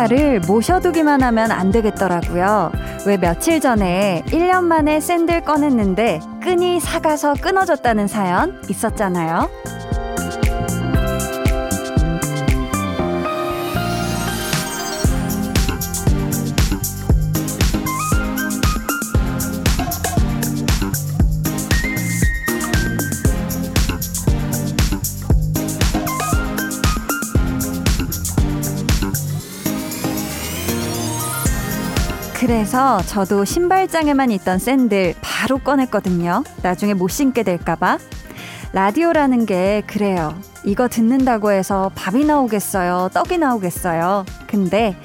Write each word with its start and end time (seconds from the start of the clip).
신발을 0.00 0.40
모셔두기만 0.46 1.22
하면 1.22 1.50
안 1.50 1.70
되겠더라고요. 1.70 2.72
왜 3.06 3.16
며칠 3.16 3.60
전에 3.60 4.22
1년 4.26 4.64
만에 4.64 5.00
샌들 5.00 5.42
꺼냈는데 5.42 6.20
끈이 6.42 6.80
사가서 6.80 7.34
끊어졌다는 7.40 8.06
사연 8.06 8.60
있었잖아요. 8.68 9.48
그래서 32.50 33.00
저도 33.02 33.44
신발장에만 33.44 34.32
있던 34.32 34.58
샌들 34.58 35.14
바로 35.20 35.58
꺼냈거든요. 35.58 36.42
나중에 36.64 36.94
못 36.94 37.06
신게 37.06 37.44
될까봐. 37.44 37.98
라디오라는 38.72 39.46
게 39.46 39.84
그래요. 39.86 40.34
이거 40.64 40.88
듣는다고 40.88 41.52
해서 41.52 41.92
밥이 41.94 42.24
나오겠어요? 42.24 43.10
떡이 43.14 43.38
나오겠어요? 43.38 44.24
근데 44.48 44.96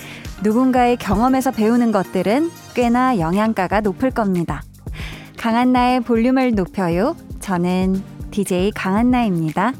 누군가의 0.41 0.97
경험에서 0.97 1.51
배우는 1.51 1.91
것들은 1.91 2.49
꽤나 2.73 3.19
영양가가 3.19 3.81
높을 3.81 4.09
겁니다. 4.09 4.63
강한나의 5.37 5.99
볼륨을 5.99 6.55
높여요. 6.55 7.15
저는 7.41 8.01
DJ 8.31 8.71
강한나입니다. 8.71 9.71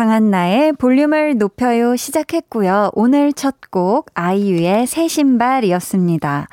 강한나의 0.00 0.72
볼륨을 0.72 1.36
높여요 1.36 1.94
시작했고요. 1.94 2.90
오늘 2.94 3.34
첫 3.34 3.60
곡 3.70 4.06
아이유의 4.14 4.86
새 4.86 5.06
신발이었습니다. 5.06 6.48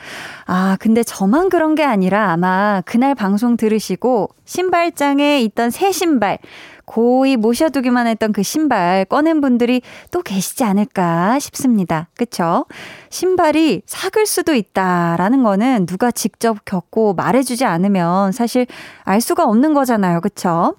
아, 0.45 0.77
근데 0.79 1.01
저만 1.01 1.49
그런 1.49 1.73
게 1.73 1.83
아니라 1.83 2.31
아마 2.31 2.81
그날 2.85 3.15
방송 3.15 3.57
들으시고 3.57 4.29
신발장에 4.45 5.41
있던 5.41 5.71
새 5.71 5.91
신발 5.91 6.37
고이 6.85 7.37
모셔두기만 7.37 8.07
했던 8.07 8.33
그 8.33 8.43
신발 8.43 9.05
꺼낸 9.05 9.41
분들이 9.41 9.81
또 10.11 10.21
계시지 10.21 10.63
않을까 10.63 11.39
싶습니다. 11.39 12.07
그쵸? 12.15 12.65
신발이 13.09 13.81
삭을 13.85 14.25
수도 14.25 14.53
있다라는 14.53 15.43
거는 15.43 15.85
누가 15.85 16.11
직접 16.11 16.65
겪고 16.65 17.13
말해주지 17.13 17.65
않으면 17.65 18.31
사실 18.31 18.67
알 19.03 19.21
수가 19.21 19.45
없는 19.45 19.73
거잖아요. 19.73 20.21
그쵸? 20.21 20.75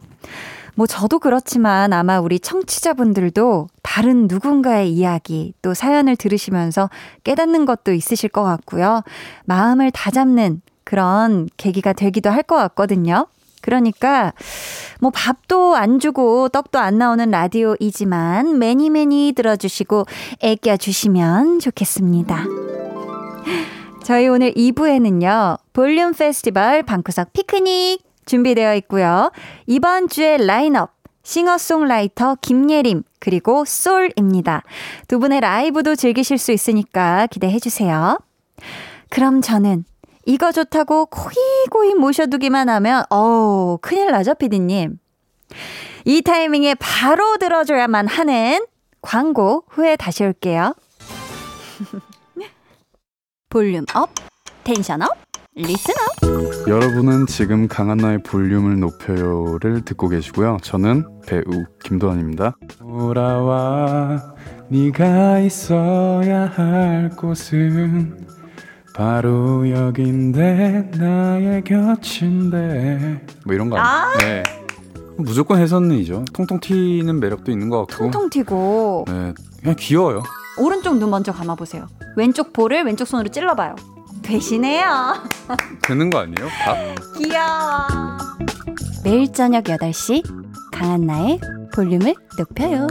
뭐 0.79 0.87
저도 0.87 1.19
그렇지만 1.19 1.93
아마 1.93 2.21
우리 2.21 2.39
청취자분들도 2.39 3.67
다른 3.83 4.29
누군가의 4.29 4.93
이야기 4.93 5.53
또 5.61 5.75
사연을 5.75 6.15
들으시면서 6.15 6.89
깨닫는 7.25 7.67
것도 7.67 7.93
있으실 7.93 8.29
것 8.29 8.45
같고요. 8.45 9.03
마음을 9.45 9.91
다잡는 9.91 10.63
그런 10.85 11.49
계기가 11.57 11.93
되기도 11.93 12.31
할 12.31 12.45
것 12.45 12.55
같거든요. 12.55 13.27
그러니까 13.61 14.33
뭐 15.01 15.11
밥도 15.11 15.75
안 15.75 15.99
주고 15.99 16.49
떡도 16.49 16.79
안 16.79 16.97
나오는 16.97 17.29
라디오이지만 17.29 18.61
매니 18.61 18.89
매니 18.91 19.33
들어주시고 19.35 20.07
애껴 20.43 20.77
주시면 20.77 21.59
좋겠습니다. 21.59 22.45
저희 24.05 24.29
오늘 24.29 24.53
2부에는요. 24.53 25.59
볼륨 25.73 26.13
페스티벌 26.13 26.85
방구석 26.85 27.33
피크닉 27.33 28.08
준비되어 28.29 28.77
있고요. 28.77 29.33
이번 29.67 30.09
주의 30.09 30.39
라인업 30.39 30.93
싱어송라이터 31.25 32.37
김예림 32.41 33.03
그리고 33.19 33.65
솔입니다. 33.65 34.63
두 35.09 35.19
분의 35.19 35.41
라이브도 35.41 35.97
즐기실 35.97 36.39
수 36.39 36.53
있으니까 36.53 37.27
기대해 37.27 37.59
주세요. 37.59 38.19
그럼 39.11 39.41
저는 39.41 39.85
이거 40.25 40.53
좋다고 40.53 41.07
고이고이 41.07 41.95
모셔두기만 41.95 42.69
하면 42.69 43.05
어우 43.11 43.79
큰일 43.81 44.11
나죠 44.11 44.35
피디님. 44.35 44.99
이 46.05 46.23
타이밍에 46.23 46.75
바로 46.75 47.37
들어줘야만 47.39 48.07
하는 48.07 48.65
광고 49.03 49.65
후에 49.69 49.97
다시 49.97 50.25
올게요. 50.25 50.75
volume 53.51 53.85
up, 53.95 54.11
tension 54.65 55.03
up, 55.03 55.17
listener 55.63 56.69
여러분은 56.69 57.27
지금 57.27 57.67
강한나의 57.67 58.23
볼륨을 58.23 58.79
높여요를 58.79 59.85
듣고 59.85 60.09
계시고요. 60.09 60.59
저는 60.63 61.05
배우 61.27 61.43
김도환입니다. 61.83 62.57
돌아와 62.79 64.35
네가 64.69 65.41
있어야 65.41 66.47
할 66.47 67.11
곳은 67.17 68.27
바로 68.95 69.69
여긴데 69.69 70.93
나의 70.97 71.65
곁인데 71.65 73.27
뭐 73.45 73.55
이런 73.55 73.69
거 73.69 73.79
아니에요? 73.79 74.15
아~ 74.15 74.19
네. 74.19 74.43
무조건 75.17 75.59
해선이죠. 75.59 76.25
통통 76.33 76.61
튀는 76.61 77.19
매력도 77.19 77.51
있는 77.51 77.69
것 77.69 77.87
같고. 77.87 78.05
통통 78.05 78.31
튀고. 78.31 79.07
네, 79.09 79.35
그냥 79.61 79.77
귀여워요. 79.77 80.23
오른쪽 80.61 80.99
눈 80.99 81.11
먼저 81.11 81.33
감아보세요. 81.33 81.89
왼쪽 82.17 82.53
볼을 82.53 82.85
왼쪽 82.85 83.07
손으로 83.07 83.29
찔러봐요. 83.29 83.75
되시네요. 84.29 85.15
되는 85.83 86.11
거 86.11 86.19
아니에요? 86.19 86.49
밥? 86.63 86.77
귀여워. 87.17 88.19
매일 89.03 89.33
저녁 89.33 89.65
8시 89.65 90.23
강한나의 90.71 91.41
볼륨을 91.75 92.15
높여요. 92.39 92.87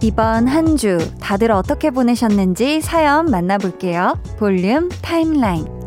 이번 0.00 0.48
한 0.48 0.76
주 0.76 0.98
다들 1.20 1.50
어떻게 1.52 1.90
보내셨는지 1.90 2.80
사연 2.80 3.30
만나볼게요. 3.30 4.18
볼륨 4.38 4.88
타임라인. 5.02 5.81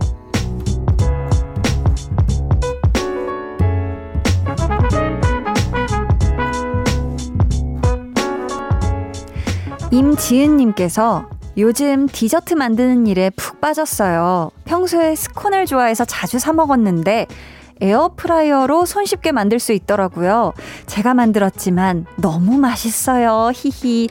임지은님께서 9.95 11.29
요즘 11.57 12.07
디저트 12.07 12.56
만드는 12.56 13.07
일에 13.07 13.29
푹 13.29 13.61
빠졌어요. 13.61 14.51
평소에 14.66 15.16
스콘을 15.16 15.66
좋아해서 15.66 16.03
자주 16.03 16.38
사 16.38 16.51
먹었는데 16.51 17.28
에어프라이어로 17.79 18.85
손쉽게 18.85 19.31
만들 19.31 19.57
수 19.59 19.72
있더라고요. 19.72 20.51
제가 20.85 21.13
만들었지만 21.13 22.07
너무 22.17 22.57
맛있어요. 22.57 23.51
히히. 23.56 24.09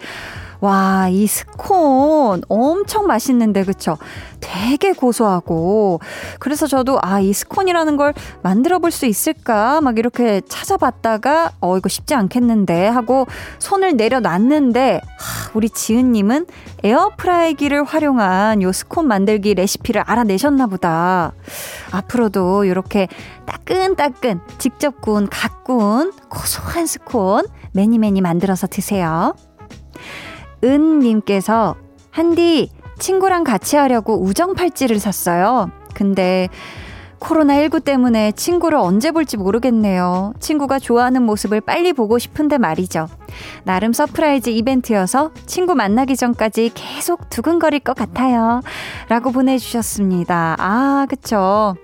와, 0.64 1.08
이 1.10 1.26
스콘 1.26 2.41
엄청 2.48 3.06
맛있는데, 3.06 3.64
그쵸? 3.64 3.98
되게 4.41 4.94
고소하고. 4.94 6.00
그래서 6.38 6.66
저도, 6.66 6.98
아, 7.02 7.20
이 7.20 7.34
스콘이라는 7.34 7.98
걸 7.98 8.14
만들어 8.42 8.78
볼 8.78 8.91
수 8.91 9.04
있을까? 9.04 9.82
막 9.82 9.98
이렇게 9.98 10.41
찾아봤다가, 10.48 11.50
어, 11.60 11.76
이거 11.76 11.91
쉽지 11.91 12.14
않겠는데? 12.14 12.86
하고 12.86 13.26
손을 13.58 13.97
내려놨는데, 13.98 15.02
하, 15.19 15.50
우리 15.52 15.69
지은님은 15.69 16.47
에어프라이기를 16.82 17.84
활용한 17.84 18.62
요 18.62 18.72
스콘 18.72 19.06
만들기 19.06 19.52
레시피를 19.54 20.02
알아내셨나 20.06 20.66
보다. 20.69 21.32
앞으로도 21.91 22.64
이렇게 22.64 23.08
따끈따끈, 23.44 24.41
직접 24.56 25.02
구운, 25.02 25.28
갓 25.28 25.62
구운, 25.64 26.11
고소한 26.31 26.87
스콘 26.87 27.44
매니매니 27.72 28.22
만들어서 28.22 28.66
드세요. 28.66 29.34
은님께서 30.64 31.76
한디 32.11 32.70
친구랑 32.99 33.44
같이 33.44 33.76
하려고 33.76 34.20
우정 34.20 34.55
팔찌를 34.55 34.99
샀어요. 34.99 35.70
근데 35.94 36.49
코로나19 37.20 37.82
때문에 37.84 38.32
친구를 38.32 38.78
언제 38.78 39.11
볼지 39.11 39.37
모르겠네요. 39.37 40.34
친구가 40.40 40.78
좋아하는 40.78 41.22
모습을 41.22 41.61
빨리 41.61 41.93
보고 41.93 42.19
싶은데 42.19 42.58
말이죠. 42.58 43.08
나름 43.64 43.93
surprise 43.93 44.50
이벤트여서 44.50 45.31
친구 45.46 45.75
만나기 45.75 46.16
전까지 46.16 46.72
계속 46.75 47.31
두근거릴 47.31 47.81
것 47.81 47.96
같아요. 47.96 48.61
라고 49.08 49.32
보내주셨습니다. 49.32 50.56
아, 50.58 51.06
그쵸. 51.08 51.76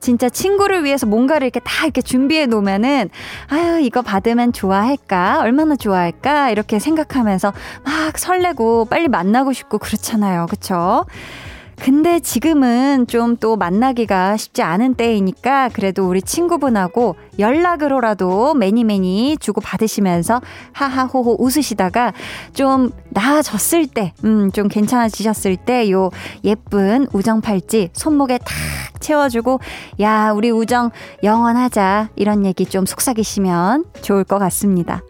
진짜 0.00 0.28
친구를 0.28 0.84
위해서 0.84 1.06
뭔가를 1.06 1.46
이렇게 1.46 1.60
다 1.60 1.84
이렇게 1.84 2.00
준비해 2.02 2.46
놓으면은 2.46 3.10
아유 3.48 3.80
이거 3.80 4.02
받으면 4.02 4.52
좋아할까? 4.52 5.40
얼마나 5.40 5.76
좋아할까? 5.76 6.50
이렇게 6.50 6.78
생각하면서 6.78 7.52
막 7.84 8.18
설레고 8.18 8.86
빨리 8.86 9.08
만나고 9.08 9.52
싶고 9.52 9.78
그렇잖아요. 9.78 10.46
그쵸 10.48 11.04
근데 11.80 12.20
지금은 12.20 13.06
좀 13.06 13.30
또 13.40 13.56
만나기가 13.56 14.36
쉽지 14.36 14.62
않은 14.62 14.94
때이니까 14.94 15.70
그래도 15.72 16.06
우리 16.08 16.20
친구분하고 16.20 17.16
연락으로라도 17.38 18.54
many 18.54 18.96
many 18.96 19.38
주고 19.40 19.60
받으시면서 19.62 20.42
하하호호 20.72 21.36
웃으시다가 21.38 22.12
좀 22.52 22.90
나아졌을 23.10 23.86
때, 23.86 24.12
음, 24.24 24.50
좀 24.52 24.68
괜찮아지셨을 24.68 25.56
때 25.56 25.90
요 25.90 26.10
예쁜 26.44 27.06
우정 27.12 27.40
팔찌 27.40 27.88
손목에 27.94 28.38
탁 28.38 28.48
채워주고 29.00 29.60
야, 30.00 30.32
우리 30.32 30.50
우정 30.50 30.90
영원하자. 31.22 32.10
이런 32.16 32.44
얘기 32.44 32.66
좀 32.66 32.84
속삭이시면 32.84 33.84
좋을 34.02 34.24
것 34.24 34.38
같습니다. 34.38 35.00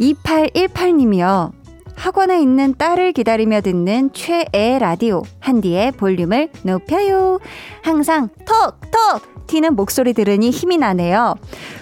2818님이요. 0.00 1.52
학원에 1.96 2.40
있는 2.40 2.74
딸을 2.76 3.12
기다리며 3.12 3.62
듣는 3.62 4.10
최애 4.12 4.78
라디오 4.78 5.22
한디의 5.40 5.92
볼륨을 5.92 6.50
높여요. 6.62 7.40
항상 7.82 8.28
톡톡 8.44 9.46
튀는 9.46 9.74
목소리 9.76 10.12
들으니 10.12 10.50
힘이 10.50 10.76
나네요. 10.76 11.36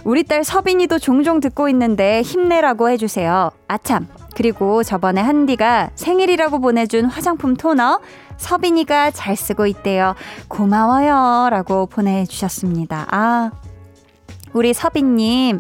우리 0.05 0.23
딸 0.23 0.45
서빈이도 0.45 0.99
종종 0.99 1.41
듣고 1.41 1.69
있는데 1.69 2.23
힘내라고 2.23 2.91
해주세요. 2.91 3.51
아참. 3.69 4.07
그리고 4.37 4.83
저번에 4.83 5.21
한디가 5.21 5.91
생일이라고 5.95 6.61
보내준 6.61 7.07
화장품 7.07 7.57
토너 7.57 8.01
서빈이가 8.37 9.13
잘 9.13 9.37
쓰고 9.37 9.67
있대요. 9.67 10.15
고마워요. 10.49 11.49
라고 11.51 11.87
보내주셨습니다. 11.87 13.07
아, 13.11 13.51
우리 14.53 14.75
서빈님. 14.75 15.59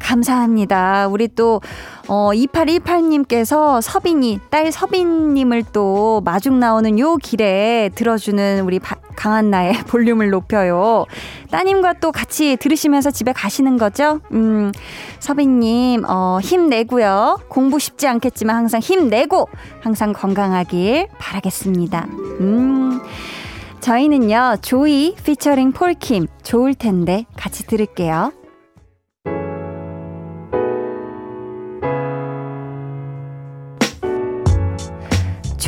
감사합니다. 0.00 1.08
우리 1.08 1.28
또, 1.28 1.60
어, 2.08 2.30
2818님께서 2.32 3.80
서빈이, 3.80 4.40
딸 4.50 4.72
서빈님을 4.72 5.64
또 5.72 6.22
마중 6.24 6.58
나오는 6.58 6.98
요 6.98 7.16
길에 7.16 7.90
들어주는 7.94 8.60
우리 8.64 8.78
바, 8.78 8.96
강한 9.16 9.50
나의 9.50 9.72
볼륨을 9.88 10.30
높여요. 10.30 11.04
따님과 11.50 11.94
또 11.94 12.12
같이 12.12 12.56
들으시면서 12.56 13.10
집에 13.10 13.32
가시는 13.32 13.78
거죠? 13.78 14.20
음, 14.32 14.72
서빈님, 15.18 16.04
어, 16.06 16.38
힘내고요. 16.42 17.40
공부 17.48 17.78
쉽지 17.78 18.06
않겠지만 18.06 18.56
항상 18.56 18.80
힘내고 18.80 19.48
항상 19.80 20.12
건강하길 20.12 21.08
바라겠습니다. 21.18 22.06
음. 22.40 23.00
저희는요, 23.80 24.56
조이 24.60 25.14
피처링 25.24 25.72
폴킴, 25.72 26.26
좋을 26.42 26.74
텐데 26.74 27.24
같이 27.36 27.66
들을게요. 27.66 28.32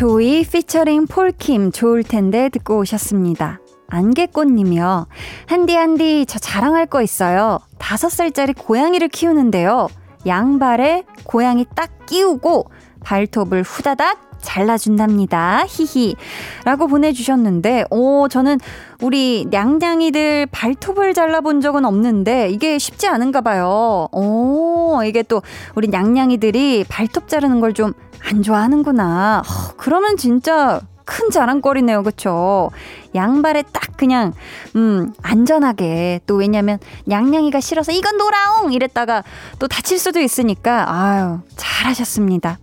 조이 0.01 0.45
피처링 0.45 1.09
폴킴 1.09 1.73
좋을 1.73 2.03
텐데 2.03 2.49
듣고 2.49 2.79
오셨습니다. 2.79 3.61
안개꽃님이요. 3.89 5.07
한디 5.45 5.75
한디 5.75 6.25
저 6.27 6.39
자랑할 6.39 6.87
거 6.87 7.03
있어요. 7.03 7.59
다섯 7.77 8.09
살짜리 8.09 8.55
고양이를 8.55 9.09
키우는데요. 9.09 9.89
양발에 10.25 11.05
고양이 11.25 11.67
딱 11.77 12.07
끼우고 12.07 12.71
발톱을 13.05 13.63
후다닥 13.63 14.30
잘라준답니다. 14.41 15.65
히히. 15.69 16.17
라고 16.65 16.87
보내주셨는데, 16.87 17.85
오, 17.91 18.29
저는 18.29 18.59
우리 19.01 19.47
냥냥이들 19.51 20.47
발톱을 20.51 21.15
잘라본 21.15 21.61
적은 21.61 21.85
없는데, 21.85 22.51
이게 22.51 22.79
쉽지 22.79 23.09
않은가 23.09 23.41
봐요. 23.41 24.09
오, 24.13 25.03
이게 25.05 25.23
또 25.23 25.43
우리 25.75 25.89
냥냥이들이 25.89 26.85
발톱 26.89 27.29
자르는 27.29 27.61
걸 27.61 27.73
좀 27.73 27.93
안 28.23 28.43
좋아하는구나. 28.43 29.43
어, 29.47 29.73
그러면 29.77 30.17
진짜 30.17 30.81
큰 31.07 31.31
자랑거리네요. 31.31 32.03
그쵸? 32.03 32.71
양발에 33.15 33.65
딱 33.73 33.97
그냥, 33.97 34.33
음, 34.77 35.13
안전하게. 35.23 36.21
또 36.27 36.37
왜냐면, 36.37 36.79
냥냥이가 37.07 37.61
싫어서 37.61 37.93
이건 37.93 38.19
노라옹! 38.19 38.73
이랬다가 38.73 39.25
또 39.59 39.67
다칠 39.69 39.99
수도 39.99 40.21
있으니까, 40.21 40.85
아유, 40.93 41.39
잘하셨습니다. 41.57 42.59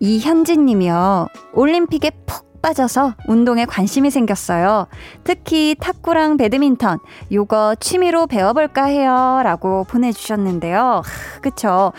이현진 0.00 0.66
님이요. 0.66 1.28
올림픽에 1.52 2.10
푹 2.26 2.46
빠져서 2.66 3.14
운동에 3.28 3.64
관심이 3.64 4.10
생겼어요. 4.10 4.88
특히 5.22 5.76
탁구랑 5.78 6.36
배드민턴, 6.36 6.98
요거 7.30 7.76
취미로 7.78 8.26
배워볼까 8.26 8.86
해요. 8.86 9.40
라고 9.44 9.84
보내주셨는데요. 9.84 11.02
그쵸. 11.42 11.92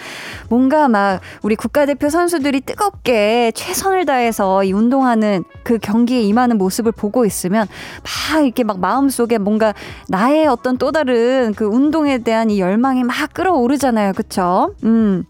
뭔가 0.49 0.89
막 0.89 1.21
우리 1.41 1.55
국가대표 1.55 2.09
선수들이 2.09 2.61
뜨겁게 2.61 3.53
최선을 3.55 4.05
다해서 4.05 4.65
이 4.65 4.73
운동하는 4.73 5.45
그 5.63 5.77
경기에 5.77 6.21
임하는 6.23 6.57
모습을 6.57 6.91
보고 6.91 7.25
있으면 7.25 7.65
막 8.03 8.44
이렇게 8.44 8.65
막 8.65 8.79
마음속에 8.81 9.38
뭔가 9.38 9.73
나의 10.09 10.47
어떤 10.47 10.77
또 10.77 10.91
다른 10.91 11.53
그 11.55 11.63
운동에 11.63 12.17
대한 12.17 12.49
이 12.49 12.59
열망이 12.59 13.05
막 13.05 13.33
끌어오르잖아요. 13.33 14.11
그쵸. 14.13 14.75
음. 14.83 15.23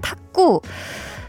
탁구. 0.00 0.62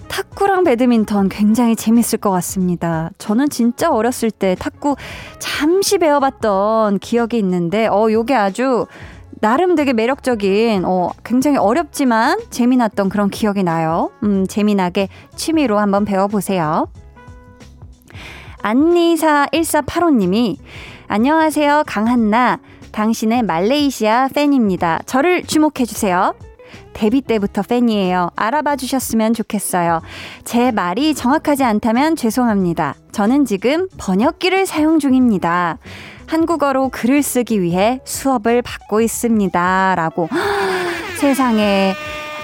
탁구랑 0.08 0.64
배드민턴 0.64 1.30
굉장히 1.30 1.76
재밌을 1.76 2.20
것 2.20 2.32
같습니다. 2.32 3.12
저는 3.18 3.50
진짜 3.50 3.92
어렸을 3.92 4.32
때 4.32 4.56
탁구 4.58 4.96
잠시 5.40 5.98
배워봤던 5.98 7.00
기억이 7.00 7.38
있는데, 7.38 7.88
어, 7.88 8.12
요게 8.12 8.36
아주 8.36 8.86
나름 9.40 9.76
되게 9.76 9.94
매력적인, 9.94 10.84
어, 10.86 11.12
굉장히 11.24 11.58
어렵지만 11.58 12.40
재미났던 12.50 13.10
그런 13.10 13.30
기억이 13.30 13.64
나요. 13.64 14.12
음, 14.24 14.48
재미나게 14.48 15.10
취미로 15.36 15.78
한번 15.78 16.06
배워보세요. 16.06 16.88
안니사 18.62 19.48
1485님이, 19.54 20.58
안녕하세요, 21.08 21.84
강한나. 21.86 22.60
당신의 22.92 23.44
말레이시아 23.44 24.30
팬입니다. 24.34 25.00
저를 25.06 25.44
주목해주세요. 25.44 26.34
데뷔 26.98 27.22
때부터 27.22 27.62
팬이에요. 27.62 28.32
알아봐 28.36 28.76
주셨으면 28.76 29.36
좋겠어요. 29.36 30.02
제 30.44 30.72
말이 30.72 31.14
정확하지 31.14 31.64
않다면 31.64 32.16
죄송합니다. 32.16 32.96
저는 33.12 33.46
지금 33.46 33.88
번역기를 34.00 34.66
사용 34.66 34.98
중입니다. 34.98 35.78
한국어로 36.26 36.90
글을 36.90 37.22
쓰기 37.22 37.62
위해 37.62 38.02
수업을 38.04 38.64
받고 38.64 39.02
있습니다. 39.02 39.94
라고. 39.96 40.28
세상에. 41.22 41.94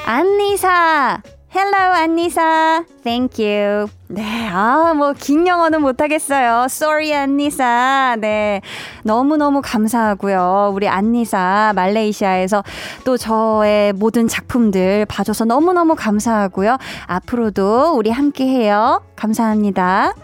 안니사! 0.06 1.24
Hello, 1.56 1.94
안니사. 1.94 2.84
Thank 3.04 3.46
you. 3.46 3.88
네, 4.08 4.50
아, 4.52 4.96
뭐, 4.96 5.14
긴 5.14 5.46
영어는 5.46 5.84
못하겠어요. 5.84 6.64
Sorry, 6.64 7.14
안니사. 7.14 8.18
네. 8.20 8.62
너무너무 9.04 9.62
감사하고요. 9.64 10.72
우리 10.74 10.88
안니사, 10.88 11.74
말레이시아에서 11.76 12.64
또 13.06 13.18
저의 13.18 13.94
모든 13.94 14.28
작품들 14.28 15.06
봐줘서 15.06 15.46
너무너무 15.46 15.94
감사하고요. 15.94 16.78
앞으로도 17.06 17.94
우리 17.98 18.10
함께 18.10 18.48
해요. 18.48 19.04
감사합니다. 19.16 20.16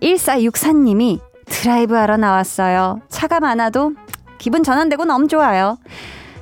1464님이 0.00 1.18
드라이브 1.46 1.96
하러 1.96 2.16
나왔어요. 2.16 3.00
차가 3.08 3.40
많아도 3.40 3.94
기분 4.38 4.62
전환되고 4.62 5.04
너무 5.04 5.26
좋아요. 5.26 5.78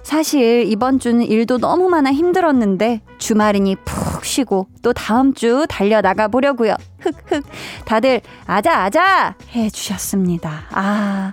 사실 0.07 0.63
이번 0.69 1.01
주는 1.01 1.21
일도 1.21 1.59
너무 1.59 1.89
많아 1.89 2.13
힘들었는데 2.13 3.01
주말이니 3.19 3.75
푹 3.85 4.25
쉬고 4.25 4.69
또 4.81 4.93
다음 4.93 5.35
주 5.35 5.67
달려 5.69 6.01
나가 6.01 6.29
보려고요. 6.29 6.77
흑흑. 7.01 7.45
다들 7.87 8.21
아자 8.47 8.83
아자 8.85 9.35
해 9.51 9.69
주셨습니다. 9.69 10.67
아. 10.71 11.33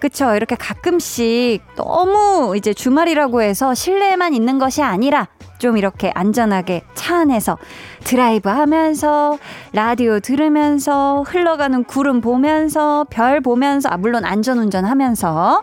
그쵸 0.00 0.34
이렇게 0.36 0.56
가끔씩 0.56 1.60
너무 1.76 2.54
이제 2.56 2.72
주말이라고 2.72 3.42
해서 3.42 3.74
실내에만 3.74 4.32
있는 4.32 4.58
것이 4.58 4.82
아니라 4.82 5.28
좀 5.58 5.76
이렇게 5.76 6.10
안전하게 6.14 6.80
차 6.94 7.18
안에서 7.18 7.58
드라이브 8.04 8.48
하면서 8.48 9.36
라디오 9.74 10.18
들으면서 10.18 11.24
흘러가는 11.26 11.84
구름 11.84 12.22
보면서 12.22 13.04
별 13.10 13.42
보면서 13.42 13.90
아 13.90 13.98
물론 13.98 14.24
안전 14.24 14.58
운전 14.58 14.86
하면서 14.86 15.62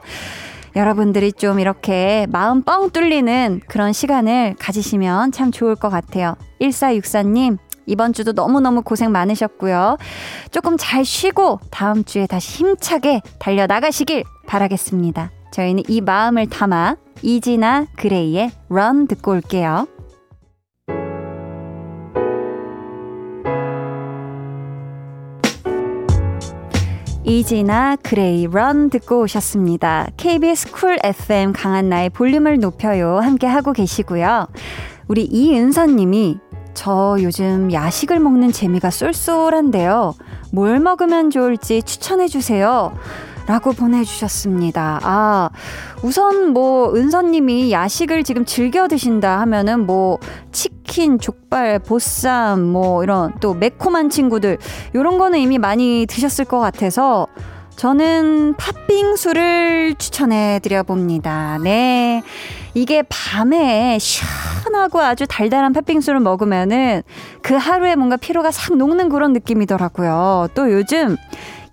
여러분들이 0.75 1.33
좀 1.33 1.59
이렇게 1.59 2.25
마음 2.29 2.61
뻥 2.63 2.91
뚫리는 2.91 3.61
그런 3.67 3.93
시간을 3.93 4.55
가지시면 4.57 5.31
참 5.31 5.51
좋을 5.51 5.75
것 5.75 5.89
같아요. 5.89 6.35
1464님, 6.61 7.57
이번 7.85 8.13
주도 8.13 8.31
너무너무 8.31 8.81
고생 8.81 9.11
많으셨고요. 9.11 9.97
조금 10.51 10.77
잘 10.77 11.03
쉬고 11.03 11.59
다음 11.71 12.03
주에 12.03 12.25
다시 12.25 12.59
힘차게 12.59 13.21
달려나가시길 13.39 14.23
바라겠습니다. 14.47 15.31
저희는 15.51 15.83
이 15.89 15.99
마음을 15.99 16.47
담아 16.47 16.95
이지나 17.21 17.87
그레이의 17.97 18.51
Run 18.69 19.07
듣고 19.07 19.31
올게요. 19.31 19.87
이진아 27.31 27.95
그레이 27.95 28.45
Run 28.45 28.89
듣고 28.89 29.21
오셨습니다. 29.21 30.09
KBS 30.17 30.73
쿨 30.73 30.97
FM 31.01 31.53
강한나의 31.53 32.09
볼륨을 32.09 32.59
높여요 32.59 33.19
함께 33.19 33.47
하고 33.47 33.71
계시고요. 33.71 34.47
우리 35.07 35.23
이은서 35.23 35.95
님이 35.95 36.39
저 36.73 37.15
요즘 37.21 37.71
야식을 37.71 38.19
먹는 38.19 38.51
재미가 38.51 38.89
쏠쏠한데요. 38.89 40.13
뭘 40.51 40.81
먹으면 40.81 41.29
좋을지 41.29 41.83
추천해 41.83 42.27
주세요. 42.27 42.93
라고 43.51 43.73
보내주셨습니다. 43.73 45.01
아, 45.03 45.49
우선 46.03 46.53
뭐, 46.53 46.95
은서님이 46.95 47.73
야식을 47.73 48.23
지금 48.23 48.45
즐겨 48.45 48.87
드신다 48.87 49.41
하면은 49.41 49.85
뭐, 49.85 50.19
치킨, 50.53 51.19
족발, 51.19 51.79
보쌈, 51.79 52.63
뭐, 52.63 53.03
이런 53.03 53.33
또 53.41 53.53
매콤한 53.53 54.09
친구들, 54.09 54.57
요런 54.95 55.17
거는 55.17 55.39
이미 55.39 55.57
많이 55.57 56.05
드셨을 56.07 56.45
것 56.45 56.61
같아서, 56.61 57.27
저는 57.75 58.53
팥빙수를 58.55 59.95
추천해 59.97 60.59
드려 60.63 60.83
봅니다. 60.83 61.59
네. 61.61 62.23
이게 62.73 63.03
밤에 63.09 63.97
시원하고 63.99 65.01
아주 65.01 65.25
달달한 65.27 65.73
팥빙수를 65.73 66.21
먹으면은 66.21 67.01
그 67.41 67.55
하루에 67.55 67.95
뭔가 67.95 68.15
피로가 68.15 68.51
싹 68.51 68.77
녹는 68.77 69.09
그런 69.09 69.33
느낌이더라고요. 69.33 70.47
또 70.53 70.71
요즘 70.71 71.17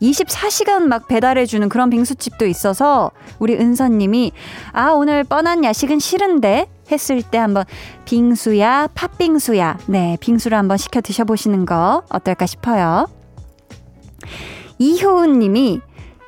24시간 0.03 0.83
막 0.83 1.09
배달해주는 1.09 1.69
그런 1.69 1.91
빙수집도 1.91 2.47
있어서 2.47 3.11
우리 3.39 3.55
은서님이 3.55 4.33
아, 4.73 4.91
오늘 4.91 5.25
뻔한 5.25 5.65
야식은 5.65 5.99
싫은데 5.99 6.69
했을 6.91 7.23
때 7.23 7.39
한번 7.39 7.65
빙수야, 8.05 8.89
팥빙수야. 8.95 9.79
네, 9.87 10.17
빙수를 10.21 10.57
한번 10.57 10.77
시켜 10.77 11.01
드셔보시는 11.01 11.67
거 11.67 12.03
어떨까 12.09 12.47
싶어요. 12.47 13.07
이효은 14.79 15.39
님이 15.39 15.81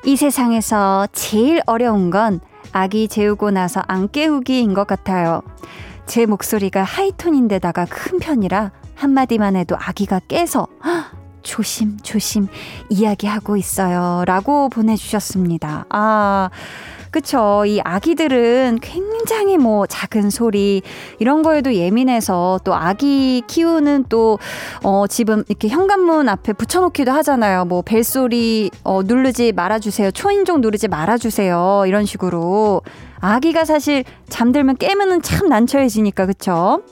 이 0.04 0.16
세상에서 0.16 1.06
제일 1.12 1.62
어려운 1.66 2.10
건 2.10 2.40
아기 2.72 3.08
재우고 3.08 3.50
나서 3.50 3.82
안 3.86 4.10
깨우기인 4.10 4.74
것 4.74 4.86
같아요. 4.86 5.42
제 6.06 6.26
목소리가 6.26 6.82
하이톤인데다가 6.82 7.86
큰 7.86 8.18
편이라 8.18 8.72
한마디만 8.96 9.56
해도 9.56 9.76
아기가 9.78 10.20
깨서 10.28 10.66
조심, 11.42 11.98
조심 12.02 12.48
이야기하고 12.88 13.56
있어요. 13.56 14.24
라고 14.26 14.68
보내주셨습니다. 14.68 15.86
아, 15.88 16.50
그쵸. 17.10 17.64
이 17.66 17.80
아기들은 17.82 18.78
굉장히 18.80 19.58
뭐 19.58 19.86
작은 19.86 20.30
소리, 20.30 20.82
이런 21.18 21.42
거에도 21.42 21.74
예민해서 21.74 22.60
또 22.62 22.74
아기 22.74 23.42
키우는 23.48 24.04
또, 24.08 24.38
어, 24.84 25.06
집은 25.08 25.44
이렇게 25.48 25.68
현관문 25.68 26.28
앞에 26.28 26.52
붙여놓기도 26.52 27.10
하잖아요. 27.10 27.64
뭐 27.64 27.82
벨소리, 27.82 28.70
어, 28.84 29.02
누르지 29.02 29.52
말아주세요. 29.52 30.12
초인종 30.12 30.60
누르지 30.60 30.86
말아주세요. 30.88 31.84
이런 31.86 32.06
식으로. 32.06 32.82
아기가 33.18 33.64
사실 33.64 34.04
잠들면 34.28 34.76
깨면은 34.76 35.20
참 35.20 35.48
난처해지니까, 35.48 36.26
그쵸? 36.26 36.82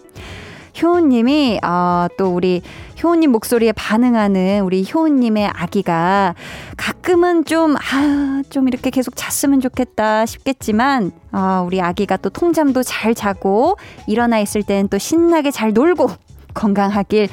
효은님이 0.81 1.61
아, 1.63 2.09
또 2.19 2.35
우리 2.35 2.63
효은님 3.03 3.31
목소리에 3.33 3.73
반응하는 3.73 4.63
우리 4.63 4.85
효은님의 4.93 5.49
아기가 5.55 6.35
가끔은 6.77 7.45
좀, 7.45 7.77
아, 7.77 8.43
좀 8.51 8.69
이렇게 8.69 8.91
계속 8.91 9.15
잤으면 9.17 9.61
좋겠다 9.61 10.27
싶겠지만, 10.27 11.13
아, 11.33 11.63
우리 11.65 11.81
아기가 11.81 12.17
또 12.17 12.31
통잠도 12.31 12.83
잘 12.83 13.15
자고, 13.15 13.77
일어나 14.07 14.39
있을 14.41 14.63
땐 14.63 14.89
또 14.89 14.99
신나게 14.99 15.51
잘 15.51 15.73
놀고, 15.73 16.11
건강하길 16.55 17.29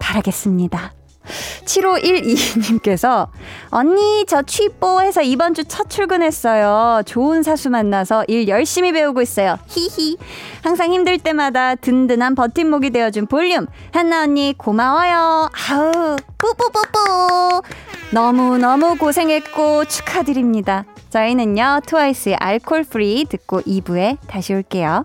바라겠습니다. 0.00 0.97
7512님께서 1.64 3.28
언니 3.70 4.24
저 4.26 4.42
취뽀해서 4.42 5.22
이번 5.22 5.54
주 5.54 5.64
첫 5.68 5.90
출근했어요. 5.90 7.02
좋은 7.04 7.42
사수 7.42 7.68
만나서 7.70 8.24
일 8.28 8.48
열심히 8.48 8.92
배우고 8.92 9.20
있어요. 9.22 9.58
히히. 9.66 10.16
항상 10.62 10.92
힘들 10.92 11.18
때마다 11.18 11.74
든든한 11.74 12.34
버팀목이 12.34 12.90
되어준 12.90 13.26
볼륨. 13.26 13.66
한나 13.92 14.22
언니 14.22 14.54
고마워요. 14.56 15.50
아우 15.70 16.16
뿌뿌뿌뿌. 16.38 17.62
너무너무 18.12 18.96
고생했고 18.96 19.84
축하드립니다. 19.84 20.84
저희는요 21.10 21.80
트와이스의 21.86 22.36
Alcohol-Free 22.36 23.24
듣고 23.28 23.60
2부에 23.62 24.16
다시 24.26 24.54
올게요. 24.54 25.04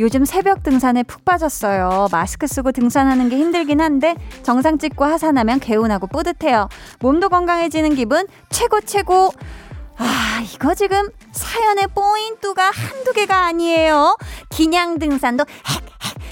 요즘 0.00 0.24
새벽 0.24 0.62
등산에 0.62 1.02
푹 1.02 1.26
빠졌어요. 1.26 2.08
마스크 2.10 2.46
쓰고 2.46 2.72
등산하는 2.72 3.28
게 3.28 3.36
힘들긴 3.36 3.82
한데 3.82 4.16
정상 4.42 4.78
찍고 4.78 5.04
하산하면 5.04 5.60
개운하고 5.60 6.06
뿌듯해요. 6.06 6.70
몸도 7.00 7.28
건강해지는 7.28 7.94
기분 7.94 8.26
최고 8.48 8.80
최고. 8.80 9.30
아, 9.98 10.42
이거 10.54 10.74
지금 10.74 11.10
사연의 11.32 11.88
포인트가 11.94 12.70
한두 12.70 13.12
개가 13.12 13.44
아니에요. 13.44 14.16
기냥 14.48 14.98
등산도 14.98 15.44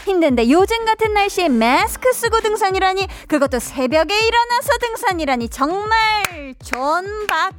힘든데 0.07 0.51
요즘 0.51 0.87
같은 0.87 1.13
날씨에 1.13 1.51
마스크 1.51 2.11
쓰고 2.15 2.41
등산이라니 2.41 3.07
그것도 3.29 3.59
새벽에 3.59 4.19
일어나서 4.19 4.79
등산이라니 4.81 5.51
정말 5.51 5.99
존박 6.65 7.53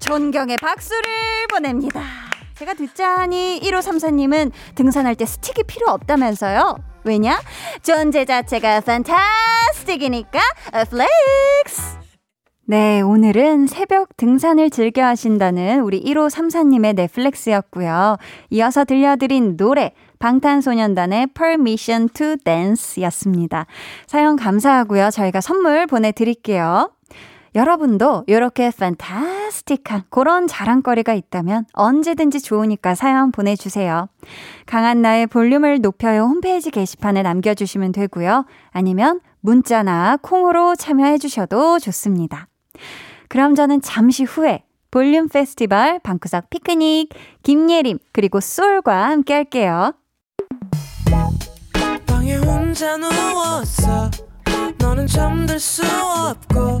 존경의 0.00 0.56
박수를 0.56 1.02
보냅니다. 1.50 2.23
제가 2.54 2.74
듣자니 2.74 3.60
1534님은 3.64 4.52
등산할 4.76 5.16
때 5.16 5.26
스틱이 5.26 5.64
필요 5.66 5.90
없다면서요? 5.90 6.76
왜냐? 7.02 7.40
존재 7.82 8.24
자체가 8.24 8.80
fantastic이니까 8.80 10.38
flex! 10.88 11.98
네, 12.66 13.00
오늘은 13.02 13.66
새벽 13.66 14.16
등산을 14.16 14.70
즐겨 14.70 15.04
하신다는 15.04 15.80
우리 15.80 16.02
1534님의 16.04 16.94
네, 16.94 17.15
flex였고요. 17.15 18.16
이어서 18.50 18.84
들려드린 18.84 19.56
노래 19.56 19.92
방탄소년단의 20.20 21.26
Permission 21.34 22.08
to 22.10 22.36
Dance 22.42 23.02
였습니다. 23.02 23.66
사연 24.06 24.36
감사하고요. 24.36 25.10
저희가 25.10 25.42
선물 25.42 25.86
보내드릴게요. 25.86 26.90
여러분도 27.54 28.24
이렇게 28.26 28.70
판타스틱한 28.70 30.04
그런 30.10 30.46
자랑거리가 30.46 31.14
있다면 31.14 31.66
언제든지 31.72 32.40
좋으니까 32.40 32.94
사연 32.94 33.30
보내주세요. 33.30 34.08
강한 34.66 35.02
나의 35.02 35.26
볼륨을 35.28 35.80
높여요 35.80 36.22
홈페이지 36.22 36.70
게시판에 36.70 37.22
남겨주시면 37.22 37.92
되고요. 37.92 38.44
아니면 38.70 39.20
문자나 39.40 40.18
콩으로 40.22 40.74
참여해 40.74 41.18
주셔도 41.18 41.78
좋습니다. 41.78 42.48
그럼 43.28 43.54
저는 43.54 43.82
잠시 43.82 44.24
후에 44.24 44.64
볼륨 44.90 45.28
페스티벌 45.28 45.98
방구석 46.00 46.50
피크닉 46.50 47.10
김예림 47.42 47.98
그리고 48.12 48.40
솔과 48.40 49.08
함께 49.08 49.34
할게요. 49.34 49.92
방에 52.06 52.36
혼자 52.36 52.96
누웠어 52.96 54.10
너는 54.78 55.06
잠들 55.06 55.58
수 55.58 55.82
없고 55.84 56.80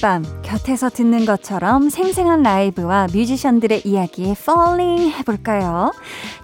밤 0.00 0.24
곁에서 0.42 0.88
듣는 0.88 1.24
것처럼 1.24 1.90
생생한 1.90 2.42
라이브와 2.42 3.08
뮤지션들의 3.12 3.82
이야기에 3.84 4.32
falling 4.32 5.10
해볼까요? 5.18 5.92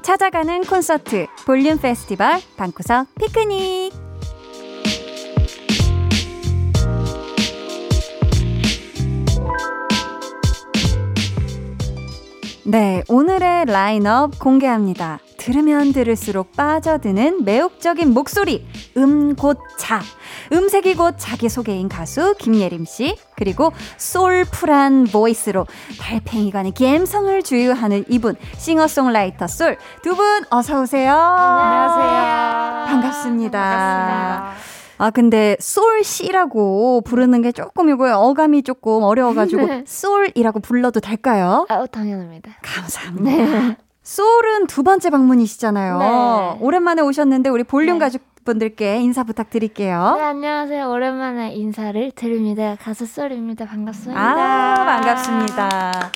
찾아가는 0.03 0.63
콘서트 0.65 1.27
볼륨 1.47 1.79
페스티벌 1.79 2.41
방구석 2.57 3.07
피크닉 3.15 3.93
네, 12.65 13.03
오늘의 13.09 13.65
라인업 13.65 14.39
공개합니다. 14.39 15.21
들으면 15.39 15.95
들을수록 15.95 16.53
빠져드는 16.53 17.45
매혹적인 17.45 18.13
목소리, 18.13 18.67
음, 18.99 19.35
곧 19.37 19.59
자. 19.79 20.03
음색이 20.53 20.95
곧 20.95 21.15
자기소개인 21.19 21.89
가수 21.89 22.35
김예림 22.39 22.85
씨, 22.85 23.17
그리고 23.37 23.73
솔풀한 23.97 25.05
보이스로 25.13 25.67
달팽이관의 26.01 26.73
감성을 26.73 27.43
주유하는 27.43 28.05
이분, 28.09 28.35
싱어송라이터 28.57 29.47
솔. 29.47 29.77
두 30.03 30.15
분 30.15 30.45
어서오세요. 30.51 31.13
안녕하세요. 31.15 32.87
반갑습니다. 32.87 33.61
반갑습니다. 33.61 34.53
아, 35.01 35.11
근데 35.11 35.57
솔 35.61 36.03
씨라고 36.03 37.03
부르는 37.03 37.41
게 37.43 37.53
조금 37.53 37.89
이거 37.89 38.19
어감이 38.19 38.65
조금 38.65 39.05
어려워가지고 39.05 39.67
네. 39.67 39.85
솔이라고 39.87 40.59
불러도 40.61 40.99
될까요? 41.01 41.67
아, 41.69 41.87
당연합니다. 41.87 42.51
감사합니다. 42.63 43.31
네. 43.31 43.77
솔은 44.03 44.67
두 44.67 44.83
번째 44.83 45.11
방문이시잖아요. 45.11 45.99
네. 45.99 46.59
오랜만에 46.65 47.03
오셨는데 47.03 47.51
우리 47.51 47.63
볼륨 47.63 47.99
네. 47.99 48.07
가족 48.07 48.28
분들께 48.45 49.01
인사 49.01 49.23
부탁드릴게요. 49.25 50.15
네, 50.19 50.23
안녕하세요. 50.25 50.89
오랜만에 50.91 51.53
인사를 51.55 52.13
드립니다. 52.13 52.77
가수 52.81 53.07
썰입니다. 53.07 53.67
반갑습니다. 53.67 54.21
아, 54.21 54.75
반갑습니다. 54.85 56.13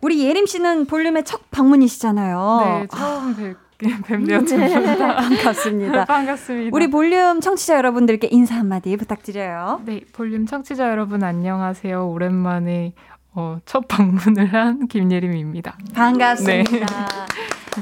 우리 0.00 0.24
예림 0.24 0.46
씨는 0.46 0.86
볼륨의 0.86 1.24
첫 1.24 1.50
방문이시잖아요. 1.50 2.60
네, 2.64 2.86
처음 2.96 3.34
뵙, 3.78 4.02
뵙네요. 4.06 4.44
두 4.44 4.56
분. 4.56 4.68
반갑습니다. 4.98 6.04
반갑습니다. 6.04 6.70
우리 6.74 6.88
볼륨 6.88 7.40
청취자 7.40 7.76
여러분들께 7.76 8.28
인사 8.30 8.54
한마디 8.56 8.96
부탁드려요. 8.96 9.82
네, 9.84 10.00
볼륨 10.12 10.46
청취자 10.46 10.90
여러분 10.90 11.22
안녕하세요. 11.22 12.08
오랜만에 12.08 12.92
어, 13.34 13.58
첫 13.66 13.86
방문을 13.88 14.52
한 14.52 14.86
김예림입니다. 14.88 15.76
반갑습니다. 15.94 16.86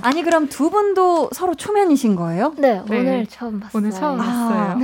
아니 0.03 0.23
그럼 0.23 0.49
두 0.49 0.71
분도 0.71 1.29
서로 1.33 1.55
초면이신 1.55 2.17
거예요? 2.17 2.55
네, 2.59 2.83
네. 2.89 2.99
오늘 3.01 3.27
처음 3.27 3.61
봤어요. 3.61 3.79
오늘 3.79 3.91
처음 3.91 4.21
아, 4.21 4.25
봤어요. 4.25 4.79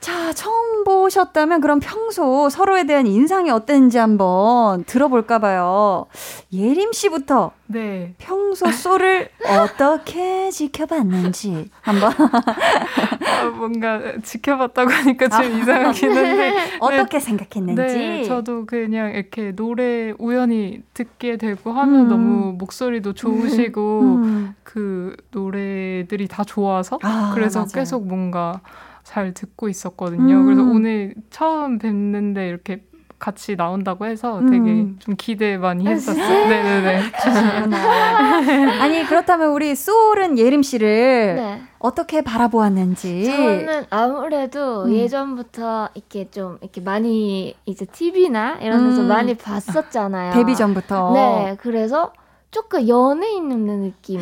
자, 0.00 0.32
처음 0.32 0.84
보셨다면 0.84 1.60
그럼 1.60 1.80
평소 1.80 2.48
서로에 2.48 2.84
대한 2.84 3.06
인상이 3.06 3.50
어땠는지 3.50 3.98
한번 3.98 4.84
들어볼까 4.84 5.38
봐요. 5.38 6.06
예림 6.52 6.92
씨부터 6.92 7.52
네. 7.68 8.14
평소 8.18 8.70
소를 8.70 9.28
어떻게 9.44 10.50
지켜봤는지 10.50 11.70
한번 11.80 12.12
아, 12.16 13.44
뭔가 13.56 14.00
지켜봤다고 14.22 14.90
하니까 14.90 15.28
좀 15.28 15.60
이상하긴 15.60 16.16
한데. 16.16 16.54
어떻게 16.80 17.18
생각했는지. 17.20 17.82
네, 17.82 18.24
저도 18.24 18.66
그냥 18.66 19.10
이렇게 19.12 19.52
노래 19.52 20.12
우연히 20.18 20.82
듣게 20.94 21.36
되고 21.36 21.72
하면 21.72 22.00
음. 22.02 22.08
너무 22.08 22.52
목소리도 22.58 23.14
좋으시고 23.14 24.00
음. 24.00 24.54
그 24.62 25.16
노래들이 25.30 26.28
다 26.28 26.44
좋아서 26.44 26.98
아, 27.02 27.32
그래서 27.34 27.60
맞아요. 27.60 27.72
계속 27.72 28.06
뭔가 28.06 28.60
잘 29.02 29.32
듣고 29.32 29.68
있었거든요. 29.68 30.34
음. 30.34 30.44
그래서 30.44 30.62
오늘 30.62 31.14
처음 31.30 31.78
뵙는데 31.78 32.48
이렇게 32.48 32.82
같이 33.18 33.56
나온다고 33.56 34.04
해서 34.04 34.40
되게 34.40 34.56
음. 34.56 34.96
좀 34.98 35.14
기대 35.16 35.56
많이 35.56 35.86
아, 35.86 35.90
했었어요. 35.90 36.22
네네네. 36.48 37.02
아니 38.80 39.04
그렇다면 39.04 39.52
우리 39.52 39.74
소울은 39.74 40.38
예림 40.38 40.62
씨를 40.62 41.36
네. 41.36 41.62
어떻게 41.78 42.20
바라보았는지. 42.22 43.24
저는 43.24 43.84
아무래도 43.90 44.84
음. 44.84 44.92
예전부터 44.92 45.88
이렇게 45.94 46.30
좀 46.30 46.58
이렇게 46.60 46.80
많이 46.80 47.54
이제 47.64 47.86
TV나 47.86 48.58
이런 48.60 48.90
데서 48.90 49.02
음. 49.02 49.08
많이 49.08 49.34
봤었잖아요. 49.34 50.32
데뷔 50.34 50.54
전부터. 50.54 51.12
네, 51.14 51.56
그래서 51.60 52.12
조금 52.56 52.88
연예인 52.88 53.50
는 53.50 53.66
느낌 53.82 54.18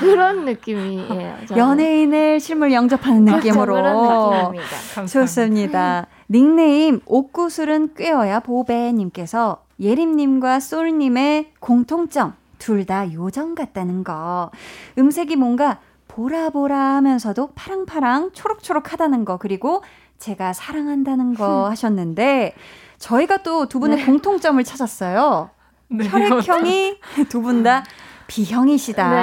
그런 0.00 0.46
느낌이에요. 0.46 1.36
저는. 1.48 1.58
연예인을 1.62 2.40
실물 2.40 2.72
영접하는 2.72 3.26
그렇죠, 3.26 3.46
느낌으로. 3.48 3.74
그런. 3.74 5.06
좋습니다. 5.06 6.06
닉네임 6.30 7.00
옥구슬은 7.04 7.90
꾀어야 7.94 8.40
보배님께서 8.40 9.64
예림님과 9.78 10.60
솔님의 10.60 11.52
공통점 11.60 12.32
둘 12.58 12.86
다 12.86 13.12
요정 13.12 13.54
같다는 13.54 14.02
거. 14.02 14.50
음색이 14.96 15.36
뭔가 15.36 15.78
보라보라 16.08 16.74
하면서도 16.96 17.50
파랑파랑 17.54 18.30
초록초록하다는 18.32 19.26
거 19.26 19.36
그리고 19.36 19.82
제가 20.18 20.54
사랑한다는 20.54 21.34
거 21.34 21.68
하셨는데 21.70 22.54
저희가 22.96 23.42
또 23.42 23.66
두 23.66 23.78
분의 23.78 23.98
네. 23.98 24.06
공통점을 24.06 24.62
찾았어요. 24.64 25.50
네. 25.92 26.08
혈액형이 26.08 26.98
두 27.28 27.42
분 27.42 27.62
다 27.62 27.84
B형이시다. 28.28 29.10
네. 29.10 29.16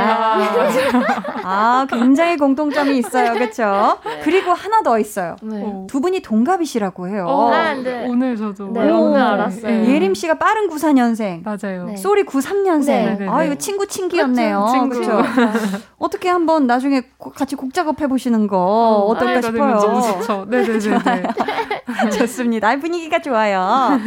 아, 1.44 1.88
굉장히 1.90 2.38
공통점이 2.38 2.96
있어요. 3.00 3.34
그렇죠? 3.34 3.98
그리고 4.24 4.52
하나 4.52 4.84
더 4.84 5.00
있어요. 5.00 5.36
네. 5.42 5.64
어. 5.66 5.88
두 5.90 6.00
분이 6.00 6.22
동갑이시라고 6.22 7.08
해요. 7.08 7.26
어, 7.28 7.52
아, 7.52 7.74
네. 7.74 8.06
오늘 8.08 8.38
저도 8.38 8.68
네, 8.72 8.82
알았는데. 8.82 9.02
오늘 9.04 9.22
알았어요. 9.22 9.86
예림 9.88 10.14
씨가 10.14 10.36
빠른 10.36 10.70
94년생. 10.70 11.42
맞아요. 11.44 11.86
네. 11.86 11.98
쏘리 11.98 12.24
93년생. 12.24 12.86
네. 12.86 13.16
네, 13.20 13.28
아, 13.28 13.40
네. 13.40 13.48
이거 13.48 13.56
친구 13.56 13.88
친기였네요. 13.88 14.68
친구. 14.72 14.90
그렇죠? 15.00 15.24
어떻게 15.98 16.30
한번 16.30 16.68
나중에 16.68 17.02
고- 17.18 17.32
같이 17.32 17.56
곡 17.56 17.74
작업해 17.74 18.06
보시는 18.08 18.46
거 18.46 18.58
어, 19.08 19.16
떨까 19.18 19.34
나이가 19.34 19.52
되면 19.52 19.80
싶어요. 19.80 19.92
너무 19.94 20.02
좋죠. 20.22 20.46
네네 20.50 20.80
네. 20.80 22.10
좋습니다. 22.20 22.70
아, 22.70 22.76
분위기가 22.78 23.20
좋아요. 23.20 24.00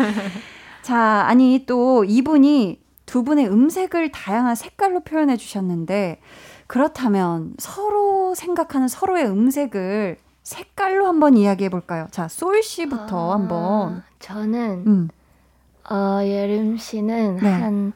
자, 0.83 0.99
아니 1.27 1.65
또 1.67 2.05
이분이 2.05 2.81
두 3.07 3.23
분의 3.23 3.49
음색을 3.49 4.11
다양한 4.11 4.55
색깔로 4.55 5.01
표현해 5.01 5.37
주셨는데 5.37 6.21
그렇다면 6.67 7.55
서로 7.59 8.35
생각하는 8.35 8.89
서로의 8.89 9.27
음색을 9.27 10.17
색깔로 10.43 11.07
한번 11.07 11.37
이야기해 11.37 11.69
볼까요? 11.69 12.09
자, 12.11 12.29
솔 12.29 12.63
씨부터 12.63 13.31
아, 13.31 13.35
한번. 13.35 14.03
저는 14.19 14.85
음. 14.87 15.09
어, 15.91 16.21
예림 16.23 16.77
씨는 16.77 17.37
네. 17.37 17.51
한 17.51 17.93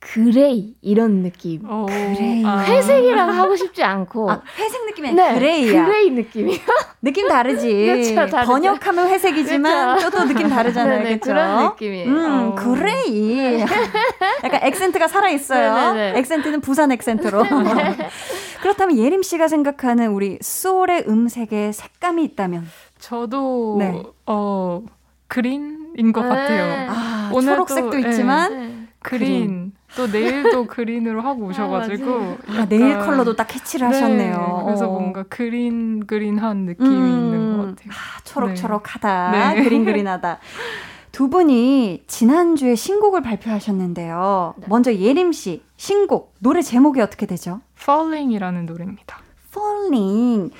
Gray 0.00 0.74
이런 0.80 1.22
느낌. 1.22 1.60
어, 1.66 1.84
그래요. 1.86 2.48
아, 2.48 2.62
회색이라고 2.62 3.32
하고 3.32 3.54
싶지 3.54 3.84
않고 3.84 4.30
아, 4.30 4.42
회색 4.58 4.86
느낌이 4.86 5.12
네, 5.12 5.34
gray야. 5.34 5.84
Gray 5.84 6.10
느낌이요. 6.10 6.58
느낌 7.02 7.28
다르지. 7.28 7.68
그렇죠. 8.16 8.36
번역하면 8.46 9.08
회색이지만 9.08 9.98
그렇죠. 9.98 10.10
또또 10.10 10.24
느낌 10.26 10.48
다르잖아요. 10.48 11.02
네네, 11.02 11.18
그렇죠? 11.18 11.24
그런 11.32 11.64
느낌이에요. 11.70 12.08
음, 12.08 12.48
어. 12.50 12.54
Gray. 12.54 13.60
약간 14.42 14.60
액센트가 14.62 15.06
살아 15.06 15.28
있어요. 15.28 15.92
네네네. 15.92 16.18
액센트는 16.18 16.60
부산 16.62 16.90
액센트로. 16.92 17.44
그렇다면 18.62 18.96
예림 18.98 19.22
씨가 19.22 19.48
생각하는 19.48 20.12
우리 20.12 20.38
쏠의 20.40 21.04
음색의 21.08 21.74
색감이 21.74 22.24
있다면? 22.24 22.66
저도 22.98 23.76
네. 23.78 24.02
어 24.26 24.82
그린인 25.28 26.12
것 26.12 26.22
네. 26.22 26.28
같아요. 26.28 26.90
아, 26.90 27.30
오늘 27.34 27.52
초록색도 27.52 27.90
또, 27.90 27.96
예. 28.02 28.08
있지만, 28.10 28.58
네. 28.58 28.88
그린. 29.02 29.72
또 29.96 30.06
네일도 30.06 30.66
그린으로 30.66 31.20
하고 31.20 31.46
오셔가지고 31.46 32.14
아, 32.48 32.52
약간- 32.52 32.68
네일 32.68 32.98
컬러도 32.98 33.34
딱 33.36 33.44
캐치를 33.44 33.88
네, 33.88 33.94
하셨네요. 33.94 34.62
그래서 34.66 34.88
어. 34.88 34.92
뭔가 34.92 35.24
그린 35.28 36.06
그린한 36.06 36.58
느낌이 36.58 36.88
음, 36.88 37.06
있는 37.08 37.56
것 37.56 37.62
같아요. 37.68 37.90
아, 37.90 38.20
초록초록하다. 38.24 39.30
네. 39.54 39.62
그린 39.64 39.84
그린하다. 39.84 40.38
두 41.12 41.28
분이 41.28 42.04
지난주에 42.06 42.76
신곡을 42.76 43.20
발표하셨는데요. 43.22 44.54
네. 44.58 44.66
먼저 44.68 44.94
예림 44.94 45.32
씨, 45.32 45.62
신곡, 45.76 46.34
노래 46.38 46.62
제목이 46.62 47.00
어떻게 47.00 47.26
되죠? 47.26 47.60
Falling이라는 47.80 48.66
노래입니다. 48.66 49.18
Falling. 49.50 50.54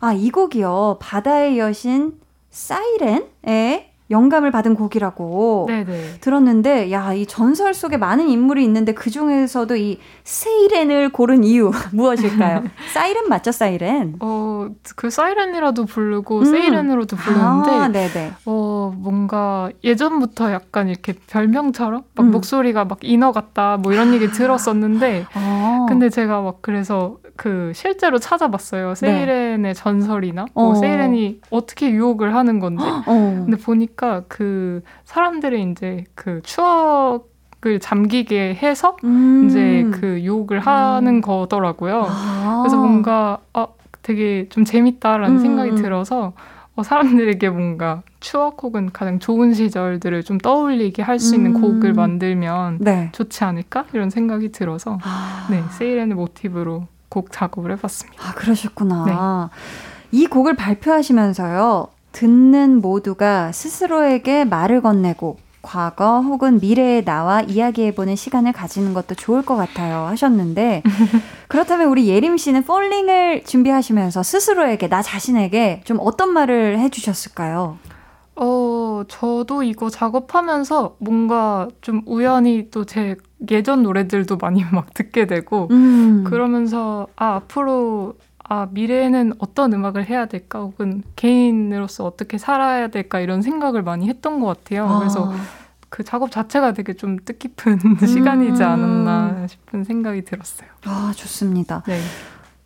아, 0.00 0.12
이 0.12 0.30
곡이요. 0.30 0.98
바다의 1.00 1.58
여신 1.58 2.12
사이렌의 2.50 3.87
영감을 4.10 4.50
받은 4.50 4.74
곡이라고 4.74 5.66
네네. 5.68 6.18
들었는데, 6.20 6.90
야, 6.92 7.12
이 7.12 7.26
전설 7.26 7.74
속에 7.74 7.96
많은 7.96 8.28
인물이 8.28 8.64
있는데 8.64 8.92
그 8.92 9.10
중에서도 9.10 9.76
이 9.76 9.98
세이렌을 10.24 11.10
고른 11.10 11.44
이유 11.44 11.70
무엇일까요? 11.92 12.64
사이렌 12.92 13.28
맞죠, 13.28 13.52
사이렌? 13.52 14.16
어, 14.20 14.68
그 14.96 15.10
사이렌이라도 15.10 15.84
부르고 15.84 16.40
음. 16.40 16.44
세이렌으로도 16.44 17.16
부르는데 17.16 17.70
아, 17.70 17.88
네네. 17.88 18.32
어, 18.46 18.92
뭔가 18.96 19.70
예전부터 19.84 20.52
약간 20.52 20.88
이렇게 20.88 21.14
별명처럼 21.26 22.02
막 22.14 22.26
음. 22.26 22.30
목소리가 22.30 22.84
막 22.84 22.98
인어 23.02 23.32
같다 23.32 23.76
뭐 23.76 23.92
이런 23.92 24.12
얘기 24.14 24.30
들었었는데 24.30 25.26
어. 25.34 25.86
근데 25.88 26.08
제가 26.10 26.40
막 26.42 26.58
그래서 26.62 27.16
그 27.38 27.70
실제로 27.72 28.18
찾아봤어요. 28.18 28.96
세이렌의 28.96 29.72
전설이나 29.76 30.46
어. 30.54 30.62
뭐 30.64 30.74
세이렌이 30.74 31.40
어떻게 31.50 31.88
유혹을 31.88 32.34
하는 32.34 32.58
건지. 32.58 32.84
어. 32.84 33.02
근데 33.06 33.56
보니까 33.56 34.24
그 34.26 34.82
사람들이 35.04 35.70
이제 35.70 36.04
그 36.16 36.42
추억 36.42 37.28
을 37.66 37.80
잠기게 37.80 38.54
해서 38.54 38.96
음. 39.02 39.46
이제 39.46 39.84
그 39.92 40.20
유혹을 40.22 40.60
하는 40.60 41.20
거더라고요. 41.20 42.04
아. 42.08 42.60
그래서 42.62 42.76
뭔가 42.76 43.38
아, 43.52 43.66
되게 44.02 44.48
좀 44.48 44.64
재밌다라는 44.64 45.38
음, 45.38 45.40
생각이 45.40 45.70
음. 45.70 45.76
들어서 45.76 46.34
어, 46.76 46.84
사람들에게 46.84 47.50
뭔가 47.50 48.02
추억 48.20 48.62
혹은 48.62 48.90
가장 48.92 49.18
좋은 49.18 49.54
시절들을 49.54 50.22
좀 50.22 50.38
떠올리게 50.38 51.02
할 51.02 51.18
수 51.18 51.34
있는 51.34 51.56
음. 51.56 51.60
곡을 51.60 51.94
만들면 51.94 52.78
네. 52.80 53.08
좋지 53.10 53.42
않을까 53.42 53.86
이런 53.92 54.10
생각이 54.10 54.52
들어서 54.52 54.98
아. 55.02 55.48
네 55.50 55.60
세이렌을 55.78 56.14
모티브로 56.14 56.86
곡 57.08 57.32
작업을 57.32 57.72
해봤습니다. 57.72 58.22
아, 58.22 58.34
그러셨구나. 58.34 59.50
이 60.12 60.26
곡을 60.26 60.56
발표하시면서요, 60.56 61.88
듣는 62.12 62.80
모두가 62.80 63.52
스스로에게 63.52 64.44
말을 64.44 64.80
건네고, 64.80 65.36
과거 65.60 66.20
혹은 66.20 66.60
미래의 66.60 67.04
나와 67.04 67.42
이야기해보는 67.42 68.16
시간을 68.16 68.52
가지는 68.52 68.94
것도 68.94 69.14
좋을 69.14 69.42
것 69.42 69.56
같아요. 69.56 70.06
하셨는데, 70.06 70.82
그렇다면 71.48 71.88
우리 71.88 72.08
예림 72.08 72.36
씨는 72.38 72.64
폴링을 72.64 73.44
준비하시면서 73.44 74.22
스스로에게, 74.22 74.88
나 74.88 75.02
자신에게 75.02 75.82
좀 75.84 75.98
어떤 76.00 76.30
말을 76.30 76.78
해주셨을까요? 76.78 77.78
어 78.40 79.02
저도 79.08 79.62
이거 79.64 79.90
작업하면서 79.90 80.96
뭔가 81.00 81.68
좀 81.80 82.02
우연히 82.06 82.70
또 82.70 82.84
제 82.84 83.16
예전 83.50 83.82
노래들도 83.82 84.36
많이 84.36 84.64
막 84.72 84.94
듣게 84.94 85.26
되고 85.26 85.68
음. 85.70 86.24
그러면서 86.24 87.06
아 87.16 87.34
앞으로 87.36 88.14
아 88.44 88.66
미래에는 88.70 89.34
어떤 89.38 89.72
음악을 89.72 90.06
해야 90.08 90.26
될까 90.26 90.60
혹은 90.60 91.02
개인으로서 91.16 92.04
어떻게 92.06 92.38
살아야 92.38 92.88
될까 92.88 93.20
이런 93.20 93.42
생각을 93.42 93.82
많이 93.82 94.08
했던 94.08 94.40
것 94.40 94.46
같아요. 94.46 94.96
그래서 94.98 95.32
그 95.90 96.04
작업 96.04 96.30
자체가 96.30 96.72
되게 96.72 96.94
좀 96.94 97.16
뜻깊은 97.24 97.78
시간이지 98.06 98.62
않았나 98.62 99.46
싶은 99.48 99.84
생각이 99.84 100.22
들었어요. 100.24 100.68
아, 100.84 101.12
좋습니다. 101.16 101.82
네. 101.86 101.98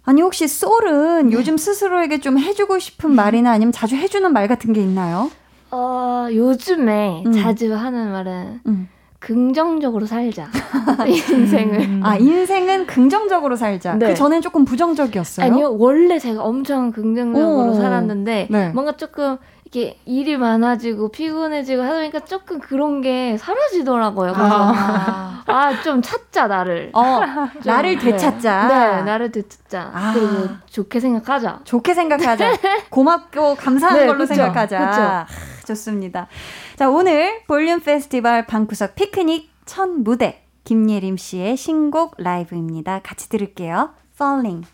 아니, 0.04 0.20
혹시 0.22 0.48
솔은 0.48 1.30
요즘 1.32 1.56
스스로에게 1.56 2.18
좀 2.18 2.38
해주고 2.38 2.78
싶은 2.80 3.12
말이나 3.14 3.52
아니면 3.52 3.70
자주 3.72 3.94
해주는 3.96 4.32
말 4.32 4.48
같은 4.48 4.72
게 4.72 4.80
있나요? 4.82 5.30
어, 5.72 6.28
요즘에 6.30 7.24
음. 7.26 7.32
자주 7.32 7.74
하는 7.74 8.12
말은 8.12 8.60
음. 8.66 8.88
긍정적으로 9.18 10.04
살자. 10.04 10.48
인생을. 11.06 12.00
아, 12.02 12.16
인생은 12.16 12.86
긍정적으로 12.86 13.56
살자. 13.56 13.94
네. 13.94 14.08
그 14.08 14.14
전엔 14.14 14.42
조금 14.42 14.64
부정적이었어요. 14.64 15.46
아니요, 15.46 15.76
원래 15.78 16.18
제가 16.18 16.42
엄청 16.42 16.90
긍정적으로 16.90 17.70
오. 17.70 17.74
살았는데, 17.74 18.48
네. 18.50 18.68
뭔가 18.70 18.92
조금, 18.92 19.38
이렇게 19.64 19.98
일이 20.04 20.36
많아지고 20.36 21.12
피곤해지고 21.12 21.82
하다 21.82 21.94
보니까 21.94 22.20
조금 22.20 22.58
그런 22.58 23.00
게 23.00 23.38
사라지더라고요. 23.38 24.32
그래서, 24.34 24.72
아. 24.74 25.42
아, 25.46 25.82
좀 25.82 26.02
찾자, 26.02 26.48
나를. 26.48 26.90
어, 26.92 27.20
좀, 27.62 27.72
나를 27.72 27.98
되찾자. 27.98 28.68
네, 28.68 28.96
네, 28.96 29.02
나를 29.04 29.30
되찾자. 29.30 29.90
아. 29.94 30.12
그리고 30.12 30.48
좋게 30.66 30.98
생각하자. 31.00 31.60
좋게 31.64 31.94
생각하자. 31.94 32.52
고맙고 32.90 33.54
감사한 33.54 33.98
네, 34.00 34.06
걸로 34.06 34.18
그쵸, 34.18 34.34
생각하자. 34.34 35.26
그쵸. 35.26 35.51
아, 35.62 35.66
좋습니다. 35.66 36.28
자, 36.76 36.90
오늘 36.90 37.42
볼륨 37.46 37.80
페스티벌 37.80 38.46
방구석 38.46 38.94
피크닉 38.94 39.50
첫 39.64 39.88
무대 39.88 40.44
김예림 40.64 41.16
씨의 41.16 41.56
신곡 41.56 42.14
라이브입니다. 42.18 43.00
같이 43.02 43.28
들을게요. 43.28 43.94
Falling. 44.14 44.66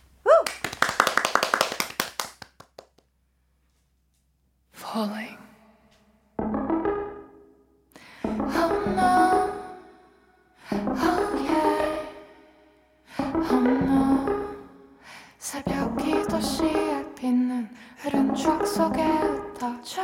Falling. 4.74 5.38
Oh 8.30 8.86
oh 13.50 13.68
oh. 13.88 14.38
새벽이 15.38 16.26
도시에 16.28 17.04
비는 17.14 17.68
흐른 17.98 18.34
추억 18.34 18.66
속에 18.66 19.02
흩어져. 19.02 20.02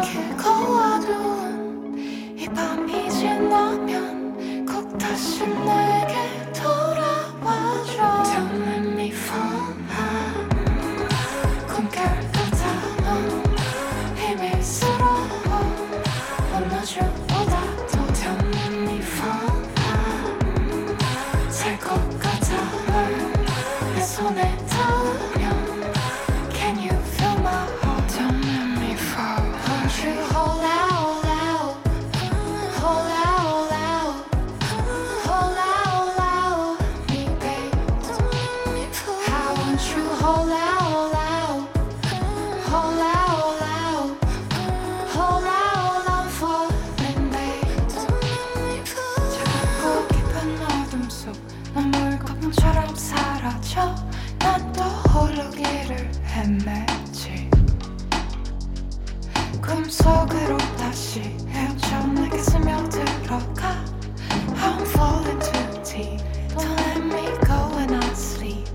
길고 0.00 0.48
어두운 0.48 1.98
이 2.38 2.46
밤이 2.48 3.08
지나면 3.10 4.02
꼭 4.06 4.11
다시 4.98 5.46
내게 5.46 6.52
돌아와줘 6.52 8.22
꿈속으로 59.72 60.58
다시 60.76 61.20
헤엄쳐 61.48 62.06
내게 62.08 62.36
스며들어가 62.36 63.82
I'm 64.54 64.82
falling 64.88 65.40
too 65.40 65.82
deep 65.82 66.20
Don't 66.54 66.76
let 66.76 67.00
me 67.02 67.24
go 67.46 67.56
when 67.74 67.94
I 67.94 68.04
sleep 68.12 68.70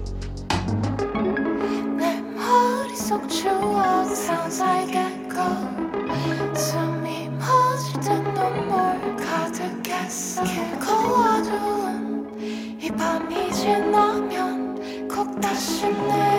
내 1.98 2.20
머릿속 2.20 3.30
추억 3.30 4.08
like 4.60 4.98
echo 4.98 5.46
숨이 6.56 7.30
멎을 7.30 8.02
듯 8.02 8.10
눈물 8.34 9.16
가득했어 9.18 10.44
길고 10.44 10.92
어두운 11.14 12.80
이 12.82 12.90
밤이 12.90 13.54
지나면 13.54 15.08
꼭 15.08 15.40
다시 15.40 15.86
내 15.90 16.37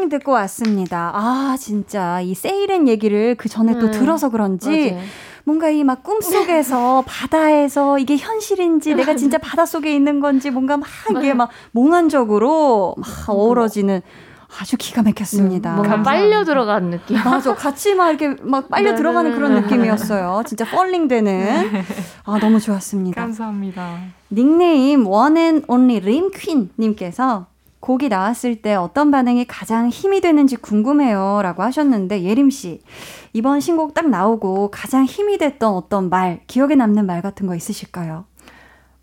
Falling 0.00 0.08
듣고 0.10 0.32
왔습니다. 0.32 1.12
아, 1.14 1.56
진짜 1.58 2.20
이 2.22 2.34
세이렌 2.34 2.88
얘기를 2.88 3.34
그 3.36 3.48
전에 3.48 3.74
또 3.78 3.90
네. 3.90 3.98
들어서 3.98 4.30
그런지 4.30 4.92
맞아요. 4.92 5.04
뭔가 5.44 5.68
이 5.70 5.84
막 5.84 6.02
꿈속에서 6.02 7.04
바다에서 7.06 7.98
이게 7.98 8.16
현실인지 8.16 8.94
내가 8.94 9.14
진짜 9.16 9.36
바닷속에 9.38 9.94
있는 9.94 10.20
건지 10.20 10.50
뭔가 10.50 10.76
막 10.76 10.88
이게. 11.10 11.34
막 11.34 11.50
몽환적으로 11.72 12.94
막 12.96 13.08
어우러지는 13.28 14.00
아주 14.60 14.76
기가 14.78 15.02
막혔습니다. 15.02 15.74
뭔가. 15.76 16.02
빨려 16.02 16.44
들어간 16.44 16.90
느낌. 16.90 17.16
맞아. 17.22 17.54
같이 17.54 17.94
막 17.94 18.08
이렇게 18.10 18.36
막 18.42 18.68
빨려 18.68 18.90
네, 18.92 18.96
들어가는 18.96 19.30
네, 19.30 19.36
그런 19.36 19.54
네. 19.54 19.60
느낌이었어요. 19.60 20.42
진짜 20.46 20.64
falling 20.64 21.08
되는. 21.08 21.70
아, 22.24 22.38
너무 22.40 22.58
좋았습니다. 22.58 23.20
감사합니다. 23.20 23.98
닉네임 24.32 25.06
one 25.06 25.34
and 25.34 25.62
only 25.68 26.00
림퀸 26.00 26.70
님께서 26.78 27.46
곡이 27.80 28.08
나왔을 28.08 28.56
때 28.56 28.74
어떤 28.74 29.10
반응이 29.10 29.46
가장 29.46 29.88
힘이 29.88 30.20
되는지 30.20 30.56
궁금해요 30.56 31.40
라고 31.42 31.62
하셨는데 31.62 32.22
예림 32.22 32.50
씨 32.50 32.80
이번 33.32 33.60
신곡 33.60 33.94
딱 33.94 34.08
나오고 34.08 34.70
가장 34.70 35.04
힘이 35.04 35.38
됐던 35.38 35.72
어떤 35.72 36.10
말 36.10 36.40
기억에 36.46 36.74
남는 36.74 37.06
말 37.06 37.22
같은 37.22 37.46
거 37.46 37.54
있으실까요? 37.54 38.26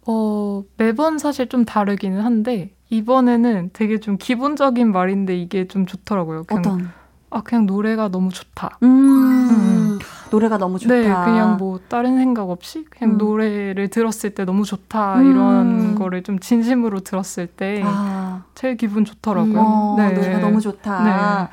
어, 0.06 0.64
매번 0.78 1.18
사실 1.18 1.50
좀 1.50 1.66
다르기는 1.66 2.22
한데 2.22 2.72
이번에는 2.90 3.72
되게 3.74 4.00
좀 4.00 4.18
기본적인 4.18 4.92
말인데 4.92 5.36
이게 5.36 5.68
좀 5.68 5.86
좋더라고요. 5.86 6.44
그냥 6.44 6.60
어떤? 6.60 6.90
아 7.30 7.42
그냥 7.42 7.66
노래가 7.66 8.08
너무 8.08 8.30
좋다. 8.30 8.78
음, 8.84 10.00
노래가 10.32 10.58
너무 10.58 10.80
좋다. 10.80 10.94
네, 10.94 11.04
그냥 11.04 11.58
뭐 11.58 11.80
다른 11.90 12.18
생각 12.18 12.50
없이 12.50 12.86
그냥 12.90 13.16
음. 13.16 13.18
노래를 13.18 13.90
들었을 13.90 14.30
때 14.32 14.46
너무 14.46 14.64
좋다 14.64 15.20
음. 15.20 15.32
이런 15.32 15.96
거를 15.96 16.24
좀 16.24 16.40
진심으로 16.40 17.02
들었을 17.02 17.48
때 17.48 17.82
아, 17.86 18.44
제일 18.56 18.78
기분 18.78 19.04
좋더라고요. 19.04 19.60
어, 19.60 19.96
네. 19.98 20.12
노래가 20.14 20.40
너무 20.40 20.62
좋다. 20.62 21.50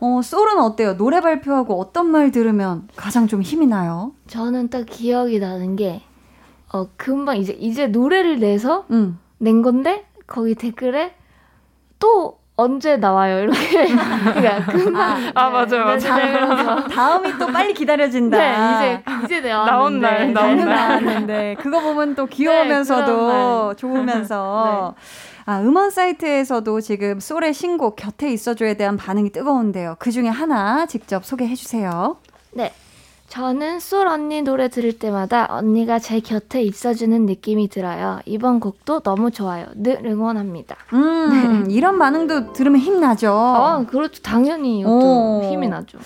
어, 0.00 0.22
소울은 0.22 0.58
어때요? 0.58 0.96
노래 0.96 1.20
발표하고 1.20 1.78
어떤 1.78 2.10
말 2.10 2.30
들으면 2.30 2.88
가장 2.96 3.26
좀 3.26 3.42
힘이 3.42 3.66
나요? 3.66 4.12
저는 4.28 4.70
딱 4.70 4.86
기억이 4.86 5.38
나는 5.38 5.76
게, 5.76 6.02
어, 6.72 6.88
금방 6.96 7.36
이제, 7.36 7.52
이제 7.52 7.86
노래를 7.86 8.40
내서 8.40 8.86
음. 8.90 9.18
낸 9.36 9.60
건데, 9.60 10.06
거기 10.26 10.54
댓글에 10.54 11.14
또 11.98 12.38
언제 12.60 12.96
나와요? 12.98 13.40
이렇게. 13.44 13.86
그러니까 13.88 14.64
금방. 14.66 15.32
아, 15.34 15.48
맞아요, 15.48 15.84
맞아요. 15.84 15.98
네, 15.98 16.32
그래서. 16.32 16.76
다음이 16.88 17.38
또 17.38 17.46
빨리 17.46 17.72
기다려진다. 17.72 18.36
네, 18.36 19.02
이제, 19.24 19.38
이제 19.38 19.48
나온 19.48 20.00
날, 20.00 20.32
나왔는데. 20.32 20.40
나온 20.40 20.56
날. 20.56 20.66
나왔는데 21.04 21.56
그거 21.62 21.80
보면 21.80 22.14
또 22.14 22.26
귀여우면서도 22.26 23.68
네. 23.70 23.76
좋으면서 23.76 24.94
아 25.46 25.60
음원 25.60 25.90
사이트에서도 25.90 26.80
지금 26.82 27.18
솔의 27.18 27.54
신곡 27.54 27.96
곁에 27.96 28.30
있어줘에 28.30 28.74
대한 28.74 28.96
반응이 28.98 29.30
뜨거운데요. 29.30 29.96
그 29.98 30.10
중에 30.10 30.28
하나 30.28 30.84
직접 30.86 31.24
소개해 31.24 31.54
주세요. 31.54 32.16
네. 32.52 32.72
저는 33.30 33.78
솔 33.78 34.08
언니 34.08 34.42
노래 34.42 34.68
들을 34.68 34.92
때마다 34.92 35.46
언니가 35.50 36.00
제 36.00 36.18
곁에 36.18 36.62
있어주는 36.62 37.26
느낌이 37.26 37.68
들어요. 37.68 38.18
이번 38.26 38.58
곡도 38.58 39.00
너무 39.00 39.30
좋아요. 39.30 39.66
늘 39.76 40.04
응원합니다. 40.04 40.76
음 40.94 41.68
이런 41.70 41.96
반응도 42.00 42.52
들으면 42.52 42.80
힘나죠. 42.80 43.32
아, 43.32 43.86
그렇죠. 43.86 44.20
당연히 44.20 44.80
이것도 44.80 45.38
오. 45.38 45.42
힘이 45.44 45.68
나죠. 45.68 45.98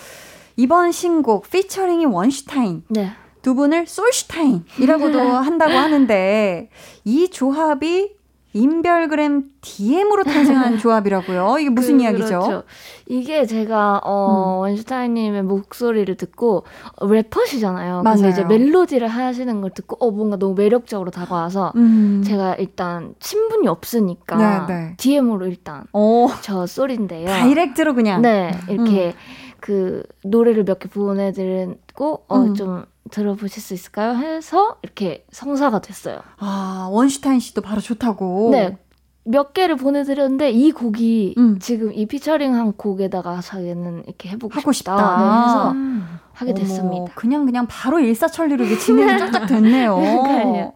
이번 0.55 0.91
신곡 0.91 1.49
피처링이 1.49 2.05
원슈타인 2.05 2.83
네. 2.89 3.11
두 3.41 3.55
분을 3.55 3.87
솔슈타인이라고도 3.87 5.19
한다고 5.41 5.73
하는데 5.73 6.69
이 7.05 7.29
조합이 7.29 8.14
인별그램 8.55 9.43
DM으로 9.61 10.23
탄생한 10.23 10.77
조합이라고요. 10.79 11.57
이게 11.59 11.69
무슨 11.69 11.97
그- 11.97 12.03
이야기죠? 12.03 12.25
그렇죠. 12.25 12.63
이게 13.05 13.45
제가 13.45 13.99
어, 14.03 14.57
원슈타인님의 14.61 15.43
목소리를 15.43 16.15
듣고 16.15 16.63
어, 16.95 17.05
래퍼시잖아요. 17.07 18.01
맞아요. 18.03 18.15
근데 18.15 18.29
이제 18.29 18.43
멜로디를 18.45 19.07
하시는 19.09 19.59
걸 19.61 19.71
듣고 19.71 19.97
어 19.99 20.09
뭔가 20.09 20.37
너무 20.37 20.55
매력적으로 20.55 21.11
다가와서 21.11 21.73
음. 21.75 22.23
제가 22.25 22.55
일단 22.55 23.13
친분이 23.19 23.67
없으니까 23.67 24.65
네, 24.67 24.73
네. 24.73 24.93
DM으로 24.97 25.47
일단 25.47 25.83
오, 25.91 26.29
저 26.41 26.65
쏠인데요. 26.65 27.27
다이렉트로 27.27 27.93
그냥. 27.93 28.21
네, 28.21 28.51
이렇게 28.69 29.13
그 29.59 30.03
노래를 30.23 30.63
몇 30.63 30.79
개 30.79 30.87
보내드리고 30.89 32.23
어 32.27 32.37
음. 32.39 32.53
좀 32.55 32.85
들어보실 33.11 33.61
수 33.61 33.73
있을까요? 33.73 34.15
해서 34.15 34.77
이렇게 34.81 35.25
성사가 35.31 35.79
됐어요. 35.79 36.21
아, 36.37 36.87
원슈타인 36.91 37.39
씨도 37.39 37.61
바로 37.61 37.81
좋다고. 37.81 38.49
네. 38.51 38.77
몇 39.27 39.53
개를 39.53 39.75
보내드렸는데 39.75 40.51
이 40.51 40.71
곡이 40.71 41.33
음. 41.39 41.57
지금 41.59 41.91
이 41.93 42.05
피처링한 42.05 42.73
곡에다가 42.73 43.41
자기는 43.41 44.03
이렇게 44.05 44.29
해보고 44.29 44.53
하고 44.53 44.71
싶다. 44.71 44.95
싶다. 44.95 45.17
네, 45.17 45.45
해서 45.45 45.71
음. 45.71 46.19
하게 46.31 46.51
어머, 46.51 46.59
됐습니다. 46.59 47.13
그냥 47.15 47.45
그냥 47.45 47.65
바로 47.67 47.99
일사천리로 47.99 48.65
이게 48.65 48.77
진행이 48.77 49.17
쫙쫙 49.31 49.47
됐네요. 49.47 49.95
그러니까요. 49.95 50.73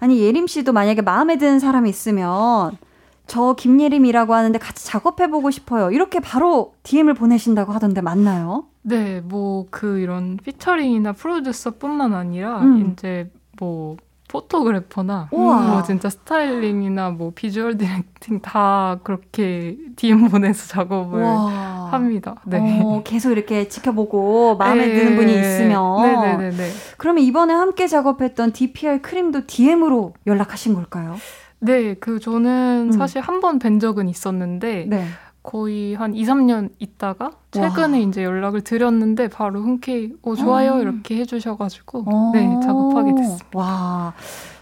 아니 0.00 0.20
예림 0.20 0.46
씨도 0.46 0.72
만약에 0.72 1.02
마음에 1.02 1.36
드는 1.36 1.58
사람이 1.58 1.90
있으면 1.90 2.78
저 3.26 3.54
김예림이라고 3.54 4.34
하는데 4.34 4.58
같이 4.58 4.86
작업해 4.86 5.28
보고 5.28 5.50
싶어요. 5.50 5.90
이렇게 5.90 6.20
바로 6.20 6.74
DM을 6.84 7.12
보내신다고 7.14 7.72
하던데 7.72 8.00
맞나요? 8.00 8.64
네, 8.86 9.20
뭐 9.22 9.66
그 9.70 9.98
이런 9.98 10.36
피처링이나 10.36 11.12
프로듀서뿐만 11.12 12.12
아니라 12.14 12.60
음. 12.60 12.92
이제 12.92 13.30
뭐 13.58 13.96
photographer나 14.28 15.28
우와. 15.30 15.60
뭐 15.68 15.82
진짜 15.84 16.08
styling이나 16.10 17.10
뭐 17.10 17.32
visual 17.34 17.76
directing 17.78 18.40
다 18.42 18.98
그렇게 19.04 19.76
DM 19.96 20.28
보내서 20.28 20.66
작업을 20.68 21.22
와. 21.22 21.88
합니다. 21.92 22.34
네. 22.44 22.80
어, 22.82 23.02
계속 23.04 23.30
이렇게 23.30 23.68
지켜보고 23.68 24.56
마음에 24.56 24.86
네. 24.86 24.94
드는 24.94 25.16
분이 25.16 25.32
있으면 25.32 26.02
네네네네. 26.02 26.70
그러면 26.98 27.22
이번에 27.24 27.54
함께 27.54 27.86
작업했던 27.86 28.52
DPR 28.52 29.00
크림도 29.02 29.46
DM으로 29.46 30.14
연락하신 30.26 30.74
걸까요? 30.74 31.14
네, 31.60 31.94
그 31.94 32.18
저는 32.20 32.88
음. 32.88 32.92
사실 32.92 33.20
한번 33.22 33.58
뵌 33.58 33.78
적은 33.78 34.08
있었는데 34.08 34.86
네. 34.88 35.06
거의 35.44 35.94
한 35.94 36.14
2, 36.14 36.24
3년 36.24 36.70
있다가 36.78 37.30
최근에 37.52 38.00
이제 38.00 38.24
연락을 38.24 38.62
드렸는데 38.62 39.28
바로 39.28 39.60
흔쾌히 39.60 40.14
어 40.22 40.34
좋아요 40.34 40.72
어. 40.72 40.80
이렇게 40.80 41.18
해주셔가지고 41.18 42.04
어. 42.06 42.32
네 42.32 42.58
작업하게 42.62 43.14
됐습니다. 43.14 43.46
와, 43.52 44.14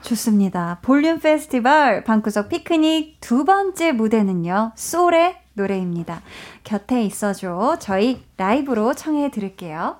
좋습니다. 0.02 0.80
볼륨 0.82 1.20
페스티벌 1.20 2.02
방구석 2.02 2.48
피크닉 2.48 3.20
두 3.20 3.44
번째 3.44 3.92
무대는요, 3.92 4.72
솔의 4.74 5.36
노래입니다. 5.54 6.20
곁에 6.64 7.04
있어줘. 7.04 7.76
저희 7.78 8.24
라이브로 8.36 8.92
청해 8.94 9.30
드릴게요. 9.30 9.96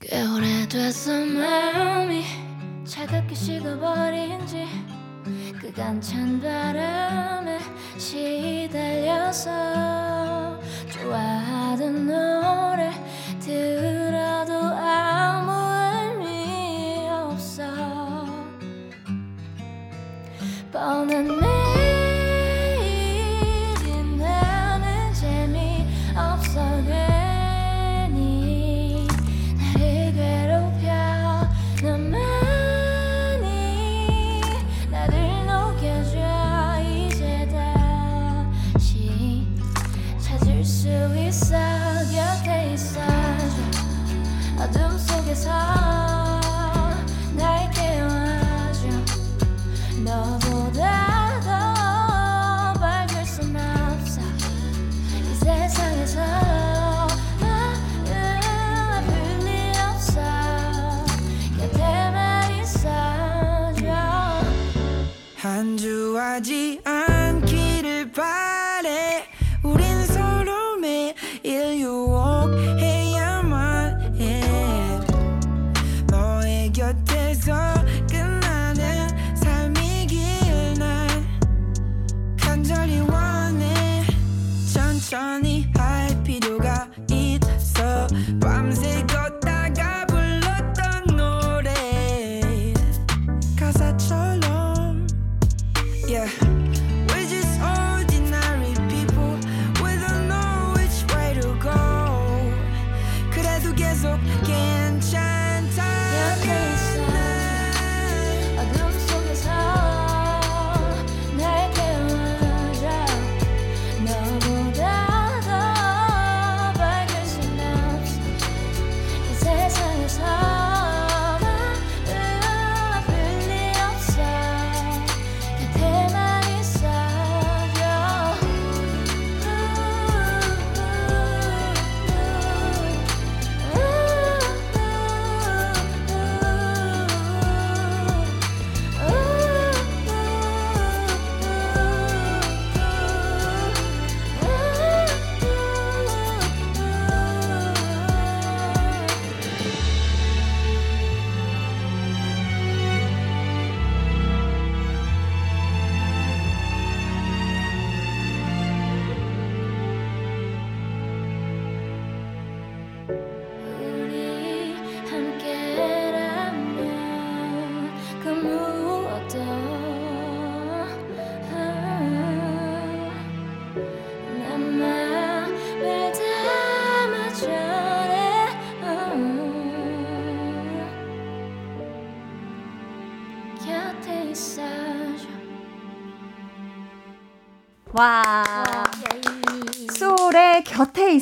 꽤 0.00 0.22
오래됐어 0.22 1.12
마음이 1.24 2.24
차갑게 2.84 3.34
식어버린 3.34 4.46
지 4.46 4.66
그간 5.70 6.00
찬 6.00 6.40
바람에 6.40 7.60
시달려서 7.96 9.50
좋아하던 10.88 12.06
노래 12.08 12.90
들어도 13.38 14.52
아무 14.52 15.52
의미 16.18 17.06
없어. 17.08 17.62
뻔한 20.72 21.49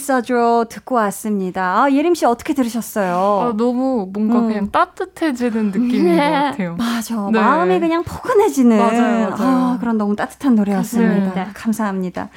있어줘 0.08 0.64
듣고 0.70 0.94
왔습니다. 0.96 1.82
아, 1.82 1.92
예림 1.92 2.14
씨 2.14 2.24
어떻게 2.24 2.54
들으셨어요? 2.54 3.14
아, 3.14 3.56
너무 3.56 4.08
뭔가 4.12 4.38
음. 4.40 4.48
그냥 4.48 4.70
따뜻해지는 4.70 5.66
느낌인 5.66 6.16
것 6.16 6.22
같아요. 6.22 6.76
맞아. 6.76 7.28
네. 7.30 7.38
마음이 7.38 7.78
그냥 7.78 8.02
포근해지는. 8.02 8.78
맞아요, 8.78 9.30
맞아요. 9.30 9.36
아, 9.38 9.76
그런 9.78 9.98
너무 9.98 10.16
따뜻한 10.16 10.54
노래였습니다. 10.54 11.34
네. 11.34 11.46
감사합니다. 11.52 12.30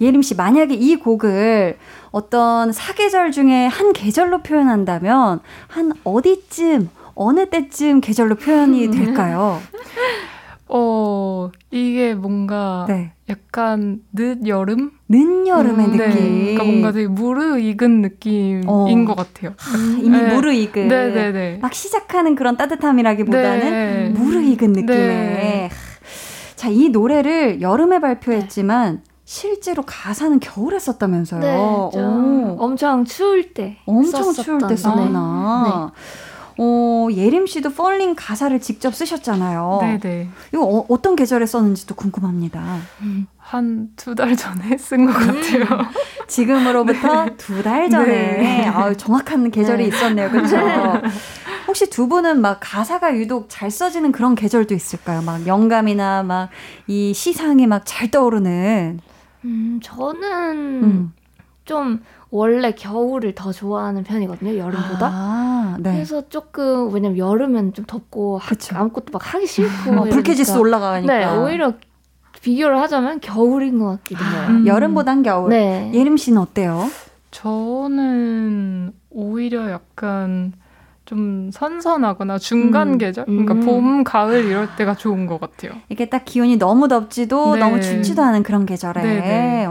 예림 0.00 0.22
씨, 0.22 0.36
만약에 0.36 0.74
이 0.74 0.94
곡을 0.96 1.76
어떤 2.12 2.70
사계절 2.72 3.32
중에 3.32 3.66
한 3.66 3.92
계절로 3.92 4.38
표현한다면 4.42 5.40
한 5.66 5.92
어디쯤, 6.04 6.88
어느 7.16 7.50
때쯤 7.50 8.00
계절로 8.00 8.36
표현이 8.36 8.90
될까요? 8.92 9.60
어, 10.68 11.50
이게 11.70 12.14
뭔가 12.14 12.84
네. 12.88 13.12
약간 13.28 14.00
늦 14.12 14.46
여름? 14.46 14.92
늦여름의 15.08 15.86
음, 15.86 15.92
느낌. 15.92 15.98
네. 15.98 16.54
그러니까 16.54 16.64
뭔가 16.64 16.92
되게 16.92 17.08
무르익은 17.08 18.02
느낌인 18.02 18.64
어. 18.66 18.86
것 19.06 19.16
같아요. 19.16 19.54
아, 19.58 19.98
이미 19.98 20.18
네. 20.20 20.34
무르익은. 20.34 20.88
네네네. 20.88 21.58
막 21.62 21.74
시작하는 21.74 22.34
그런 22.34 22.56
따뜻함이라기보다는 22.56 23.70
네. 23.70 24.08
무르익은 24.10 24.72
느낌의. 24.72 24.96
네. 24.96 25.70
자, 26.56 26.68
이 26.68 26.88
노래를 26.88 27.60
여름에 27.60 28.00
발표했지만 28.00 29.02
실제로 29.24 29.82
가사는 29.84 30.40
겨울에 30.40 30.78
썼다면서요. 30.78 31.40
네, 31.40 31.96
엄청 32.58 33.04
추울 33.04 33.52
때 33.52 33.76
엄청 33.84 34.32
추울 34.32 34.58
때 34.66 34.74
썼구나. 34.74 35.92
어, 36.58 37.08
예림 37.12 37.46
씨도 37.46 37.70
펄링 37.70 38.14
가사를 38.16 38.58
직접 38.60 38.94
쓰셨잖아요. 38.94 39.78
네네. 39.80 40.28
이거 40.52 40.64
어, 40.64 40.84
어떤 40.88 41.14
계절에 41.16 41.46
썼는지도 41.46 41.94
궁금합니다. 41.94 42.78
한두 43.38 44.14
달 44.14 44.36
전에 44.36 44.76
쓴 44.76 45.06
것 45.06 45.12
같아요. 45.14 45.86
지금으로부터 46.26 47.26
두달 47.38 47.88
전에 47.88 48.06
네. 48.06 48.66
아유, 48.66 48.96
정확한 48.96 49.50
계절이 49.50 49.86
있었네요. 49.88 50.30
그렇죠? 50.30 50.56
혹시 51.66 51.88
두 51.90 52.08
분은 52.08 52.40
막 52.40 52.58
가사가 52.60 53.16
유독 53.16 53.46
잘 53.48 53.70
써지는 53.70 54.10
그런 54.12 54.34
계절도 54.34 54.74
있을까요? 54.74 55.22
막 55.22 55.46
영감이나 55.46 56.22
막 56.24 56.48
이 56.86 57.12
시상이 57.14 57.66
막 57.66 57.82
잘 57.84 58.10
떠오르는. 58.10 59.00
음, 59.44 59.80
저는 59.82 60.82
음. 60.82 61.12
좀 61.68 62.02
원래 62.30 62.72
겨울을 62.72 63.34
더 63.34 63.52
좋아하는 63.52 64.02
편이거든요. 64.02 64.56
여름보다. 64.56 65.10
아, 65.12 65.76
네. 65.78 65.92
그래서 65.92 66.26
조금 66.30 66.92
왜냐면 66.92 67.18
여름은 67.18 67.74
좀 67.74 67.84
덥고 67.86 68.38
하-. 68.38 68.56
아무것도 68.80 69.06
막 69.12 69.34
하기 69.34 69.46
싫고 69.46 69.92
어, 69.92 70.04
불쾌지수. 70.04 70.58
올라가니까. 70.58 71.12
네, 71.18 71.26
오히려 71.26 71.74
비교를 72.40 72.80
하자면 72.80 73.20
겨울인 73.20 73.78
것 73.78 73.98
같기도 73.98 74.24
해요. 74.24 74.46
음. 74.48 74.66
여름보단 74.66 75.22
겨울. 75.22 75.50
네. 75.50 75.90
예림 75.92 76.16
씨는 76.16 76.40
어때요? 76.40 76.88
저는 77.30 78.92
오히려 79.10 79.70
약간 79.70 80.54
좀 81.04 81.50
선선하거나 81.52 82.38
중간 82.38 82.92
음. 82.94 82.98
계절? 82.98 83.26
그러니까 83.26 83.54
음. 83.54 83.60
봄, 83.60 84.04
가을 84.04 84.44
이럴 84.46 84.68
때가 84.76 84.94
좋은 84.94 85.26
것 85.26 85.38
같아요. 85.38 85.72
이게 85.90 86.08
딱 86.08 86.24
기온이 86.24 86.56
너무 86.56 86.88
덥지도 86.88 87.56
네. 87.56 87.60
너무 87.60 87.80
춥지도 87.82 88.22
않은 88.22 88.42
그런 88.42 88.64
계절에. 88.64 89.02
네, 89.02 89.20
네. 89.20 89.66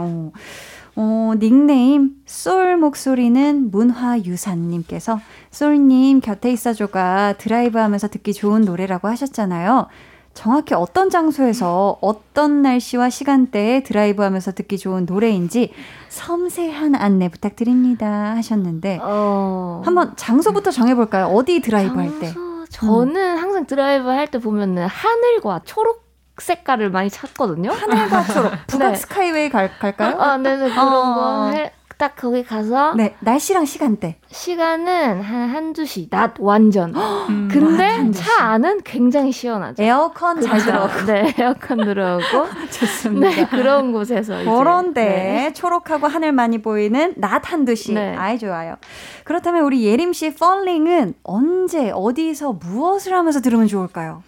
어. 0.98 1.18
어, 1.28 1.34
닉네임 1.38 2.12
솔 2.26 2.76
목소리는 2.78 3.70
문화유산님께서 3.70 5.20
솔님 5.50 6.20
곁에 6.20 6.50
있어줘가 6.50 7.34
드라이브하면서 7.38 8.08
듣기 8.08 8.32
좋은 8.32 8.62
노래라고 8.62 9.08
하셨잖아요. 9.08 9.86
정확히 10.34 10.74
어떤 10.74 11.10
장소에서 11.10 11.98
어떤 12.00 12.62
날씨와 12.62 13.10
시간대에 13.10 13.82
드라이브하면서 13.82 14.52
듣기 14.52 14.78
좋은 14.78 15.04
노래인지 15.04 15.72
섬세한 16.08 16.94
안내 16.94 17.28
부탁드립니다 17.28 18.34
하셨는데 18.36 19.00
어. 19.02 19.82
한번 19.84 20.12
장소부터 20.16 20.70
정해볼까요? 20.70 21.26
어디 21.26 21.60
드라이브 21.60 21.94
할 21.98 22.18
때? 22.20 22.32
장소, 22.32 22.64
저는 22.70 23.36
항상 23.38 23.66
드라이브 23.66 24.08
할 24.08 24.28
때 24.28 24.38
보면은 24.38 24.86
하늘과 24.86 25.62
초록 25.64 26.07
색깔을 26.42 26.90
많이 26.90 27.10
찾거든요. 27.10 27.70
하늘과 27.72 28.24
초록 28.24 28.52
북악 28.66 28.90
네. 28.90 28.94
스카이웨이 28.96 29.50
갈, 29.50 29.70
갈까요? 29.78 30.16
아, 30.20 30.36
네네 30.36 30.70
그런 30.70 30.78
어. 30.88 31.50
거, 31.98 32.06
딱 32.06 32.14
거기 32.16 32.44
가서 32.44 32.94
네, 32.94 33.16
날씨랑 33.20 33.64
시간대. 33.64 34.16
시간은 34.30 35.20
한 35.20 35.48
한두 35.48 35.84
시, 35.84 36.08
낮 36.08 36.34
완전. 36.38 36.94
음. 37.28 37.48
근데. 37.50 38.10
차 38.12 38.44
안은 38.44 38.82
굉장히 38.84 39.32
시원하죠. 39.32 39.82
에어컨 39.82 40.40
잘 40.40 40.58
그죠? 40.58 40.70
들어오고 40.70 41.04
네, 41.06 41.34
에어컨 41.38 41.78
들어오고. 41.78 42.46
좋습니다. 42.70 43.28
네, 43.28 43.46
그런 43.48 43.92
곳에서. 43.92 44.36
그런데 44.44 45.04
네. 45.04 45.52
초록하고 45.52 46.06
하늘 46.06 46.32
많이 46.32 46.62
보이는 46.62 47.14
낮 47.16 47.52
한두 47.52 47.74
시. 47.74 47.92
네. 47.94 48.14
아이 48.16 48.38
좋아요. 48.38 48.76
그렇다면 49.24 49.64
우리 49.64 49.84
예림 49.84 50.12
씨 50.12 50.32
펄링은 50.34 51.14
언제 51.24 51.90
어디서 51.92 52.52
무엇을 52.54 53.12
하면서 53.12 53.40
들으면 53.40 53.66
좋을까요? 53.66 54.22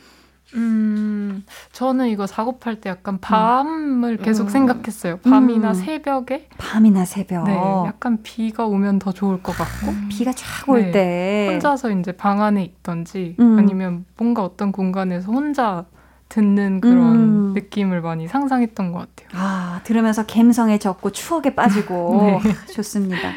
음, 0.54 1.44
저는 1.72 2.08
이거 2.08 2.26
작업할 2.26 2.80
때 2.80 2.90
약간 2.90 3.18
밤을 3.20 4.16
계속 4.18 4.44
음. 4.44 4.48
생각했어요. 4.48 5.18
밤이나 5.18 5.70
음. 5.70 5.74
새벽에. 5.74 6.48
밤이나 6.58 7.04
새벽. 7.04 7.44
네, 7.44 7.54
약간 7.86 8.18
비가 8.22 8.66
오면 8.66 8.98
더 8.98 9.12
좋을 9.12 9.42
것 9.42 9.52
같고. 9.52 9.92
비가 10.08 10.32
쫙올 10.32 10.82
네. 10.82 10.90
때. 10.90 11.48
혼자서 11.52 11.90
이제 11.92 12.12
방 12.12 12.42
안에 12.42 12.62
있던지 12.64 13.36
음. 13.38 13.58
아니면 13.58 14.04
뭔가 14.16 14.42
어떤 14.44 14.72
공간에서 14.72 15.30
혼자 15.30 15.84
듣는 16.28 16.80
그런 16.80 16.96
음. 17.16 17.52
느낌을 17.54 18.00
많이 18.00 18.28
상상했던 18.28 18.92
것 18.92 18.98
같아요. 19.00 19.28
아, 19.32 19.80
들으면서 19.84 20.24
감성에 20.26 20.78
젖고 20.78 21.10
추억에 21.10 21.54
빠지고 21.54 22.40
네. 22.44 22.72
좋습니다. 22.72 23.32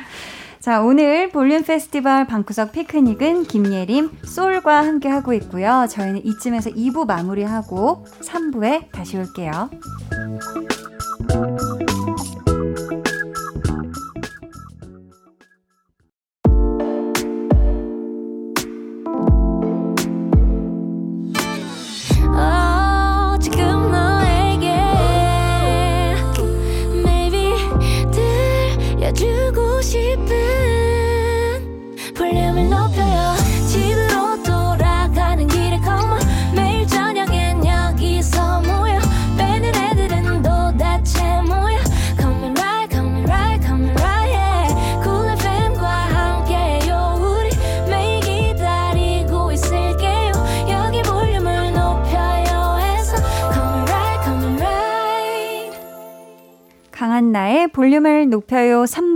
자, 0.64 0.82
오늘 0.82 1.28
볼륨 1.28 1.61
페스티벌 1.61 2.26
방구석 2.26 2.72
피크닉은 2.72 3.43
김예림, 3.43 4.11
솔과 4.24 4.78
함께 4.86 5.09
하고 5.09 5.34
있고요. 5.34 5.88
저희는 5.89 6.26
이쯤에서 6.26 6.70
2부 6.70 7.05
마무리하고 7.05 8.05
3부에 8.22 8.89
다시 8.93 9.18
올게요. 9.18 9.70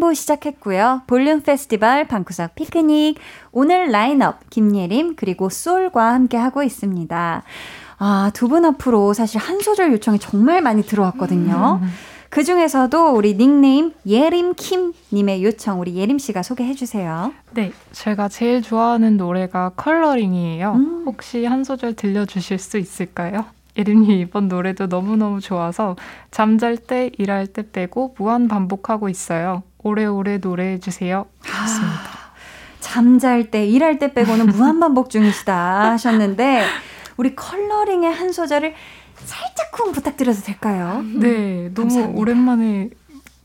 3부 0.08 0.16
시작했고요. 0.16 1.02
볼륨 1.08 1.42
페스티벌 1.42 2.08
방구석 2.08 2.56
피크닉. 2.56 3.18
오늘 3.52 3.92
라인업 3.92 4.50
김예림 4.50 5.16
그리고 5.16 5.50
쏠과 5.50 6.14
함께 6.14 6.38
하고 6.38 6.64
있습니다. 6.64 7.44
아, 8.00 8.32
두 8.34 8.48
분 8.48 8.64
앞으로 8.66 9.14
사실 9.14 9.40
한 9.42 9.60
소절 9.60 9.92
요청이 9.94 10.20
정말 10.20 10.62
많이 10.62 10.84
들어왔거든요. 10.84 11.82
그 12.30 12.44
중에서도 12.44 13.14
우리 13.16 13.36
닉네임 13.36 13.94
예림킴 14.06 14.94
님의 15.14 15.44
요청 15.44 15.80
우리 15.82 15.96
예림 15.96 16.18
씨가 16.20 16.44
소개해 16.44 16.74
주세요. 16.74 17.34
네, 17.54 17.72
제가 17.94 18.30
제일 18.30 18.62
좋아하는 18.62 19.18
노래가 19.18 19.72
컬러링이에요. 19.76 20.74
음. 20.74 21.04
혹시 21.06 21.46
한 21.46 21.64
소절 21.64 21.94
들려주실 21.96 22.60
수 22.60 22.78
있을까요? 22.78 23.46
예림님 23.78 24.12
이번 24.12 24.48
노래도 24.48 24.88
너무너무 24.88 25.40
좋아서 25.40 25.96
잠잘 26.32 26.78
때, 26.78 27.12
일할 27.18 27.48
때 27.48 27.64
빼고 27.72 28.16
무한 28.18 28.48
반복하고 28.48 29.08
있어요. 29.08 29.64
오래오래 29.88 30.40
노래해 30.40 30.80
주세요. 30.80 31.26
좋습니다. 31.44 32.18
잠잘 32.80 33.50
때, 33.52 33.66
일할 33.66 34.00
때 34.00 34.14
빼고는 34.14 34.48
무한반복 34.48 35.10
중이시다 35.10 35.92
하셨는데, 35.92 36.66
우리 37.18 37.36
컬러링의 37.36 38.14
한 38.14 38.32
소절을 38.32 38.74
살짝 39.16 39.72
쿵 39.72 39.92
부탁드려도 39.92 40.42
될까요? 40.42 41.02
네, 41.04 41.70
너무 41.74 41.88
감사합니다. 41.90 42.22
오랜만에 42.22 42.90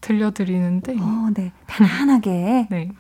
들려드리는데. 0.01 0.97
어, 1.01 1.28
네. 1.34 1.53
편안하게. 1.66 2.66
네. 2.70 2.93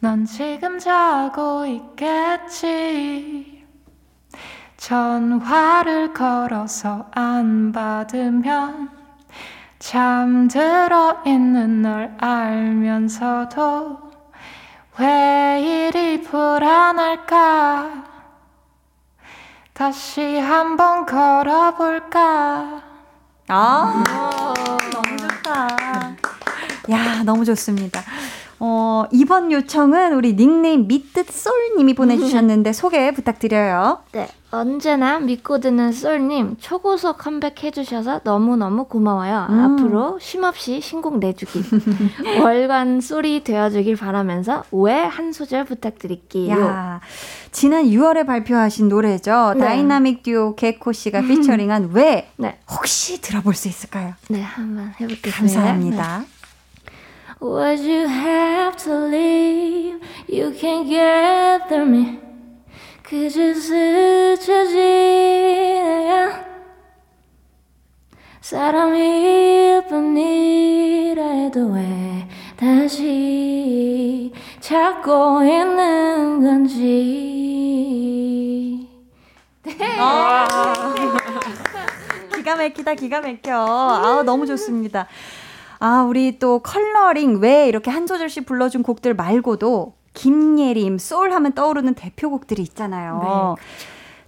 넌 0.00 0.24
지금 0.24 0.78
자고 0.78 1.66
있겠지. 1.66 3.54
전화를 4.76 6.12
걸어서 6.12 7.06
안 7.12 7.72
받으면 7.72 8.90
잠들어 9.84 11.20
있는 11.26 11.82
널 11.82 12.16
알면서도 12.18 13.98
왜 14.98 15.60
이리 15.62 16.22
불안할까? 16.22 18.02
다시 19.74 20.38
한번 20.38 21.04
걸어볼까? 21.04 22.82
아, 23.48 24.04
너무 24.90 25.16
좋다. 25.18 25.68
야, 26.90 27.22
너무 27.22 27.44
좋습니다. 27.44 28.00
어, 28.60 29.04
이번 29.10 29.52
요청은 29.52 30.14
우리 30.14 30.36
닉네임 30.36 30.86
믿듣쏠님이 30.86 31.94
보내주셨는데 31.94 32.72
소개 32.74 33.12
부탁드려요. 33.12 33.98
네, 34.12 34.28
언제나 34.50 35.18
믿고 35.18 35.58
듣는 35.58 35.92
쏠님 35.92 36.56
초고속 36.60 37.18
컴백해주셔서 37.18 38.20
너무너무 38.24 38.84
고마워요. 38.84 39.46
음. 39.50 39.60
앞으로 39.60 40.18
쉼없이 40.20 40.80
신곡 40.80 41.18
내주기. 41.18 41.62
월간 42.40 43.00
쏠이 43.00 43.42
되어주길 43.44 43.96
바라면서 43.96 44.64
왜 44.70 45.01
한 45.01 45.32
소절 45.32 45.64
부탁드릴게요. 45.64 46.60
야, 46.60 47.00
지난 47.50 47.84
6월에 47.84 48.26
발표하신 48.26 48.88
노래죠. 48.88 49.54
네. 49.56 49.64
다이나믹 49.64 50.22
듀오 50.22 50.54
개코 50.54 50.92
씨가 50.92 51.22
피처링한 51.22 51.90
왜 51.94 52.30
네, 52.36 52.58
혹시 52.70 53.20
들어볼 53.20 53.54
수 53.54 53.68
있을까요? 53.68 54.14
네, 54.28 54.40
한번 54.40 54.92
해볼게요. 55.00 55.34
감사합니다. 55.34 56.24
Would 57.40 57.80
you 57.80 58.06
have 58.06 58.76
to 58.84 59.08
leave? 59.08 60.00
You 60.28 60.52
can't 60.52 60.88
gather 60.88 61.82
me. 61.84 62.20
그저 63.02 63.54
스쳐지냐 63.54 64.84
사람일 68.40 69.86
뿐이라 69.88 71.22
해도 71.22 71.72
왜 71.72 72.26
다시 72.56 74.32
찾고 74.60 75.42
있는 75.44 76.40
건지 76.42 77.44
기가 82.34 82.56
막히다, 82.56 82.94
기가 82.94 83.20
막혀. 83.20 83.54
아 83.54 84.22
너무 84.24 84.46
좋습니다. 84.46 85.06
아, 85.86 86.02
우리 86.02 86.38
또 86.38 86.60
컬러링 86.60 87.40
왜 87.42 87.68
이렇게 87.68 87.90
한 87.90 88.06
소절씩 88.06 88.46
불러준 88.46 88.82
곡들 88.82 89.12
말고도 89.12 89.92
김예림, 90.14 90.96
쏠 90.96 91.30
하면 91.32 91.52
떠오르는 91.52 91.92
대표곡들이 91.92 92.62
있잖아요. 92.62 93.56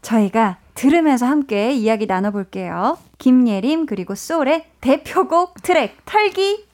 저희가 0.02 0.58
들으면서 0.74 1.24
함께 1.24 1.72
이야기 1.72 2.04
나눠볼게요. 2.04 2.98
김예림 3.16 3.86
그리고 3.86 4.14
쏠의 4.14 4.66
대표곡 4.82 5.62
트랙 5.62 5.96
털기. 6.04 6.66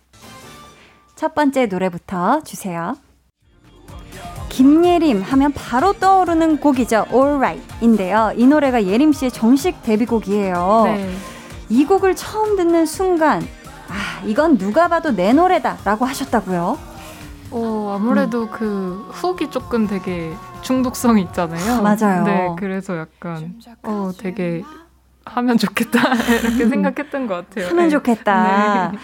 첫 1.14 1.32
번째 1.36 1.66
노래부터 1.66 2.42
주세요. 2.42 2.96
김예림 4.48 5.22
하면 5.22 5.52
바로 5.52 5.92
떠오르는 5.92 6.56
곡이죠. 6.56 7.06
Alright인데요. 7.12 8.32
이 8.34 8.48
노래가 8.48 8.84
예림 8.84 9.12
씨의 9.12 9.30
정식 9.30 9.80
데뷔곡이에요. 9.84 10.82
네. 10.86 11.08
이 11.68 11.84
곡을 11.84 12.16
처음 12.16 12.56
듣는 12.56 12.84
순간 12.84 13.46
아 13.92 14.24
이건 14.24 14.58
누가 14.58 14.88
봐도 14.88 15.14
내 15.14 15.32
노래다라고 15.32 16.04
하셨다고요. 16.04 16.78
어, 17.50 17.94
아무래도 17.94 18.48
그 18.48 19.06
훅이 19.12 19.50
조금 19.50 19.86
되게 19.86 20.32
중독성이 20.62 21.22
있잖아요. 21.22 21.74
아, 21.74 21.82
맞아요. 21.82 22.24
네, 22.24 22.48
그래서 22.58 22.96
약간 22.96 23.54
어, 23.82 24.10
되게 24.16 24.62
하면 25.24 25.58
좋겠다 25.58 26.00
이렇게 26.42 26.68
생각했던 26.68 27.26
것 27.26 27.34
같아요. 27.34 27.68
하면 27.68 27.84
네. 27.84 27.90
좋겠다. 27.90 28.92
네. 28.92 28.98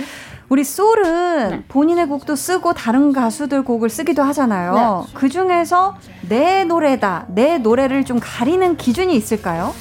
우리 0.48 0.64
소울은 0.64 1.64
본인의 1.68 2.06
곡도 2.06 2.34
쓰고 2.34 2.72
다른 2.72 3.12
가수들 3.12 3.64
곡을 3.64 3.90
쓰기도 3.90 4.22
하잖아요. 4.22 5.04
네. 5.06 5.12
그 5.14 5.28
중에서 5.28 5.96
내 6.28 6.64
노래다, 6.64 7.26
내 7.28 7.58
노래를 7.58 8.04
좀 8.04 8.18
가리는 8.18 8.78
기준이 8.78 9.14
있을까요? 9.14 9.74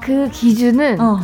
그 0.00 0.28
기준은 0.32 1.00
어, 1.00 1.20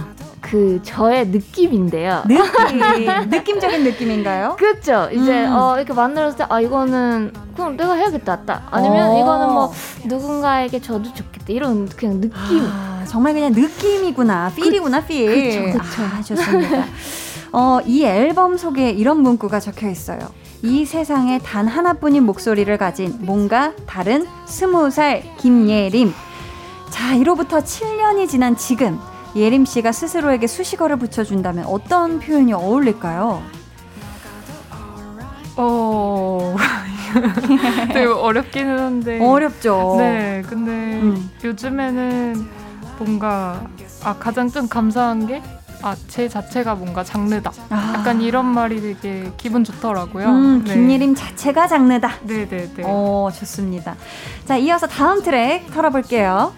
그 0.51 0.81
저의 0.83 1.29
느낌인데요. 1.29 2.25
느낌, 2.27 3.07
느낌적인 3.31 3.85
느낌인가요? 3.85 4.57
그렇죠. 4.59 5.09
이제 5.13 5.47
음. 5.47 5.53
어, 5.55 5.77
이렇게 5.77 5.93
만들었을 5.93 6.39
때 6.39 6.45
아 6.49 6.61
이거는 6.61 7.33
그냥 7.55 7.77
내가 7.77 7.95
해야겠다. 7.95 8.41
딱. 8.45 8.67
아니면 8.73 9.11
어. 9.11 9.19
이거는 9.21 9.53
뭐 9.53 9.73
누군가에게 10.07 10.81
줘도 10.81 11.05
좋겠다. 11.15 11.45
이런 11.49 11.89
그냥 11.89 12.21
느낌. 12.21 12.67
아, 12.67 13.05
정말 13.07 13.35
그냥 13.35 13.53
느낌이구나, 13.53 14.51
필이구나, 14.57 15.05
필. 15.07 15.73
그쵸. 15.73 15.83
아, 16.03 16.21
좋습니다. 16.23 16.85
어, 17.53 17.79
이 17.87 18.05
앨범 18.05 18.57
속에 18.57 18.91
이런 18.91 19.21
문구가 19.23 19.61
적혀 19.61 19.89
있어요. 19.89 20.19
이 20.63 20.85
세상에 20.85 21.39
단 21.39 21.67
하나뿐인 21.69 22.25
목소리를 22.25 22.77
가진 22.77 23.17
뭔가 23.21 23.73
다른 23.87 24.27
스무 24.47 24.91
살 24.91 25.23
김예림. 25.39 26.13
자, 26.91 27.15
이로부터 27.15 27.61
7년이 27.61 28.29
지난 28.29 28.57
지금 28.57 28.99
예림 29.37 29.65
씨가 29.65 29.93
스스로에게 29.93 30.47
수식어를 30.47 30.97
붙여준다면 30.97 31.67
어떤 31.67 32.19
표현이 32.19 32.53
어울릴까요? 32.53 33.43
어, 35.57 36.57
되게 37.93 38.07
어렵기는 38.07 38.79
한데. 38.79 39.21
어렵죠. 39.21 39.97
네, 39.99 40.43
근데 40.49 40.71
음. 40.71 41.31
요즘에는 41.43 42.49
뭔가 42.99 43.67
아 44.03 44.15
가장 44.19 44.49
좀 44.49 44.69
감사한 44.69 45.27
게 45.27 45.43
아, 45.83 45.97
제 46.09 46.29
자체가 46.29 46.75
뭔가 46.75 47.03
장르다. 47.03 47.53
아. 47.71 47.95
약간 47.97 48.21
이런 48.21 48.45
말이 48.47 48.81
되게 48.81 49.31
기분 49.37 49.65
좋더라고요. 49.65 50.27
음, 50.29 50.65
네. 50.65 50.75
김예림 50.75 51.15
자체가 51.15 51.69
장르다. 51.69 52.11
네네네. 52.23 52.83
어, 52.85 53.31
좋습니다. 53.35 53.97
자, 54.45 54.57
이어서 54.57 54.87
다음 54.87 55.23
트랙 55.23 55.71
털어볼게요. 55.73 56.53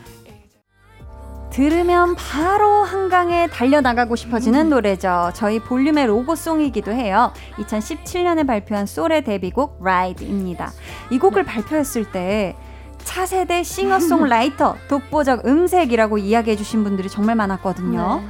들으면 1.53 2.17
바로 2.17 2.83
한강에 2.83 3.47
달려나가고 3.47 4.17
싶어지는 4.17 4.71
노래죠. 4.71 5.33
저희 5.35 5.61
볼륨의 5.61 6.07
로고송이기도 6.07 6.93
해요. 6.93 7.33
2017년에 7.59 8.47
발표한 8.47 8.87
솔의 8.87 9.23
데뷔곡 9.25 9.79
Ride입니다. 9.83 10.73
이 11.11 11.19
곡을 11.19 11.45
발표했을 11.45 12.11
때 12.11 12.57
차세대 13.05 13.65
싱어송라이터, 13.65 14.77
독보적 14.89 15.47
음색이라고 15.47 16.19
이야기해 16.19 16.57
주신 16.57 16.85
분들이 16.85 17.11
정말 17.11 17.37
많았거든요. 17.37 18.23
네. 18.23 18.29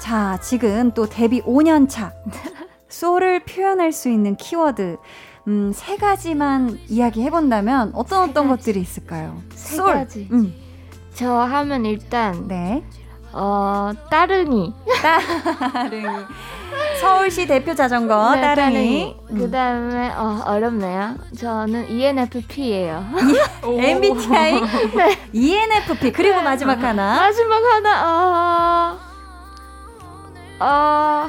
자, 0.00 0.38
지금 0.42 0.90
또 0.92 1.06
데뷔 1.08 1.40
5년 1.42 1.88
차. 1.88 2.12
소울을 2.88 3.44
표현할 3.44 3.92
수 3.92 4.08
있는 4.08 4.34
키워드. 4.34 4.96
음, 5.46 5.70
세 5.72 5.96
가지만 5.96 6.78
이야기해 6.88 7.30
본다면 7.30 7.92
어떤 7.94 8.24
세 8.24 8.30
어떤 8.30 8.48
가지. 8.48 8.58
것들이 8.62 8.80
있을까요? 8.80 9.40
세 9.54 9.76
소울. 9.76 9.94
가지. 9.94 10.28
음, 10.32 10.52
저 11.14 11.30
하면 11.32 11.84
일단 11.86 12.46
네. 12.48 12.82
어 13.32 13.90
따릉이. 14.10 14.72
따릉이. 15.72 16.24
서울시 17.00 17.46
대표 17.46 17.74
자전거 17.74 18.34
네, 18.34 18.40
따릉이. 18.42 19.16
그 19.28 19.50
다음에 19.50 20.10
어, 20.14 20.42
어렵네요. 20.46 21.14
저는 21.38 21.88
ENFP예요. 21.90 23.04
오. 23.64 23.80
MBTI, 23.80 24.60
ENFP 25.32 26.12
그리고 26.12 26.42
마지막 26.42 26.82
하나. 26.82 27.16
마지막 27.16 27.62
하나 27.62 28.98
어, 30.58 30.64
어 30.64 31.28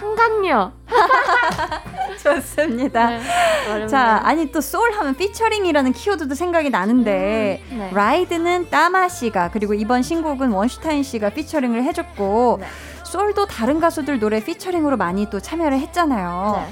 한강녀. 0.00 0.72
좋습니다. 2.22 3.10
네. 3.10 3.86
자, 3.86 4.20
아니 4.24 4.50
또 4.52 4.60
쏠 4.60 4.92
하면 4.92 5.14
피처링이라는 5.14 5.92
키워드도 5.92 6.34
생각이 6.34 6.70
나는데 6.70 7.62
음, 7.72 7.78
네. 7.78 7.90
RIDE는 7.92 8.68
따마 8.70 9.08
씨가 9.08 9.50
그리고 9.52 9.74
이번 9.74 10.02
신곡은 10.02 10.50
원슈타인 10.50 11.02
씨가 11.02 11.30
피처링을 11.30 11.82
해줬고 11.84 12.58
네. 12.60 12.66
쏠도 13.04 13.46
다른 13.46 13.80
가수들 13.80 14.18
노래 14.18 14.42
피처링으로 14.42 14.96
많이 14.96 15.30
또 15.30 15.40
참여를 15.40 15.78
했잖아요. 15.78 16.66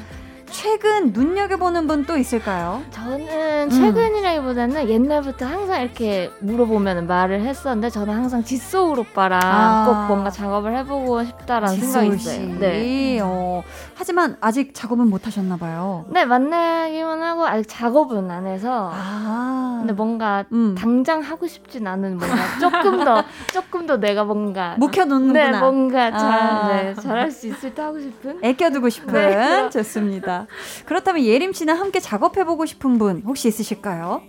네. 0.55 0.63
최근 0.63 1.13
눈여겨보는 1.13 1.89
분 1.89 2.05
또 2.05 2.17
있을까요? 2.19 2.83
저는 2.91 3.65
음. 3.65 3.71
최근이라기보다는 3.71 4.89
옛날부터 4.91 5.47
항상 5.47 5.81
이렇게 5.83 6.31
물어보면 6.41 7.07
말을 7.07 7.41
했었는데 7.41 7.89
저는 7.89 8.15
항상 8.15 8.45
지소울 8.45 8.99
오빠랑 9.01 9.41
아. 9.43 9.85
꼭 9.87 10.07
뭔가 10.09 10.29
작업을 10.31 10.77
해보고 10.79 11.25
싶다라는 11.25 11.77
생각이 11.81 12.15
있어요. 12.17 12.35
씨. 12.35 12.41
네. 12.59 13.21
어, 13.23 13.63
하지만 13.97 14.37
아직 14.41 14.75
작업은 14.75 15.09
못 15.09 15.27
하셨나 15.27 15.57
봐요. 15.57 16.05
네, 16.09 16.25
만나기만 16.25 17.23
하고 17.23 17.47
아직 17.47 17.67
작업은 17.69 18.31
안 18.31 18.47
해서 18.47 18.91
아. 18.93 19.77
근데 19.79 19.93
뭔가 19.93 20.45
음. 20.53 20.75
당장 20.77 21.21
하고 21.21 21.47
싶진 21.47 21.87
않은 21.87 22.19
뭔가 22.19 22.37
조금 22.61 23.05
더 23.05 23.25
조금 23.53 23.87
더 23.87 23.97
내가 23.99 24.25
뭔가 24.25 24.77
묵혀놓는구나. 24.79 25.51
네 25.51 25.59
뭔가 25.61 26.11
잘 26.11 26.41
아. 26.41 26.69
네, 26.69 26.95
잘할 26.95 27.31
수 27.31 27.47
있을 27.47 27.75
때 27.75 27.83
하고 27.83 28.01
싶은 28.01 28.41
애껴두고 28.43 28.89
싶은 28.89 29.13
네. 29.13 29.71
좋습니다. 29.71 30.47
그렇다면 30.87 31.23
예림 31.25 31.53
씨는 31.53 31.77
함께 31.77 32.01
작업해보고 32.01 32.67
싶은 32.67 32.99
분 32.99 33.23
혹시 33.25 33.49
있으실까요? 33.49 34.23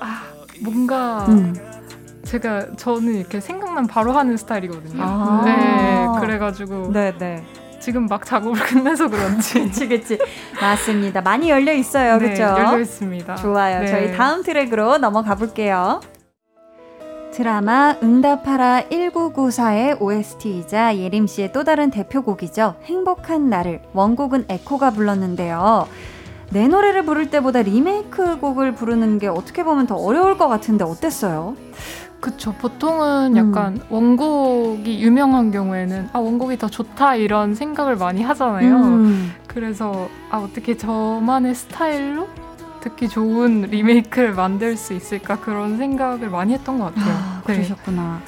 아, 0.00 0.22
뭔가 0.62 1.26
음. 1.28 1.54
제가 2.24 2.74
저는 2.76 3.14
이렇게 3.14 3.40
생각만 3.40 3.86
바로 3.86 4.12
하는 4.12 4.36
스타일이거든요. 4.36 5.00
아. 5.02 5.42
네, 5.44 6.20
그래가지고 6.20 6.92
네네. 6.92 7.44
지금 7.86 8.06
막 8.06 8.26
작업을 8.26 8.58
끝내서 8.66 9.08
그런지 9.08 9.60
그치 9.60 9.86
그치 9.86 10.18
맞습니다. 10.60 11.20
많이 11.20 11.50
열려 11.50 11.72
있어요, 11.72 12.18
네, 12.18 12.34
그렇죠? 12.34 12.42
열려 12.42 12.80
있습니다. 12.80 13.36
좋아요. 13.36 13.82
네. 13.82 13.86
저희 13.86 14.16
다음 14.16 14.42
트랙으로 14.42 14.98
넘어가 14.98 15.36
볼게요. 15.36 16.00
드라마 17.30 17.94
응답하라 18.02 18.88
1994의 18.90 20.02
OST이자 20.02 20.96
예림 20.96 21.28
씨의 21.28 21.52
또 21.52 21.62
다른 21.62 21.92
대표곡이죠. 21.92 22.74
행복한 22.82 23.50
나를 23.50 23.82
원곡은 23.92 24.46
에코가 24.48 24.90
불렀는데요. 24.90 25.86
내 26.50 26.66
노래를 26.66 27.04
부를 27.04 27.30
때보다 27.30 27.62
리메이크 27.62 28.40
곡을 28.40 28.74
부르는 28.74 29.20
게 29.20 29.28
어떻게 29.28 29.62
보면 29.62 29.86
더 29.86 29.94
어려울 29.94 30.36
것 30.38 30.48
같은데 30.48 30.82
어땠어요? 30.84 31.54
그쵸. 32.20 32.52
보통은 32.54 33.36
음. 33.36 33.36
약간 33.36 33.80
원곡이 33.88 35.00
유명한 35.02 35.50
경우에는 35.50 36.10
아 36.12 36.18
원곡이 36.18 36.58
더 36.58 36.68
좋다 36.68 37.16
이런 37.16 37.54
생각을 37.54 37.96
많이 37.96 38.22
하잖아요. 38.22 38.76
음. 38.76 39.32
그래서 39.46 40.08
아 40.30 40.38
어떻게 40.38 40.76
저만의 40.76 41.54
스타일로 41.54 42.28
듣기 42.80 43.08
좋은 43.08 43.62
리메이크를 43.62 44.34
만들 44.34 44.76
수 44.76 44.92
있을까 44.92 45.40
그런 45.40 45.76
생각을 45.76 46.30
많이 46.30 46.52
했던 46.52 46.78
것 46.78 46.94
같아요. 46.94 47.14
아, 47.14 47.42
네. 47.46 47.54
그러셨구나. 47.54 48.20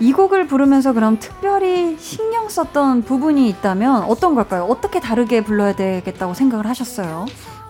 이 0.00 0.12
곡을 0.12 0.46
부르면서 0.46 0.92
그럼 0.92 1.18
특별히 1.18 1.96
신경 1.98 2.48
썼던 2.48 3.02
부분이 3.02 3.48
있다면 3.48 4.04
어떤 4.04 4.34
걸까요? 4.34 4.64
어떻게 4.64 5.00
다르게 5.00 5.42
불러야 5.42 5.74
되겠다고 5.74 6.34
생각을 6.34 6.66
하셨어요? 6.66 7.26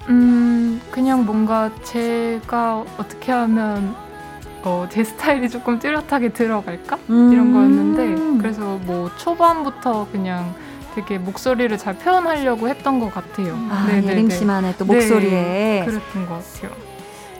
음 0.08 0.80
그냥 0.90 1.24
뭔가 1.24 1.70
제가 1.84 2.84
어떻게 2.98 3.32
하면 3.32 3.94
어, 4.64 4.88
제 4.90 5.04
스타일이 5.04 5.48
조금 5.48 5.78
뚜렷하게 5.78 6.30
들어갈까 6.30 6.98
음. 7.10 7.32
이런 7.32 7.52
거였는데 7.52 8.38
그래서 8.42 8.78
뭐 8.84 9.10
초반부터 9.16 10.08
그냥 10.10 10.54
되게 10.94 11.18
목소리를 11.18 11.76
잘 11.78 11.94
표현하려고 11.94 12.68
했던 12.68 12.98
것 12.98 13.12
같아요. 13.14 13.54
아, 13.70 13.86
네네네. 13.86 14.08
예림 14.12 14.30
씨만의 14.30 14.74
또 14.78 14.84
네, 14.86 14.94
목소리에 14.94 15.82
그랬던 15.86 16.26
것 16.26 16.42
같아요. 16.54 16.70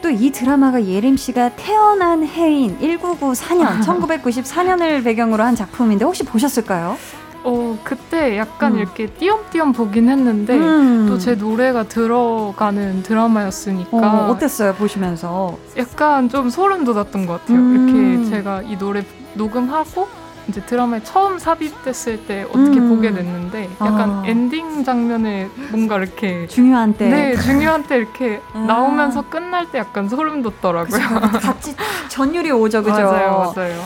또 0.01 0.09
이 0.09 0.31
드라마가 0.31 0.85
예림 0.85 1.17
씨가 1.17 1.49
태어난 1.57 2.25
해인 2.25 2.79
1994년, 2.79 3.81
1994년을 3.81 5.03
배경으로 5.03 5.43
한 5.43 5.55
작품인데 5.57 6.05
혹시 6.05 6.23
보셨을까요? 6.23 6.95
어 7.43 7.77
그때 7.83 8.37
약간 8.37 8.73
음. 8.73 8.79
이렇게 8.79 9.07
띄엄띄엄 9.07 9.71
보긴 9.73 10.09
했는데 10.09 10.57
음. 10.57 11.07
또제 11.07 11.35
노래가 11.35 11.83
들어가는 11.83 13.03
드라마였으니까 13.03 13.97
어, 13.97 14.31
어땠어요 14.31 14.73
보시면서? 14.73 15.57
약간 15.77 16.27
좀 16.29 16.49
소름 16.49 16.83
돋았던 16.83 17.25
것 17.25 17.41
같아요. 17.41 17.57
음. 17.57 18.21
이렇게 18.21 18.29
제가 18.37 18.61
이 18.63 18.77
노래 18.77 19.03
녹음하고 19.35 20.07
이제 20.47 20.61
드라마에 20.65 21.01
처음 21.03 21.37
삽입됐을 21.37 22.25
때 22.25 22.43
어떻게 22.49 22.79
음. 22.79 22.89
보게 22.89 23.13
됐는데 23.13 23.69
약간 23.81 24.09
아. 24.09 24.23
엔딩 24.25 24.83
장면에 24.83 25.47
뭔가 25.71 25.97
이렇게 25.97 26.47
중요한 26.47 26.93
때 26.93 27.07
네 27.09 27.35
중요한 27.37 27.83
때 27.83 27.97
이렇게 27.97 28.41
아. 28.53 28.59
나오면서 28.67 29.29
끝날 29.29 29.69
때 29.71 29.77
약간 29.77 30.09
소름 30.09 30.41
돋더라고요. 30.41 30.99
같이 31.39 31.75
전율이 32.09 32.51
오죠, 32.51 32.81
그죠? 32.83 32.95
맞아요, 33.03 33.53
맞아요. 33.55 33.83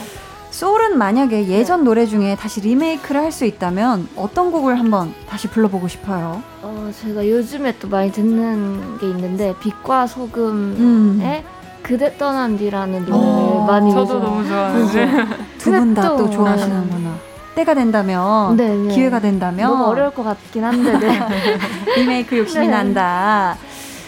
소울은 0.58 1.00
만약에 1.00 1.48
예전 1.48 1.84
노래 1.84 2.06
중에 2.06 2.36
다시 2.36 2.62
리메이크를 2.62 3.22
할 3.22 3.32
수 3.32 3.44
있다면 3.46 4.08
어떤 4.16 4.52
곡을 4.52 4.78
한번 4.78 5.12
다시 5.28 5.48
불러보고 5.48 5.88
싶어요? 5.88 6.44
어 6.62 6.92
제가 7.02 7.28
요즘에 7.28 7.80
또 7.80 7.88
많이 7.90 8.12
듣는 8.12 9.00
게 9.00 9.08
있는데 9.08 9.56
빛과 9.60 10.06
소금의 10.06 10.78
음. 10.80 11.44
그대 11.82 12.16
떠난 12.20 12.56
뒤라는 12.56 13.00
노래를 13.06 13.14
어, 13.18 13.66
많이 13.68 13.92
저도 13.92 14.02
요즘- 14.18 14.22
너무 14.22 14.48
좋아하는데 14.48 15.10
두 15.58 15.72
분다또 15.72 16.18
또- 16.18 16.30
좋아하시는구나. 16.30 17.10
때가 17.56 17.74
된다면, 17.76 18.56
네, 18.56 18.76
네. 18.76 18.94
기회가 18.96 19.20
된다면 19.20 19.70
너무 19.72 19.86
어려울 19.86 20.12
것 20.12 20.24
같긴 20.24 20.64
한데 20.64 20.98
네. 21.00 21.20
리메이크 21.98 22.38
욕심이 22.38 22.68
네. 22.68 22.72
난다. 22.72 23.58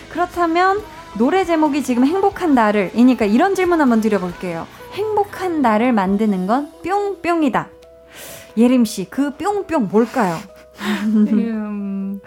그렇다면 0.09 0.81
노래 1.15 1.43
제목이 1.45 1.81
지금 1.83 2.05
행복한 2.05 2.53
나를 2.53 2.91
이니까 2.93 3.25
이런 3.25 3.55
질문 3.55 3.81
한번 3.81 4.01
드려볼게요. 4.01 4.67
행복한 4.95 5.61
나를 5.61 5.93
만드는 5.93 6.47
건 6.47 6.71
뿅뿅이다. 6.83 7.69
예림 8.57 8.85
씨, 8.85 9.05
그 9.09 9.35
뿅뿅 9.35 9.89
뭘까요? 9.89 10.37
음, 11.05 12.21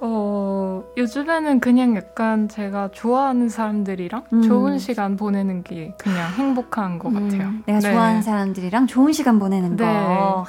어, 0.00 0.84
요즘에는 0.96 1.60
그냥 1.60 1.96
약간 1.96 2.48
제가 2.48 2.90
좋아하는 2.92 3.48
사람들이랑 3.48 4.24
음. 4.32 4.42
좋은 4.42 4.78
시간 4.78 5.16
보내는 5.16 5.62
게 5.62 5.94
그냥 5.98 6.30
행복한 6.32 6.98
것 6.98 7.08
음. 7.08 7.14
같아요. 7.14 7.52
내가 7.64 7.78
네. 7.80 7.92
좋아하는 7.92 8.22
사람들이랑 8.22 8.86
좋은 8.86 9.12
시간 9.12 9.38
보내는 9.38 9.76
네. 9.76 9.84
거. 9.84 10.44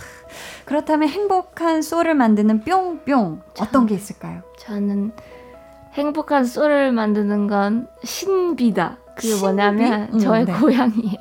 그렇다면 0.65 1.07
행복한 1.07 1.81
소를 1.81 2.13
만드는 2.13 2.61
뿅뿅 2.61 3.41
어떤 3.59 3.85
게 3.85 3.95
있을까요? 3.95 4.41
저는 4.59 5.13
행복한 5.93 6.43
소를 6.43 6.91
만드는 6.91 7.47
건 7.47 7.87
신비다. 8.03 8.97
그게 9.17 9.29
신비? 9.29 9.41
뭐냐면 9.41 10.09
음, 10.13 10.19
저의 10.19 10.45
네. 10.45 10.53
고향이에요. 10.53 11.13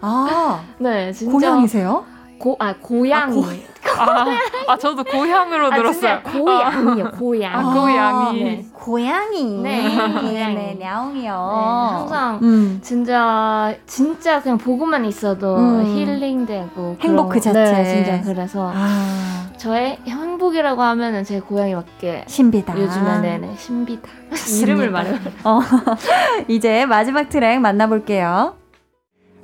아, 0.00 0.60
네, 0.78 1.12
진짜 1.12 1.32
고향이세요? 1.32 2.04
고, 2.38 2.54
아 2.58 2.74
고양이. 2.80 3.42
아, 3.98 4.26
아, 4.68 4.76
저도 4.76 5.02
고향으로 5.04 5.66
아, 5.72 5.74
들었어요. 5.76 6.20
고양이요, 6.22 7.10
고양. 7.12 7.54
아, 7.54 7.72
고양이. 7.72 8.44
네. 8.44 8.66
고양이. 8.72 9.44
네, 9.62 9.82
고양이. 9.96 10.54
네, 10.54 10.76
냐옹이요. 10.78 11.32
네, 11.32 11.94
항상 11.96 12.38
음. 12.42 12.78
진짜 12.82 13.74
진짜 13.86 14.40
그냥 14.42 14.58
보고만 14.58 15.04
있어도 15.06 15.56
음. 15.56 15.84
힐링되고 15.86 16.98
행복 17.00 17.28
그 17.30 17.40
그런- 17.40 17.54
자체. 17.54 17.62
네, 17.82 18.04
진짜 18.04 18.22
그래서 18.22 18.70
아, 18.74 19.45
저의 19.56 19.98
행복이라고 20.06 20.82
하면은 20.82 21.24
제 21.24 21.40
고양이밖에 21.40 22.24
신비다. 22.26 22.78
요즘에 22.78 23.20
네네 23.20 23.56
신비다. 23.56 24.08
이름을 24.62 24.90
말해 24.90 25.12
어, 25.44 25.60
이제 26.48 26.84
마지막 26.86 27.28
트랙 27.28 27.60
만나볼게요. 27.60 28.56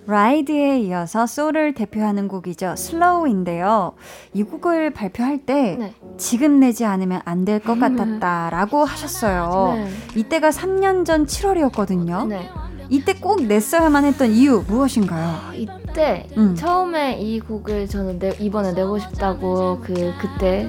라이드에 0.05 0.81
이어서 0.81 1.27
소울을 1.27 1.75
대표하는 1.75 2.27
곡이죠. 2.27 2.75
슬로우인데요. 2.77 3.93
이 4.35 4.43
곡을 4.43 4.91
발표할 4.93 5.39
때 5.39 5.77
네. 5.79 5.95
지금 6.19 6.59
내지 6.59 6.85
않으면 6.85 7.23
안 7.25 7.45
될 7.45 7.61
것 7.61 7.79
같았다라고 7.81 8.85
하셨어요. 8.85 9.75
네. 9.77 9.89
이때가 10.17 10.51
3년 10.51 11.05
전 11.07 11.25
7월이었거든요. 11.25 12.27
네. 12.27 12.51
이때 12.93 13.15
꼭 13.15 13.43
냈어야만 13.47 14.05
했던 14.05 14.31
이유 14.33 14.63
무엇인가요? 14.69 15.27
아, 15.27 15.55
이때 15.55 16.27
음. 16.37 16.55
처음에 16.55 17.19
이 17.23 17.41
곡을 17.41 17.89
저는 17.89 18.19
내, 18.19 18.37
이번에 18.39 18.73
내고 18.73 18.99
싶다고 18.99 19.81
그 19.81 20.13
그때 20.21 20.69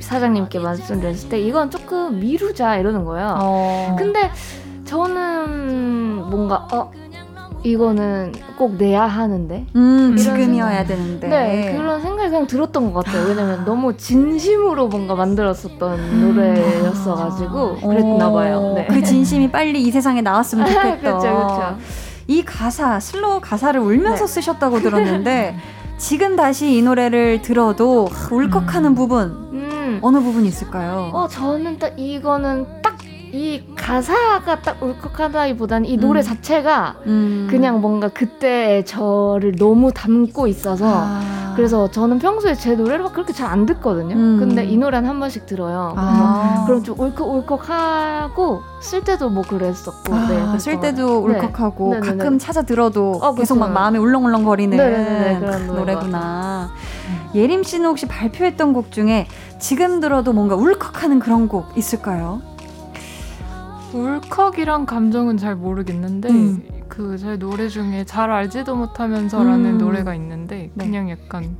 사장님께 0.00 0.58
말씀드렸을 0.58 1.28
때 1.28 1.38
이건 1.38 1.70
조금 1.70 2.18
미루자 2.18 2.78
이러는 2.78 3.04
거예요. 3.04 3.36
어. 3.42 3.94
근데 3.98 4.30
저는 4.86 6.30
뭔가 6.30 6.66
어 6.72 6.90
이거는 7.64 8.32
꼭 8.58 8.74
내야 8.76 9.04
하는데 9.06 9.66
음, 9.74 10.16
지금이어야 10.16 10.84
되는데. 10.84 11.28
네, 11.28 11.72
그런 11.76 12.00
생각이 12.00 12.28
그냥 12.28 12.46
들었던 12.46 12.92
것 12.92 13.04
같아요. 13.04 13.26
왜냐면 13.26 13.64
너무 13.64 13.96
진심으로 13.96 14.88
뭔가 14.88 15.14
만들었었던 15.14 15.98
음. 15.98 16.34
노래였어가지고 16.36 17.76
그랬나 17.76 18.30
봐요. 18.30 18.74
네. 18.76 18.86
그 18.88 19.02
진심이 19.02 19.50
빨리 19.50 19.82
이 19.82 19.90
세상에 19.90 20.20
나왔으면 20.20 20.66
좋겠다. 20.68 20.96
그렇죠, 21.00 21.20
그렇죠. 21.20 21.76
이 22.26 22.44
가사, 22.44 23.00
Slow 23.00 23.40
가사를 23.40 23.80
울면서 23.80 24.26
네. 24.26 24.32
쓰셨다고 24.32 24.80
들었는데 24.80 25.56
지금 25.96 26.36
다시 26.36 26.76
이 26.76 26.82
노래를 26.82 27.40
들어도 27.40 28.08
울컥하는 28.30 28.90
음. 28.90 28.94
부분 28.94 29.22
음, 29.52 29.70
음. 29.72 29.98
어느 30.02 30.18
부분이 30.18 30.46
있을까요? 30.48 31.10
어, 31.14 31.26
저는 31.28 31.78
딱 31.78 31.98
이거는 31.98 32.66
딱 32.82 32.93
이 33.34 33.60
가사가 33.74 34.60
딱 34.62 34.80
울컥하다기보다는 34.80 35.88
이 35.88 35.96
노래 35.96 36.20
음. 36.20 36.22
자체가 36.22 36.94
음. 37.06 37.48
그냥 37.50 37.80
뭔가 37.80 38.06
그때의 38.06 38.86
저를 38.86 39.56
너무 39.58 39.90
담고 39.92 40.46
있어서 40.46 40.86
아. 40.88 41.52
그래서 41.56 41.90
저는 41.90 42.20
평소에 42.20 42.54
제 42.54 42.76
노래를 42.76 43.02
막 43.04 43.12
그렇게 43.12 43.32
잘 43.32 43.44
안 43.54 43.66
듣거든요. 43.66 44.14
음. 44.14 44.36
근데 44.38 44.64
이 44.64 44.76
노래는 44.76 45.08
한 45.08 45.18
번씩 45.18 45.46
들어요. 45.46 45.94
아. 45.96 46.62
그럼 46.66 46.84
좀 46.84 46.98
울컥울컥하고 46.98 48.60
쓸 48.80 49.02
때도 49.02 49.28
뭐 49.30 49.42
그랬었고 49.42 50.14
아, 50.14 50.26
네, 50.28 50.58
쓸것 50.60 50.80
때도 50.80 51.22
같아요. 51.24 51.38
울컥하고 51.38 51.94
네. 51.94 52.00
네네네. 52.00 52.16
가끔 52.18 52.38
찾아 52.38 52.62
들어도 52.62 53.18
어, 53.20 53.34
계속 53.34 53.58
막. 53.58 53.72
마음이 53.72 53.98
울렁울렁거리는 53.98 54.76
네네네, 54.76 55.40
그런 55.40 55.66
그 55.66 55.72
노래구나. 55.72 56.70
예림 57.34 57.64
씨는 57.64 57.86
혹시 57.90 58.06
발표했던 58.06 58.72
곡 58.72 58.92
중에 58.92 59.26
지금 59.58 59.98
들어도 59.98 60.32
뭔가 60.32 60.54
울컥하는 60.54 61.18
그런 61.18 61.48
곡 61.48 61.76
있을까요? 61.76 62.40
울컥이랑 63.94 64.86
감정은 64.86 65.36
잘 65.36 65.54
모르겠는데 65.54 66.28
음. 66.28 66.62
그제 66.88 67.38
노래 67.38 67.68
중에 67.68 68.04
잘 68.04 68.30
알지도 68.30 68.74
못하면서라는 68.74 69.74
음. 69.74 69.78
노래가 69.78 70.14
있는데 70.16 70.70
네. 70.74 70.84
그냥 70.84 71.10
약간 71.10 71.56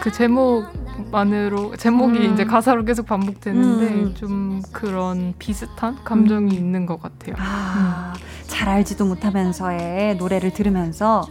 그 0.00 0.10
제목만으로 0.12 1.76
제목이 1.76 2.18
음. 2.18 2.32
이제 2.32 2.44
가사로 2.44 2.84
계속 2.84 3.06
반복되는데 3.06 3.86
음. 3.86 4.14
좀 4.14 4.62
그런 4.72 5.34
비슷한 5.38 5.96
감정이 6.04 6.52
음. 6.52 6.56
있는 6.56 6.86
것 6.86 7.02
같아요. 7.02 7.34
아, 7.38 8.14
잘 8.46 8.68
알지도 8.68 9.04
못하면서의 9.04 10.16
노래를 10.16 10.52
들으면서 10.52 11.26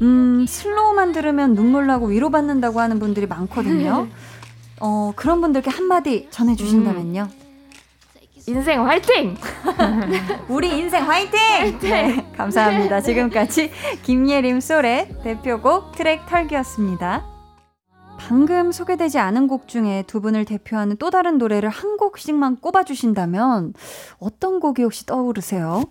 음, 0.00 0.44
슬로우만 0.46 1.12
들으면 1.12 1.54
눈물 1.54 1.86
나고 1.86 2.06
위로받는다고 2.06 2.80
하는 2.80 2.98
분들이 2.98 3.26
많거든요. 3.26 4.08
어, 4.80 5.12
그런 5.16 5.40
분들께 5.40 5.70
한마디 5.70 6.28
전해 6.30 6.54
주신다면요. 6.54 7.28
인생 8.48 8.86
화이팅! 8.86 9.36
우리 10.48 10.78
인생 10.78 11.06
화이팅! 11.06 11.78
네, 11.80 12.32
감사합니다. 12.34 13.02
지금까지 13.02 13.70
김예림 14.02 14.60
솔의 14.60 15.16
대표곡 15.22 15.92
트랙 15.92 16.24
털기였습니다. 16.24 17.26
방금 18.18 18.72
소개되지 18.72 19.18
않은 19.18 19.48
곡 19.48 19.68
중에 19.68 20.02
두 20.06 20.22
분을 20.22 20.46
대표하는 20.46 20.96
또 20.96 21.10
다른 21.10 21.36
노래를 21.36 21.68
한 21.68 21.98
곡씩만 21.98 22.56
꼽아주신다면 22.62 23.74
어떤 24.18 24.60
곡이 24.60 24.82
혹시 24.82 25.04
떠오르세요? 25.04 25.82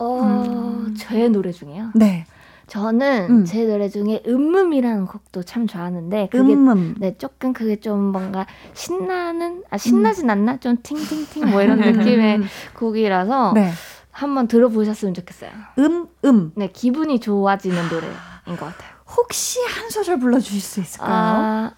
어, 0.00 0.86
제 0.98 1.28
노래 1.28 1.52
중에요. 1.52 1.92
네, 1.94 2.26
저는 2.72 3.26
음. 3.28 3.44
제 3.44 3.66
노래 3.66 3.90
중에 3.90 4.22
음음이라는 4.26 5.04
곡도 5.04 5.42
참 5.42 5.66
좋아하는데 5.66 6.30
그게 6.32 6.54
음음. 6.54 6.94
네 7.00 7.18
조금 7.18 7.52
그게 7.52 7.76
좀 7.76 8.00
뭔가 8.00 8.46
신나는 8.72 9.62
아 9.68 9.76
신나진 9.76 10.30
않나 10.30 10.56
좀 10.56 10.78
팅팅팅 10.82 11.50
뭐 11.50 11.60
이런 11.60 11.82
음. 11.82 11.92
느낌의 11.92 12.40
곡이라서 12.72 13.52
네, 13.54 13.70
한번 14.10 14.48
들어보셨으면 14.48 15.12
좋겠어요. 15.12 15.50
음, 15.80 16.06
음. 16.24 16.52
네 16.54 16.68
기분이 16.68 17.20
좋아지는 17.20 17.76
노래인 17.90 18.56
것 18.58 18.60
같아요. 18.60 18.90
혹시 19.18 19.60
한 19.66 19.90
소절 19.90 20.18
불러주실 20.18 20.60
수 20.62 20.80
있을까요? 20.80 21.10
아, 21.12 21.72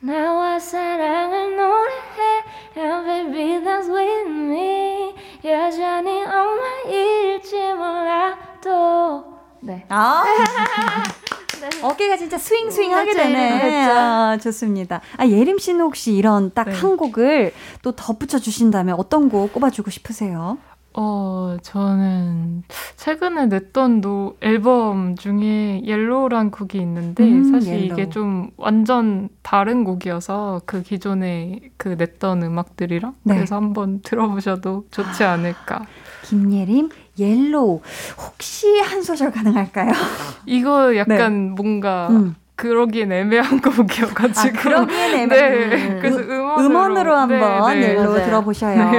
나와 0.00 0.58
사랑을 0.58 1.56
노래해 1.56 2.42
And 2.76 3.32
baby 3.32 3.62
dance 3.62 3.88
with 3.88 4.28
me 4.28 5.14
여전히 5.44 6.24
엄마 6.24 6.90
일지 6.90 7.54
몰라도 7.74 9.41
네. 9.62 9.84
아, 9.88 10.24
어깨가 11.82 12.16
진짜 12.16 12.36
스윙 12.36 12.70
스윙 12.70 12.92
하게 12.92 13.12
그렇죠, 13.12 13.28
되네. 13.28 13.60
그렇죠. 13.60 13.90
아, 13.98 14.36
좋습니다. 14.42 15.00
아, 15.16 15.26
예림 15.26 15.58
씨는 15.58 15.80
혹시 15.80 16.12
이런 16.12 16.52
딱 16.52 16.64
네. 16.68 16.74
한 16.74 16.96
곡을 16.96 17.52
또 17.82 17.92
덧붙여 17.92 18.38
주신다면 18.38 18.96
어떤 18.98 19.28
곡 19.28 19.52
꼽아주고 19.52 19.90
싶으세요? 19.90 20.58
어, 20.94 21.56
저는 21.62 22.64
최근에 22.96 23.46
냈던 23.46 24.00
노, 24.02 24.36
앨범 24.42 25.16
중에 25.16 25.82
Yellow란 25.86 26.50
곡이 26.50 26.76
있는데 26.78 27.24
음, 27.24 27.50
사실 27.50 27.72
Yellow. 27.84 27.98
이게 27.98 28.10
좀 28.10 28.50
완전 28.58 29.30
다른 29.42 29.84
곡이어서 29.84 30.60
그 30.66 30.82
기존에 30.82 31.60
그 31.78 31.90
냈던 31.90 32.42
음악들이랑 32.42 33.14
네. 33.22 33.34
그래서 33.36 33.56
한번 33.56 34.00
들어보셔도 34.02 34.84
좋지 34.90 35.24
않을까. 35.24 35.86
김예림, 36.24 36.90
Yellow. 37.18 37.80
혹시 38.18 38.78
한 38.80 39.02
소절 39.02 39.30
가능할까요? 39.32 39.92
이거 40.46 40.96
약간 40.96 41.50
뭔가 41.54 42.08
네. 42.10 42.16
음. 42.16 42.34
그러기엔 42.54 43.10
애매한 43.10 43.60
곡이어가지고. 43.60 44.58
아, 44.58 44.62
그러기엔 44.62 45.10
애매- 45.20 45.28
네, 45.34 45.88
음. 45.88 45.98
그래서 46.00 46.18
음- 46.18 46.30
음원으로, 46.30 46.64
음원으로 46.66 47.16
한번 47.16 47.74
네, 47.80 47.80
네. 47.80 47.88
Yellow 47.94 48.12
맞아요. 48.14 48.24
들어보셔요. 48.26 48.90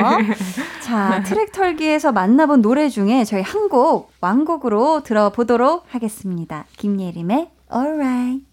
자, 0.82 1.24
트랙 1.26 1.52
털기에서 1.54 2.12
만나본 2.12 2.62
노래 2.62 2.90
중에 2.90 3.24
저희 3.24 3.42
한 3.42 3.70
곡 3.70 4.12
완곡으로 4.22 5.02
들어보도록 5.04 5.86
하겠습니다. 5.90 6.66
김예림의 6.78 7.50
Alright. 7.74 8.44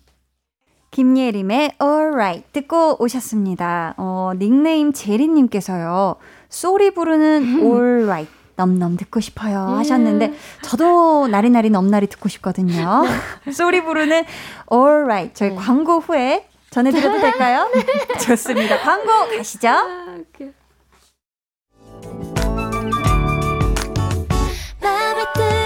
김예림의 0.92 1.72
Alright 1.82 2.44
듣고 2.52 2.96
오셨습니다. 3.02 3.94
어, 3.96 4.32
닉네임 4.38 4.92
제리님께서요. 4.92 6.16
쏠이 6.48 6.92
부르는 6.94 7.60
Alright. 7.60 8.30
넘넘 8.60 8.98
듣고 8.98 9.20
싶어요 9.20 9.58
하셨는데 9.78 10.34
저도 10.62 11.28
나리나리 11.28 11.70
넘나리 11.70 12.06
듣고 12.08 12.28
싶거든요. 12.28 13.04
쏠이 13.52 13.82
부르는 13.82 14.24
Alright 14.70 15.34
저희 15.34 15.50
네. 15.50 15.56
광고 15.56 15.98
후에 15.98 16.46
전해드려도 16.70 17.20
될까요? 17.20 17.70
좋습니다. 18.22 18.78
광고 18.80 19.08
가시죠. 19.34 19.68
맘에 24.82 25.59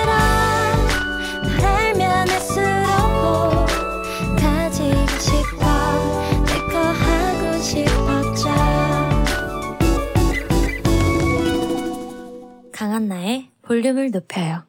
강한나의 12.75 13.51
볼륨을 13.63 14.11
높여요 14.11 14.65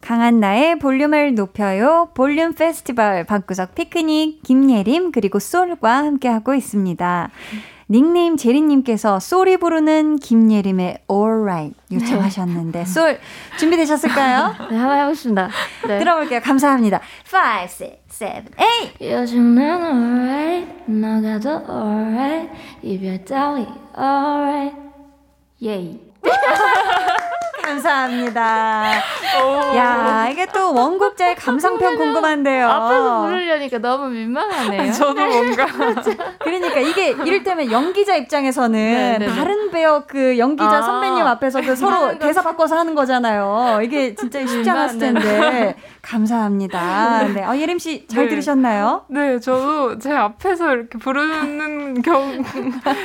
강한 0.00 0.38
나의 0.38 0.78
볼륨을 0.78 1.34
높여요. 1.34 2.10
볼륨 2.14 2.52
페스티벌 2.52 3.24
방구석 3.24 3.74
피크닉 3.74 4.42
김예림 4.42 5.12
그리고 5.12 5.38
솔과 5.38 5.96
함께하고 5.96 6.52
있습니다. 6.54 7.30
닉네임 7.88 8.36
제리님께서 8.36 9.18
솔이 9.18 9.56
부르는 9.56 10.16
김예림의 10.16 11.04
Alright 11.10 11.74
요청하셨는데 11.90 12.84
솔 12.84 13.18
준비되셨을까요? 13.58 14.56
네, 14.70 14.76
한번 14.76 14.98
해보겠습니다. 14.98 15.48
네. 15.88 15.98
들어볼게요. 16.00 16.40
감사합니다. 16.42 17.00
5, 17.32 17.62
6, 17.62 18.08
7, 18.10 18.44
8 18.56 18.66
요즘 19.00 19.54
난 19.54 19.80
alright 19.80 20.92
너가 20.92 21.40
더 21.40 21.62
alright 21.72 22.50
이별 22.82 23.24
따위 23.24 23.66
alright 23.96 24.76
예이 25.62 25.98
감사합니다. 27.64 28.92
야 29.76 30.28
이게 30.30 30.46
또 30.46 30.74
원곡자의 30.74 31.36
감상평 31.36 31.96
궁금한데요. 31.96 32.68
앞에서 32.68 33.22
부르려니까 33.22 33.78
너무 33.78 34.08
민망하네요. 34.08 34.92
저도 34.92 35.14
뭔가 35.26 35.66
그러니까 36.40 36.80
이게 36.80 37.10
이를테면 37.10 37.70
연기자 37.70 38.16
입장에서는 38.16 38.72
네, 38.72 39.18
네, 39.18 39.26
네. 39.26 39.34
다른 39.34 39.70
배역 39.70 40.06
그 40.06 40.38
연기자 40.38 40.78
아. 40.78 40.82
선배님 40.82 41.26
앞에서 41.26 41.60
그 41.60 41.74
서로 41.74 42.18
대사 42.18 42.42
바꿔서 42.42 42.76
하는 42.76 42.94
거잖아요. 42.94 43.80
이게 43.82 44.14
진짜 44.14 44.46
쉽지 44.46 44.68
않았을 44.68 44.98
네, 44.98 45.12
네. 45.12 45.20
텐데 45.20 45.76
감사합니다. 46.04 47.24
네, 47.34 47.44
어, 47.44 47.56
예림 47.56 47.78
씨잘 47.78 48.24
네. 48.24 48.28
들으셨나요? 48.28 49.06
네, 49.08 49.40
저도 49.40 49.98
제 49.98 50.12
앞에서 50.12 50.72
이렇게 50.74 50.98
부르는 50.98 52.00
경우 52.02 52.42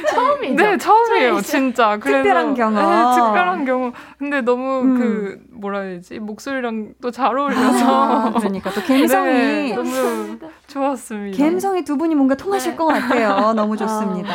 처음이죠. 0.10 0.56
네, 0.64 0.78
처음이에요, 0.78 1.42
진짜. 1.42 1.98
그래서, 1.98 2.18
특별한 2.24 2.54
경험. 2.56 2.76
네, 2.76 3.16
특별한 3.22 3.66
경우. 3.66 3.92
근데 4.18 4.42
너무 4.42 4.82
음. 4.82 4.98
그 5.00 5.40
뭐라 5.52 5.80
해야 5.82 5.90
되지? 5.96 6.20
목소리랑 6.20 6.94
또잘 7.02 7.26
아, 7.28 7.30
어울려서 7.42 8.34
그러니까 8.40 8.70
또 8.72 8.82
감성이 8.82 9.34
네, 9.34 9.76
너무 9.76 10.38
좋았습니다. 10.68 11.44
감성이 11.44 11.84
두 11.84 11.98
분이 11.98 12.16
뭔가 12.16 12.36
통하실 12.36 12.72
네. 12.72 12.78
것 12.78 12.88
같아요. 12.88 13.54
너무 13.54 13.76
좋습니다. 13.78 14.30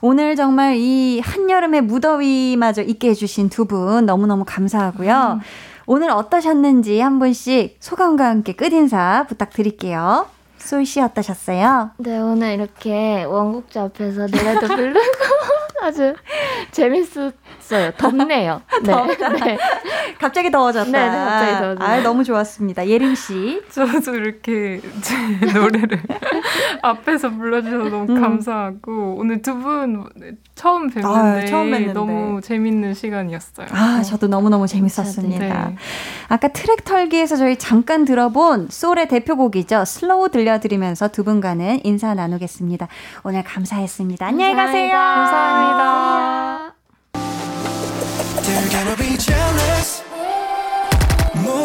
오늘 0.00 0.36
정말 0.36 0.76
이 0.76 1.20
한여름의 1.20 1.82
무더위마저 1.82 2.82
있게 2.82 3.10
해주신 3.10 3.48
두 3.50 3.66
분 3.66 4.06
너무너무 4.06 4.44
감사하고요. 4.46 5.40
오늘 5.86 6.10
어떠셨는지 6.10 6.98
한 7.00 7.18
분씩 7.18 7.76
소감과 7.80 8.26
함께 8.26 8.52
끝인사 8.52 9.24
부탁드릴게요. 9.28 10.26
솔씨 10.58 11.00
어떠셨어요? 11.00 11.90
네, 11.98 12.18
오늘 12.18 12.54
이렇게 12.54 13.22
원곡자 13.24 13.84
앞에서 13.84 14.26
노래도 14.26 14.66
부르고 14.66 14.98
아주 15.82 16.14
재밌었, 16.72 17.34
없어요. 17.56 17.92
덥네요. 17.96 18.62
네. 18.82 18.92
덥다. 18.92 19.28
네. 19.28 19.58
갑자기 20.18 20.50
더워졌다. 20.50 20.90
네, 20.90 21.10
네, 21.10 21.16
갑자기 21.24 21.52
더워졌네요. 21.60 21.88
아, 21.88 22.02
너무 22.02 22.24
좋았습니다. 22.24 22.86
예림 22.86 23.14
씨. 23.14 23.60
저도 23.70 24.14
이렇게 24.14 24.80
제 25.02 25.14
노래를 25.52 26.00
앞에서 26.82 27.30
불러주셔서 27.30 27.84
너무 27.90 28.12
음. 28.12 28.20
감사하고 28.20 29.16
오늘 29.18 29.42
두 29.42 29.56
분 29.56 30.06
처음 30.54 30.90
뵀는데 30.90 31.06
아유, 31.42 31.46
처음. 31.48 31.92
너무 31.92 32.40
재밌는 32.40 32.94
시간이었어요. 32.94 33.66
아, 33.70 34.02
저도 34.02 34.28
너무 34.28 34.48
너무 34.50 34.66
재밌었습니다. 34.66 35.44
네. 35.68 35.76
아까 36.28 36.48
트랙 36.48 36.84
털기에서 36.84 37.36
저희 37.36 37.56
잠깐 37.56 38.04
들어본 38.04 38.68
쏠의 38.70 39.08
대표곡이죠. 39.08 39.84
Slow 39.84 40.30
들려드리면서 40.30 41.08
두 41.08 41.24
분과는 41.24 41.80
인사 41.84 42.14
나누겠습니다. 42.14 42.88
오늘 43.24 43.42
감사했습니다. 43.44 44.26
안녕히 44.26 44.54
가세요. 44.54 44.92
감사합니다. 44.92 46.74
They're 48.42 48.70
gonna 48.70 48.96
be 48.96 49.18
jealous 49.18 49.95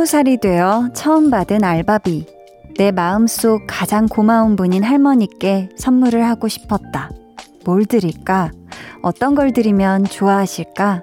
스무 0.00 0.06
살이 0.06 0.38
되어 0.38 0.88
처음 0.94 1.28
받은 1.28 1.62
알바비. 1.62 2.24
내 2.78 2.90
마음속 2.90 3.66
가장 3.66 4.06
고마운 4.08 4.56
분인 4.56 4.82
할머니께 4.82 5.68
선물을 5.76 6.26
하고 6.26 6.48
싶었다. 6.48 7.10
뭘 7.66 7.84
드릴까? 7.84 8.50
어떤 9.02 9.34
걸 9.34 9.52
드리면 9.52 10.04
좋아하실까? 10.04 11.02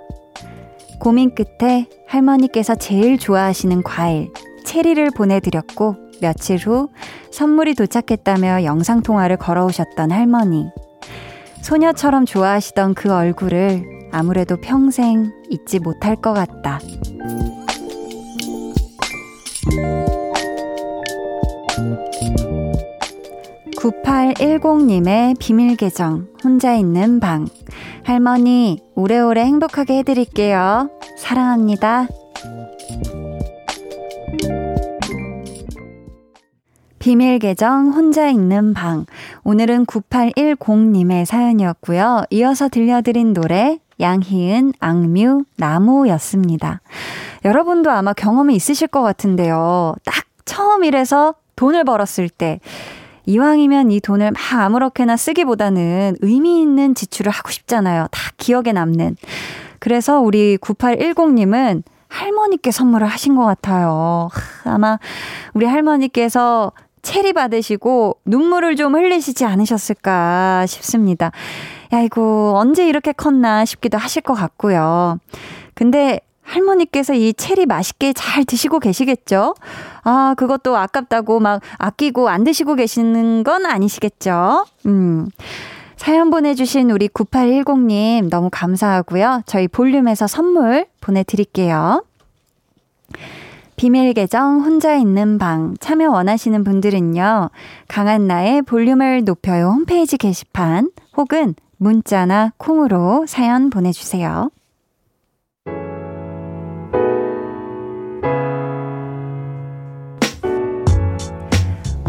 고민 1.00 1.36
끝에 1.36 1.86
할머니께서 2.08 2.74
제일 2.74 3.20
좋아하시는 3.20 3.84
과일, 3.84 4.34
체리를 4.66 5.12
보내드렸고, 5.12 5.95
며칠 6.20 6.58
후 6.58 6.89
선물이 7.30 7.76
도착했다며 7.76 8.64
영상통화를 8.64 9.38
걸어오셨던 9.38 10.12
할머니. 10.12 10.66
소녀처럼 11.62 12.26
좋아하시던 12.26 12.95
그 12.95 13.14
얼굴을 13.14 14.10
아무래도 14.12 14.58
평생 14.60 15.32
잊지 15.52 15.78
못할 15.78 16.16
것 16.16 16.34
같다. 16.34 16.80
9810님의 23.78 25.38
비밀 25.39 25.76
계정, 25.76 26.28
혼자 26.43 26.76
있는 26.76 27.20
방. 27.20 27.47
할머니, 28.03 28.82
오래오래 28.95 29.43
행복하게 29.43 29.99
해드릴게요. 29.99 30.89
사랑합니다. 31.18 32.07
비밀 36.99 37.39
계정, 37.39 37.93
혼자 37.93 38.28
있는 38.28 38.74
방. 38.74 39.05
오늘은 39.43 39.86
9810님의 39.86 41.26
사연이었고요. 41.26 42.26
이어서 42.32 42.68
들려드린 42.68 43.34
노래, 43.34 43.80
양희은, 43.99 44.74
악뮤, 44.80 45.45
나무였습니다. 45.55 46.82
여러분도 47.45 47.91
아마 47.91 48.13
경험이 48.13 48.55
있으실 48.55 48.88
것 48.88 49.01
같은데요. 49.01 49.95
딱 50.03 50.25
처음 50.45 50.83
일해서 50.83 51.35
돈을 51.55 51.83
벌었을 51.83 52.29
때, 52.29 52.59
이왕이면 53.25 53.91
이 53.91 53.99
돈을 53.99 54.31
막 54.31 54.53
아무렇게나 54.53 55.17
쓰기보다는 55.17 56.15
의미 56.21 56.61
있는 56.61 56.95
지출을 56.95 57.31
하고 57.31 57.51
싶잖아요. 57.51 58.07
다 58.09 58.31
기억에 58.38 58.71
남는. 58.71 59.17
그래서 59.79 60.19
우리 60.19 60.57
9810님은 60.57 61.83
할머니께 62.07 62.71
선물을 62.71 63.05
하신 63.05 63.35
것 63.35 63.43
같아요. 63.43 64.29
하, 64.63 64.73
아마 64.73 64.97
우리 65.53 65.65
할머니께서 65.65 66.71
체리 67.01 67.33
받으시고 67.33 68.17
눈물을 68.25 68.75
좀 68.77 68.95
흘리시지 68.95 69.45
않으셨을까 69.45 70.65
싶습니다. 70.65 71.31
야, 71.93 71.99
이거 71.99 72.53
언제 72.55 72.88
이렇게 72.88 73.11
컸나 73.11 73.65
싶기도 73.65 73.97
하실 73.97 74.21
것 74.21 74.33
같고요. 74.33 75.19
근데 75.73 76.19
할머니께서 76.48 77.14
이 77.14 77.34
체리 77.34 77.66
맛있게 77.66 78.14
잘 78.14 78.45
드시고 78.45 78.80
계시겠죠? 78.80 79.54
아, 80.04 80.34
그것도 80.38 80.78
아깝다고 80.78 81.39
막 81.39 81.62
아끼고 81.78 82.30
안 82.30 82.43
드시고 82.43 82.76
계시는 82.76 83.43
건 83.43 83.66
아니시겠죠? 83.66 84.66
음. 84.86 85.28
사연 85.98 86.30
보내주신 86.30 86.91
우리 86.91 87.10
9810님 87.10 88.30
너무 88.30 88.50
감사하고요. 88.52 89.41
저희 89.45 89.68
볼륨에서 89.68 90.28
선물 90.28 90.86
보내드릴게요. 91.02 92.04
비밀 93.76 94.14
계정 94.14 94.62
혼자 94.62 94.95
있는 94.95 95.38
방 95.38 95.76
참여 95.80 96.10
원하시는 96.10 96.64
분들은요. 96.64 97.50
강한나의 97.88 98.64
볼륨을 98.64 99.24
높여요 99.24 99.70
홈페이지 99.70 100.18
게시판 100.18 100.91
혹은 101.16 101.56
문자나 101.78 102.54
콩으로 102.58 103.26
사연 103.28 103.70
보내주세요. 103.70 104.50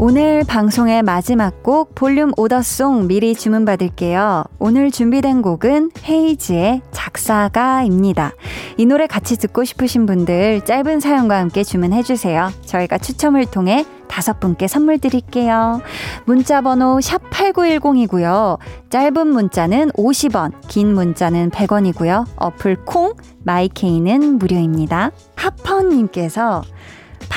오늘 0.01 0.45
방송의 0.45 1.03
마지막 1.03 1.65
곡 1.65 1.97
볼륨 1.97 2.31
오더송 2.37 3.09
미리 3.09 3.35
주문받을게요. 3.35 4.45
오늘 4.61 4.93
준비된 4.93 5.43
곡은 5.43 5.91
헤이즈의 6.05 6.83
작사가입니다. 6.93 8.33
이 8.77 8.87
노래 8.87 9.09
같이 9.09 9.37
듣고 9.37 9.65
싶으신 9.65 10.07
분들 10.07 10.61
짧은 10.65 11.01
사연과 11.01 11.39
함께 11.39 11.65
주문해주세요. 11.65 12.51
저희가 12.65 12.99
추첨을 12.99 13.47
통해 13.47 13.85
다섯 14.07 14.39
분께 14.39 14.69
선물 14.69 15.01
드릴게요. 15.01 15.81
문자 16.27 16.61
번호 16.61 17.01
샵 17.01 17.29
8910이고요. 17.31 18.59
짧은 18.91 19.27
문자는 19.27 19.91
50원, 19.91 20.53
긴 20.69 20.95
문자는 20.95 21.51
100원이고요. 21.51 22.25
어플 22.37 22.85
콩, 22.85 23.15
마이케이는 23.43 24.39
무료입니다. 24.39 25.11
하퍼님께서 25.35 26.63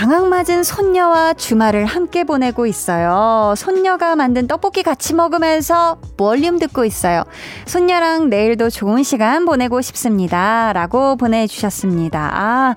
방학 0.02 0.30
맞은 0.30 0.64
손녀와 0.64 1.36
주말을 1.36 1.86
함께 1.86 2.24
보내고 2.24 2.66
있어요. 2.66 3.54
손녀가 3.56 4.16
만든 4.16 4.48
떡볶이 4.48 4.82
같이 4.82 5.14
먹으면서 5.14 6.02
볼륨 6.18 6.58
듣고 6.58 6.86
있어요. 6.86 7.22
손녀랑 7.68 8.32
내일도 8.32 8.72
좋은 8.72 9.04
시간 9.04 9.46
보내고 9.46 9.80
싶습니다. 9.82 10.74
라고 10.74 11.18
보내주셨습니다. 11.18 12.32
아, 12.34 12.76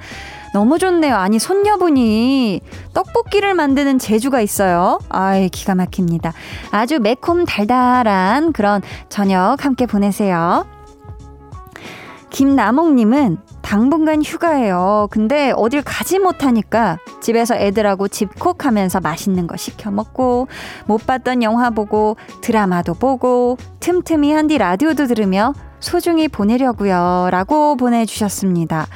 너무 0.53 0.79
좋네요. 0.79 1.17
아니, 1.17 1.39
손녀분이 1.39 2.61
떡볶이를 2.93 3.55
만드는 3.55 3.99
재주가 3.99 4.43
있어요. 4.43 4.99
아이, 5.09 5.49
기가 5.49 5.75
막힙니다. 5.75 6.35
아주 6.73 6.99
매콤 7.01 7.47
달달한 7.47 8.53
그런 8.53 8.83
저녁 9.09 9.65
함께 9.65 9.87
보내세요. 9.87 10.67
김나몽님은 12.29 13.39
당분간 13.65 14.23
휴가예요. 14.23 15.09
근데 15.11 15.53
어딜 15.57 15.83
가지 15.83 16.19
못하니까 16.19 16.99
집에서 17.21 17.57
애들하고 17.57 18.09
집콕하면서 18.09 19.01
맛있는 19.01 19.47
거 19.47 19.57
시켜 19.57 19.91
먹고 19.91 20.49
못 20.87 21.07
봤던 21.07 21.43
영화 21.43 21.71
보고 21.71 22.17
드라마도 22.43 22.93
보고 22.93 23.57
틈틈이 23.81 24.33
한디 24.33 24.59
라디오도 24.59 25.07
들으며 25.07 25.55
소중히 25.85 26.29
보내려고요. 26.29 27.29
라고 27.31 27.77
보내주셨습니다. 27.77 28.87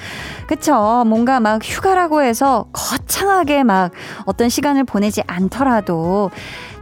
그쵸. 0.47 1.05
뭔가 1.07 1.39
막 1.39 1.62
휴가라고 1.62 2.22
해서 2.22 2.66
거창하게 2.72 3.62
막 3.62 3.93
어떤 4.24 4.49
시간을 4.49 4.84
보내지 4.84 5.22
않더라도 5.26 6.30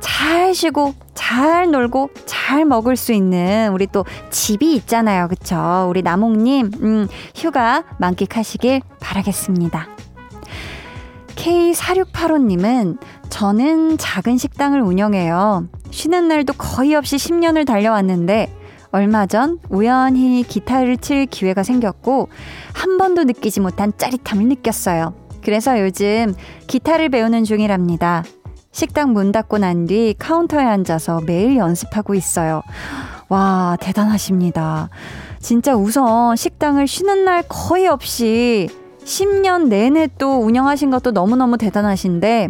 잘 0.01 0.55
쉬고 0.55 0.95
잘 1.15 1.71
놀고 1.71 2.11
잘 2.27 2.65
먹을 2.65 2.97
수 2.97 3.13
있는 3.13 3.73
우리 3.73 3.87
또 3.87 4.05
집이 4.31 4.75
있잖아요. 4.77 5.27
그쵸. 5.29 5.87
우리 5.91 6.03
나몽님, 6.03 6.71
음, 6.81 7.09
휴가 7.35 7.83
만끽하시길 7.99 8.83
바라겠습니다. 9.01 9.89
K4685님은 11.35 12.99
저는 13.29 13.99
작은 13.99 14.39
식당을 14.39 14.81
운영해요. 14.81 15.69
쉬는 15.91 16.29
날도 16.29 16.55
거의 16.55 16.95
없이 16.95 17.17
10년을 17.17 17.67
달려왔는데 17.67 18.53
얼마 18.97 19.27
전 19.27 19.59
우연히 19.69 20.43
기타를 20.43 20.97
칠 20.97 21.27
기회가 21.27 21.63
생겼고 21.63 22.31
한 22.73 22.97
번도 22.97 23.25
느끼지 23.25 23.61
못한 23.61 23.93
짜릿함을 23.95 24.47
느꼈어요. 24.49 25.13
그래서 25.45 25.79
요즘 25.83 26.35
기타를 26.67 27.11
배우는 27.11 27.45
중이랍니다. 27.45 28.25
식당 28.73 29.13
문 29.13 29.33
닫고 29.33 29.59
난 29.59 29.87
뒤 29.87 30.15
카운터에 30.19 30.65
앉아서 30.65 31.21
매일 31.27 31.59
연습하고 31.59 32.15
있어요. 32.15 32.63
와, 33.29 33.77
대단하십니다. 33.83 34.89
진짜 35.41 35.77
우선 35.77 36.35
식당을 36.35 36.87
쉬는 36.87 37.27
날 37.27 37.43
거의 37.47 37.89
없이 37.89 38.71
10년 39.05 39.69
내내 39.69 40.09
또 40.17 40.41
운영하신 40.41 40.91
것도 40.91 41.11
너무너무 41.11 41.59
대단하신데 41.59 42.49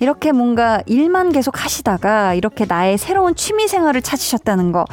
이렇게 0.00 0.32
뭔가 0.32 0.80
일만 0.86 1.32
계속 1.32 1.64
하시다가 1.64 2.34
이렇게 2.34 2.64
나의 2.66 2.98
새로운 2.98 3.34
취미 3.34 3.66
생활을 3.68 4.02
찾으셨다는 4.02 4.72
거 4.72 4.84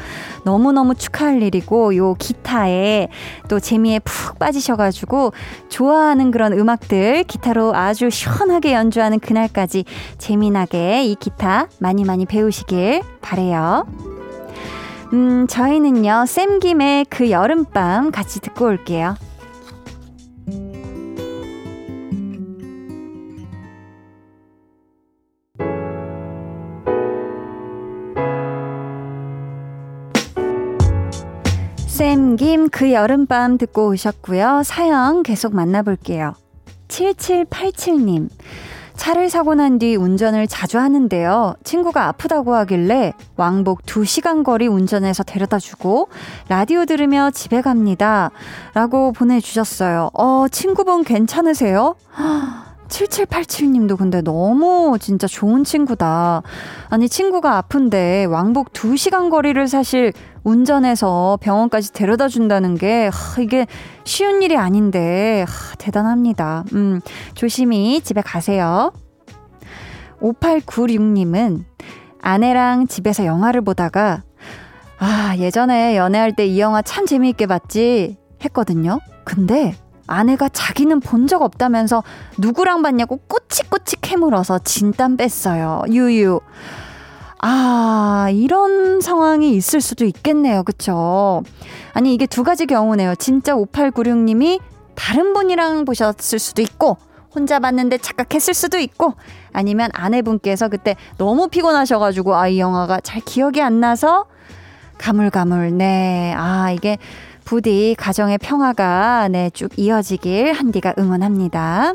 너무너무 0.44 0.96
축하할 0.96 1.42
일이고 1.42 1.96
요 1.96 2.16
기타에 2.16 3.10
또 3.48 3.60
재미에 3.60 4.00
푹 4.00 4.40
빠지셔가지고 4.40 5.34
좋아하는 5.70 6.32
그런 6.32 6.54
음악들 6.54 7.24
기타로 7.24 7.76
아주 7.76 8.10
시원하게 8.10 8.74
연주하는 8.74 9.20
그날까지 9.20 9.86
재미나게 10.18 11.06
이 11.06 11.16
기타 11.16 11.68
많이 11.80 12.04
많이 12.04 12.26
배우시길 12.26 13.02
바래요. 13.22 13.86
음, 15.14 15.46
저희는요, 15.48 16.26
쌤김의 16.28 17.06
그 17.10 17.30
여름밤 17.30 18.12
같이 18.12 18.40
듣고 18.42 18.66
올게요. 18.66 19.16
그 32.76 32.92
여름밤 32.92 33.58
듣고 33.58 33.88
오셨고요. 33.88 34.64
사연 34.66 35.24
계속 35.24 35.56
만나볼게요. 35.56 36.34
7787님. 36.90 38.28
차를 38.98 39.30
사고 39.30 39.56
난 39.56 39.80
뒤 39.80 39.96
운전을 39.96 40.48
자주 40.48 40.78
하는데요. 40.78 41.56
친구가 41.64 42.08
아프다고 42.08 42.54
하길래 42.54 43.14
왕복 43.38 43.84
2시간 43.84 44.44
거리 44.44 44.68
운전해서 44.68 45.24
데려다 45.24 45.58
주고 45.58 46.10
라디오 46.50 46.84
들으며 46.84 47.32
집에 47.32 47.62
갑니다. 47.62 48.32
라고 48.74 49.14
보내주셨어요. 49.14 50.10
어, 50.14 50.48
친구분 50.52 51.06
괜찮으세요? 51.06 51.96
7787님도 52.88 53.98
근데 53.98 54.22
너무 54.22 54.98
진짜 55.00 55.28
좋은 55.28 55.64
친구다. 55.64 56.42
아니, 56.90 57.10
친구가 57.10 57.58
아픈데 57.58 58.26
왕복 58.26 58.74
2시간 58.74 59.30
거리를 59.30 59.68
사실 59.68 60.14
운전해서 60.44 61.38
병원까지 61.42 61.94
데려다 61.94 62.28
준다는 62.28 62.76
게, 62.76 63.10
하, 63.12 63.42
이게 63.42 63.66
쉬운 64.04 64.42
일이 64.44 64.56
아닌데, 64.58 65.46
하, 65.48 65.76
대단합니다. 65.76 66.66
음, 66.74 67.02
조심히 67.34 68.02
집에 68.02 68.22
가세요. 68.22 68.92
5896님은 70.22 71.64
아내랑 72.22 72.88
집에서 72.88 73.26
영화를 73.26 73.62
보다가, 73.62 74.24
아, 74.98 75.36
예전에 75.38 75.98
연애할 75.98 76.36
때 76.36 76.46
이 76.48 76.60
영화 76.60 76.82
참 76.82 77.06
재미있게 77.06 77.48
봤지 77.48 78.18
했거든요. 78.44 79.00
근데 79.24 79.76
아내가 80.08 80.50
자기는 80.50 81.00
본 81.00 81.26
적 81.28 81.42
없다면서 81.42 82.04
누구랑 82.38 82.84
봤냐고 82.84 83.18
꼬치꼬치 83.28 83.98
캐물어서 84.02 84.60
진땀 84.60 85.18
뺐어요. 85.18 85.82
유유. 85.90 86.40
아, 87.40 88.28
이런 88.32 89.02
상황이 89.02 89.56
있을 89.56 89.82
수도 89.82 90.06
있겠네요. 90.06 90.64
그쵸? 90.64 91.44
아니, 91.94 92.14
이게 92.14 92.26
두 92.26 92.44
가지 92.44 92.66
경우네요. 92.66 93.16
진짜 93.16 93.56
5896님이 93.56 94.60
다른 94.96 95.34
분이랑 95.34 95.86
보셨을 95.86 96.40
수도 96.40 96.62
있고, 96.62 96.98
혼자 97.34 97.60
봤는데 97.60 97.98
착각했을 97.98 98.54
수도 98.54 98.78
있고, 98.80 99.14
아니면 99.52 99.90
아내분께서 99.94 100.70
그때 100.70 100.96
너무 101.18 101.48
피곤하셔가지고, 101.48 102.36
아, 102.36 102.48
이 102.48 102.60
영화가 102.60 103.02
잘 103.02 103.22
기억이 103.22 103.62
안 103.62 103.80
나서, 103.80 104.26
가물가물, 104.98 105.78
네. 105.78 106.34
아, 106.38 106.72
이게 106.72 106.98
부디 107.46 107.96
가정의 107.98 108.38
평화가, 108.40 109.30
네, 109.30 109.50
쭉 109.52 109.70
이어지길 109.78 110.52
한디가 110.54 110.96
응원합니다. 110.98 111.94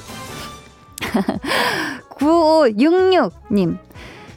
9566님. 2.16 3.78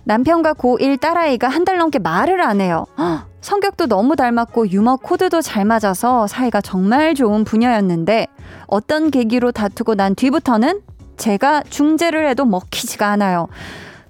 남편과 0.05 0.53
고1 0.53 0.99
딸아이가 0.99 1.47
한 1.47 1.63
달 1.63 1.77
넘게 1.77 1.99
말을 1.99 2.41
안 2.41 2.59
해요. 2.59 2.85
헉, 2.97 3.25
성격도 3.41 3.87
너무 3.87 4.15
닮았고 4.17 4.69
유머 4.69 4.97
코드도 4.97 5.41
잘 5.41 5.63
맞아서 5.65 6.27
사이가 6.27 6.59
정말 6.61 7.13
좋은 7.15 7.43
부녀였는데 7.45 8.27
어떤 8.67 9.11
계기로 9.11 9.51
다투고 9.53 9.95
난 9.95 10.13
뒤부터는 10.15 10.81
제가 11.15 11.63
중재를 11.69 12.27
해도 12.27 12.43
먹히지가 12.45 13.07
않아요. 13.11 13.47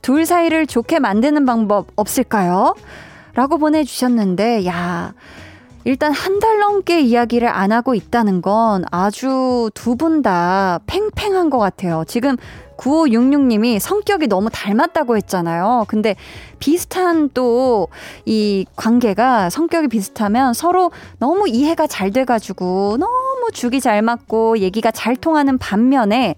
둘 0.01 0.26
사이를 0.26 0.66
좋게 0.68 0.99
만드는 0.99 1.45
방법 1.45 1.88
없을까요? 1.95 2.76
라고 3.36 3.58
보내주셨는데, 3.58 4.66
야, 4.66 5.14
일단 5.86 6.12
한 6.14 6.40
달 6.40 6.60
넘게 6.60 7.02
이야기를 7.02 7.48
안 7.48 7.72
하고 7.72 7.94
있다는 7.96 8.42
건 8.42 8.84
아주 8.92 9.70
두 9.74 9.96
분 9.96 10.22
다 10.22 10.80
팽팽한 10.88 11.50
것 11.50 11.58
같아요. 11.58 12.04
지금 12.08 12.36
9566님이 12.78 13.80
성격이 13.80 14.28
너무 14.28 14.50
닮았다고 14.50 15.16
했잖아요. 15.18 15.86
근데 15.88 16.16
비슷한 16.60 17.30
또 17.30 17.88
이 18.26 18.66
관계가 18.76 19.50
성격이 19.50 19.88
비슷하면 19.90 20.54
서로 20.54 20.92
너무 21.20 21.48
이해가 21.48 21.88
잘 21.88 22.12
돼가지고 22.12 22.98
너무 23.00 23.50
죽이 23.54 23.80
잘 23.82 24.02
맞고 24.02 24.60
얘기가 24.60 24.92
잘 24.92 25.16
통하는 25.16 25.58
반면에 25.58 26.36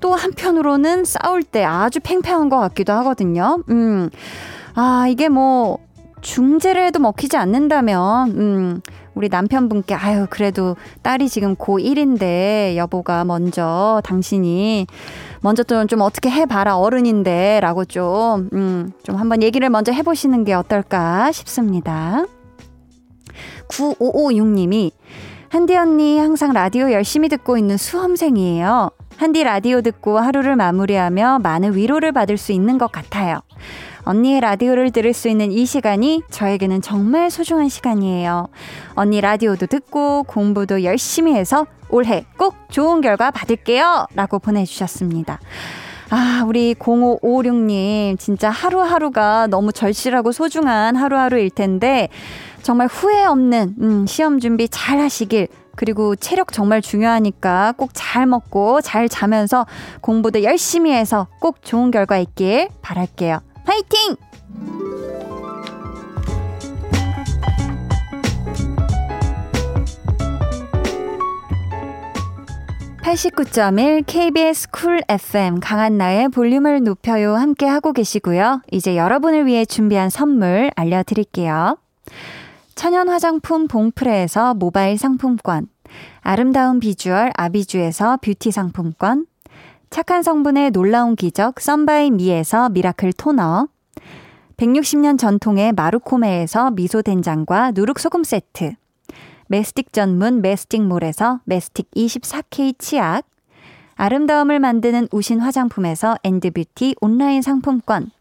또 0.00 0.14
한편으로는 0.14 1.04
싸울 1.04 1.42
때 1.42 1.62
아주 1.64 2.00
팽팽한 2.00 2.48
것 2.48 2.58
같기도 2.58 2.92
하거든요. 2.94 3.62
음. 3.68 4.08
아, 4.74 5.06
이게 5.08 5.28
뭐, 5.28 5.78
중재를 6.20 6.84
해도 6.84 6.98
먹히지 6.98 7.36
않는다면, 7.36 8.30
음, 8.30 8.80
우리 9.14 9.28
남편분께, 9.28 9.94
아유, 9.94 10.26
그래도 10.30 10.76
딸이 11.02 11.28
지금 11.28 11.56
고1인데, 11.56 12.76
여보가 12.76 13.24
먼저, 13.24 14.00
당신이, 14.04 14.86
먼저 15.40 15.62
좀, 15.62 15.86
좀 15.86 16.00
어떻게 16.00 16.30
해봐라, 16.30 16.78
어른인데, 16.78 17.60
라고 17.60 17.84
좀, 17.84 18.48
음, 18.52 18.92
좀 19.02 19.16
한번 19.16 19.42
얘기를 19.42 19.68
먼저 19.70 19.92
해보시는 19.92 20.44
게 20.44 20.54
어떨까 20.54 21.32
싶습니다. 21.32 22.24
9556님이, 23.68 24.92
한디 25.48 25.76
언니 25.76 26.18
항상 26.18 26.52
라디오 26.52 26.92
열심히 26.92 27.28
듣고 27.28 27.58
있는 27.58 27.76
수험생이에요. 27.76 28.90
한디 29.16 29.42
라디오 29.42 29.82
듣고 29.82 30.18
하루를 30.18 30.56
마무리하며 30.56 31.40
많은 31.42 31.74
위로를 31.74 32.12
받을 32.12 32.36
수 32.36 32.52
있는 32.52 32.78
것 32.78 32.90
같아요. 32.90 33.40
언니의 34.04 34.40
라디오를 34.40 34.90
들을 34.90 35.12
수 35.12 35.28
있는 35.28 35.52
이 35.52 35.66
시간이 35.66 36.22
저에게는 36.30 36.82
정말 36.82 37.30
소중한 37.30 37.68
시간이에요. 37.68 38.48
언니 38.94 39.20
라디오도 39.20 39.66
듣고 39.66 40.24
공부도 40.24 40.84
열심히 40.84 41.34
해서 41.34 41.66
올해 41.90 42.24
꼭 42.38 42.54
좋은 42.70 43.00
결과 43.00 43.30
받을게요. 43.30 44.06
라고 44.14 44.38
보내주셨습니다. 44.38 45.40
아, 46.10 46.42
우리 46.46 46.74
0556님, 46.74 48.18
진짜 48.18 48.50
하루하루가 48.50 49.46
너무 49.46 49.72
절실하고 49.72 50.32
소중한 50.32 50.96
하루하루일 50.96 51.50
텐데, 51.50 52.08
정말 52.62 52.88
후회 52.88 53.24
없는, 53.24 53.76
음, 53.80 54.06
시험 54.06 54.40
준비 54.40 54.68
잘 54.68 54.98
하시길, 54.98 55.46
그리고 55.76 56.16
체력 56.16 56.52
정말 56.52 56.82
중요하니까 56.82 57.74
꼭 57.76 57.90
잘 57.94 58.26
먹고 58.26 58.80
잘 58.80 59.08
자면서 59.08 59.66
공부도 60.00 60.42
열심히 60.42 60.92
해서 60.92 61.28
꼭 61.40 61.62
좋은 61.62 61.90
결과 61.92 62.18
있길 62.18 62.68
바랄게요. 62.82 63.40
화이팅! 63.64 64.16
89.1 73.02 74.04
KBS 74.06 74.70
쿨 74.70 75.00
FM 75.08 75.58
강한나의 75.58 76.28
볼륨을 76.28 76.84
높여요 76.84 77.34
함께 77.34 77.66
하고 77.66 77.92
계시고요. 77.92 78.62
이제 78.70 78.96
여러분을 78.96 79.46
위해 79.46 79.64
준비한 79.64 80.10
선물 80.10 80.70
알려드릴게요. 80.76 81.76
천연 82.76 83.08
화장품 83.08 83.66
봉프레에서 83.66 84.54
모바일 84.54 84.96
상품권, 84.96 85.66
아름다운 86.20 86.78
비주얼 86.78 87.32
아비주에서 87.36 88.18
뷰티 88.22 88.52
상품권, 88.52 89.26
착한 89.90 90.22
성분의 90.22 90.70
놀라운 90.70 91.16
기적 91.16 91.58
썬바이 91.58 92.12
미에서 92.12 92.68
미라클 92.68 93.12
토너, 93.12 93.66
160년 94.56 95.18
전통의 95.18 95.72
마루코메에서 95.72 96.70
미소된장과 96.70 97.72
누룩소금 97.72 98.22
세트, 98.22 98.74
메스틱 99.48 99.92
전문 99.92 100.42
메스틱몰에서 100.42 101.40
메스틱 101.44 101.90
24K 101.90 102.78
치약, 102.78 103.22
아름다움을 103.96 104.60
만드는 104.60 105.08
우신 105.10 105.40
화장품에서 105.40 106.14
엔드뷰티 106.22 106.94
온라인 107.00 107.42
상품권, 107.42 108.12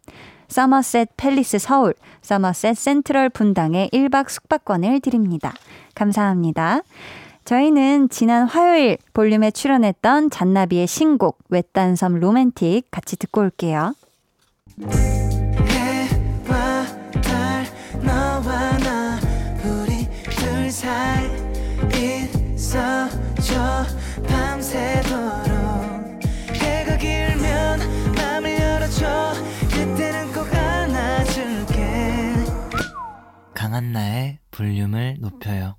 서머셋 0.47 1.09
팰리스 1.17 1.59
서울, 1.59 1.93
서머셋 2.23 2.75
센트럴 2.75 3.29
분당에 3.29 3.89
1박 3.93 4.27
숙박권을 4.27 5.01
드립니다. 5.01 5.53
감사합니다. 5.93 6.81
저희는 7.49 8.09
지난 8.09 8.45
화요일 8.45 8.99
볼륨에 9.11 9.49
출연했던 9.49 10.29
잔나비의 10.29 10.85
신곡 10.85 11.39
외딴섬 11.49 12.19
로맨틱 12.19 12.91
같이 12.91 13.17
듣고 13.17 13.41
올게요. 13.41 13.95
해와 15.67 16.85
달 17.23 17.65
너와 18.03 18.77
나 18.77 19.19
우리 19.65 20.07
둘 20.29 20.69
사이 20.69 21.25
있어줘 22.53 23.83
밤새도록 24.27 25.49
해가 26.53 26.97
길면 26.97 27.79
맘을 28.15 28.61
열어줘 28.61 29.33
그때는 29.71 30.31
꼭 30.33 30.53
안아줄게 30.53 32.35
강한나의 33.55 34.37
볼륨을 34.51 35.15
높여요. 35.19 35.78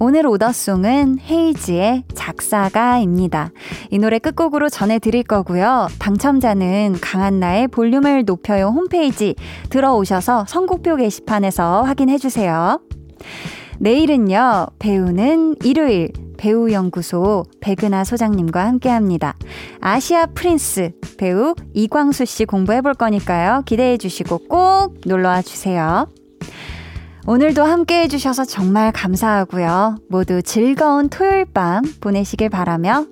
오늘 0.00 0.26
오더송은 0.26 1.18
헤이즈의 1.20 2.04
작사가입니다. 2.14 3.50
이 3.90 3.98
노래 3.98 4.18
끝곡으로 4.18 4.68
전해드릴 4.68 5.22
거고요. 5.22 5.88
당첨자는 5.98 6.96
강한나의 7.00 7.68
볼륨을 7.68 8.24
높여요 8.24 8.68
홈페이지 8.68 9.34
들어오셔서 9.70 10.46
선곡표 10.48 10.96
게시판에서 10.96 11.82
확인해주세요. 11.82 12.80
내일은요, 13.78 14.66
배우는 14.78 15.56
일요일 15.62 16.10
배우연구소 16.36 17.44
백은하 17.60 18.04
소장님과 18.04 18.66
함께 18.66 18.88
합니다. 18.88 19.36
아시아 19.80 20.26
프린스 20.26 20.92
배우 21.16 21.54
이광수 21.72 22.24
씨 22.24 22.44
공부해 22.44 22.82
볼 22.82 22.94
거니까요. 22.94 23.62
기대해 23.64 23.96
주시고 23.96 24.38
꼭 24.48 24.94
놀러와 25.06 25.42
주세요. 25.42 26.08
오늘도 27.26 27.62
함께 27.64 28.02
해주셔서 28.02 28.44
정말 28.44 28.92
감사하고요. 28.92 29.96
모두 30.10 30.42
즐거운 30.42 31.08
토요일 31.08 31.46
밤 31.46 31.82
보내시길 32.00 32.50
바라며 32.50 33.06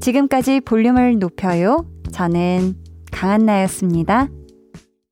지금까지 0.00 0.60
볼륨을 0.60 1.18
높여요. 1.18 1.86
저는 2.12 2.76
강한나였습니다. 3.10 4.28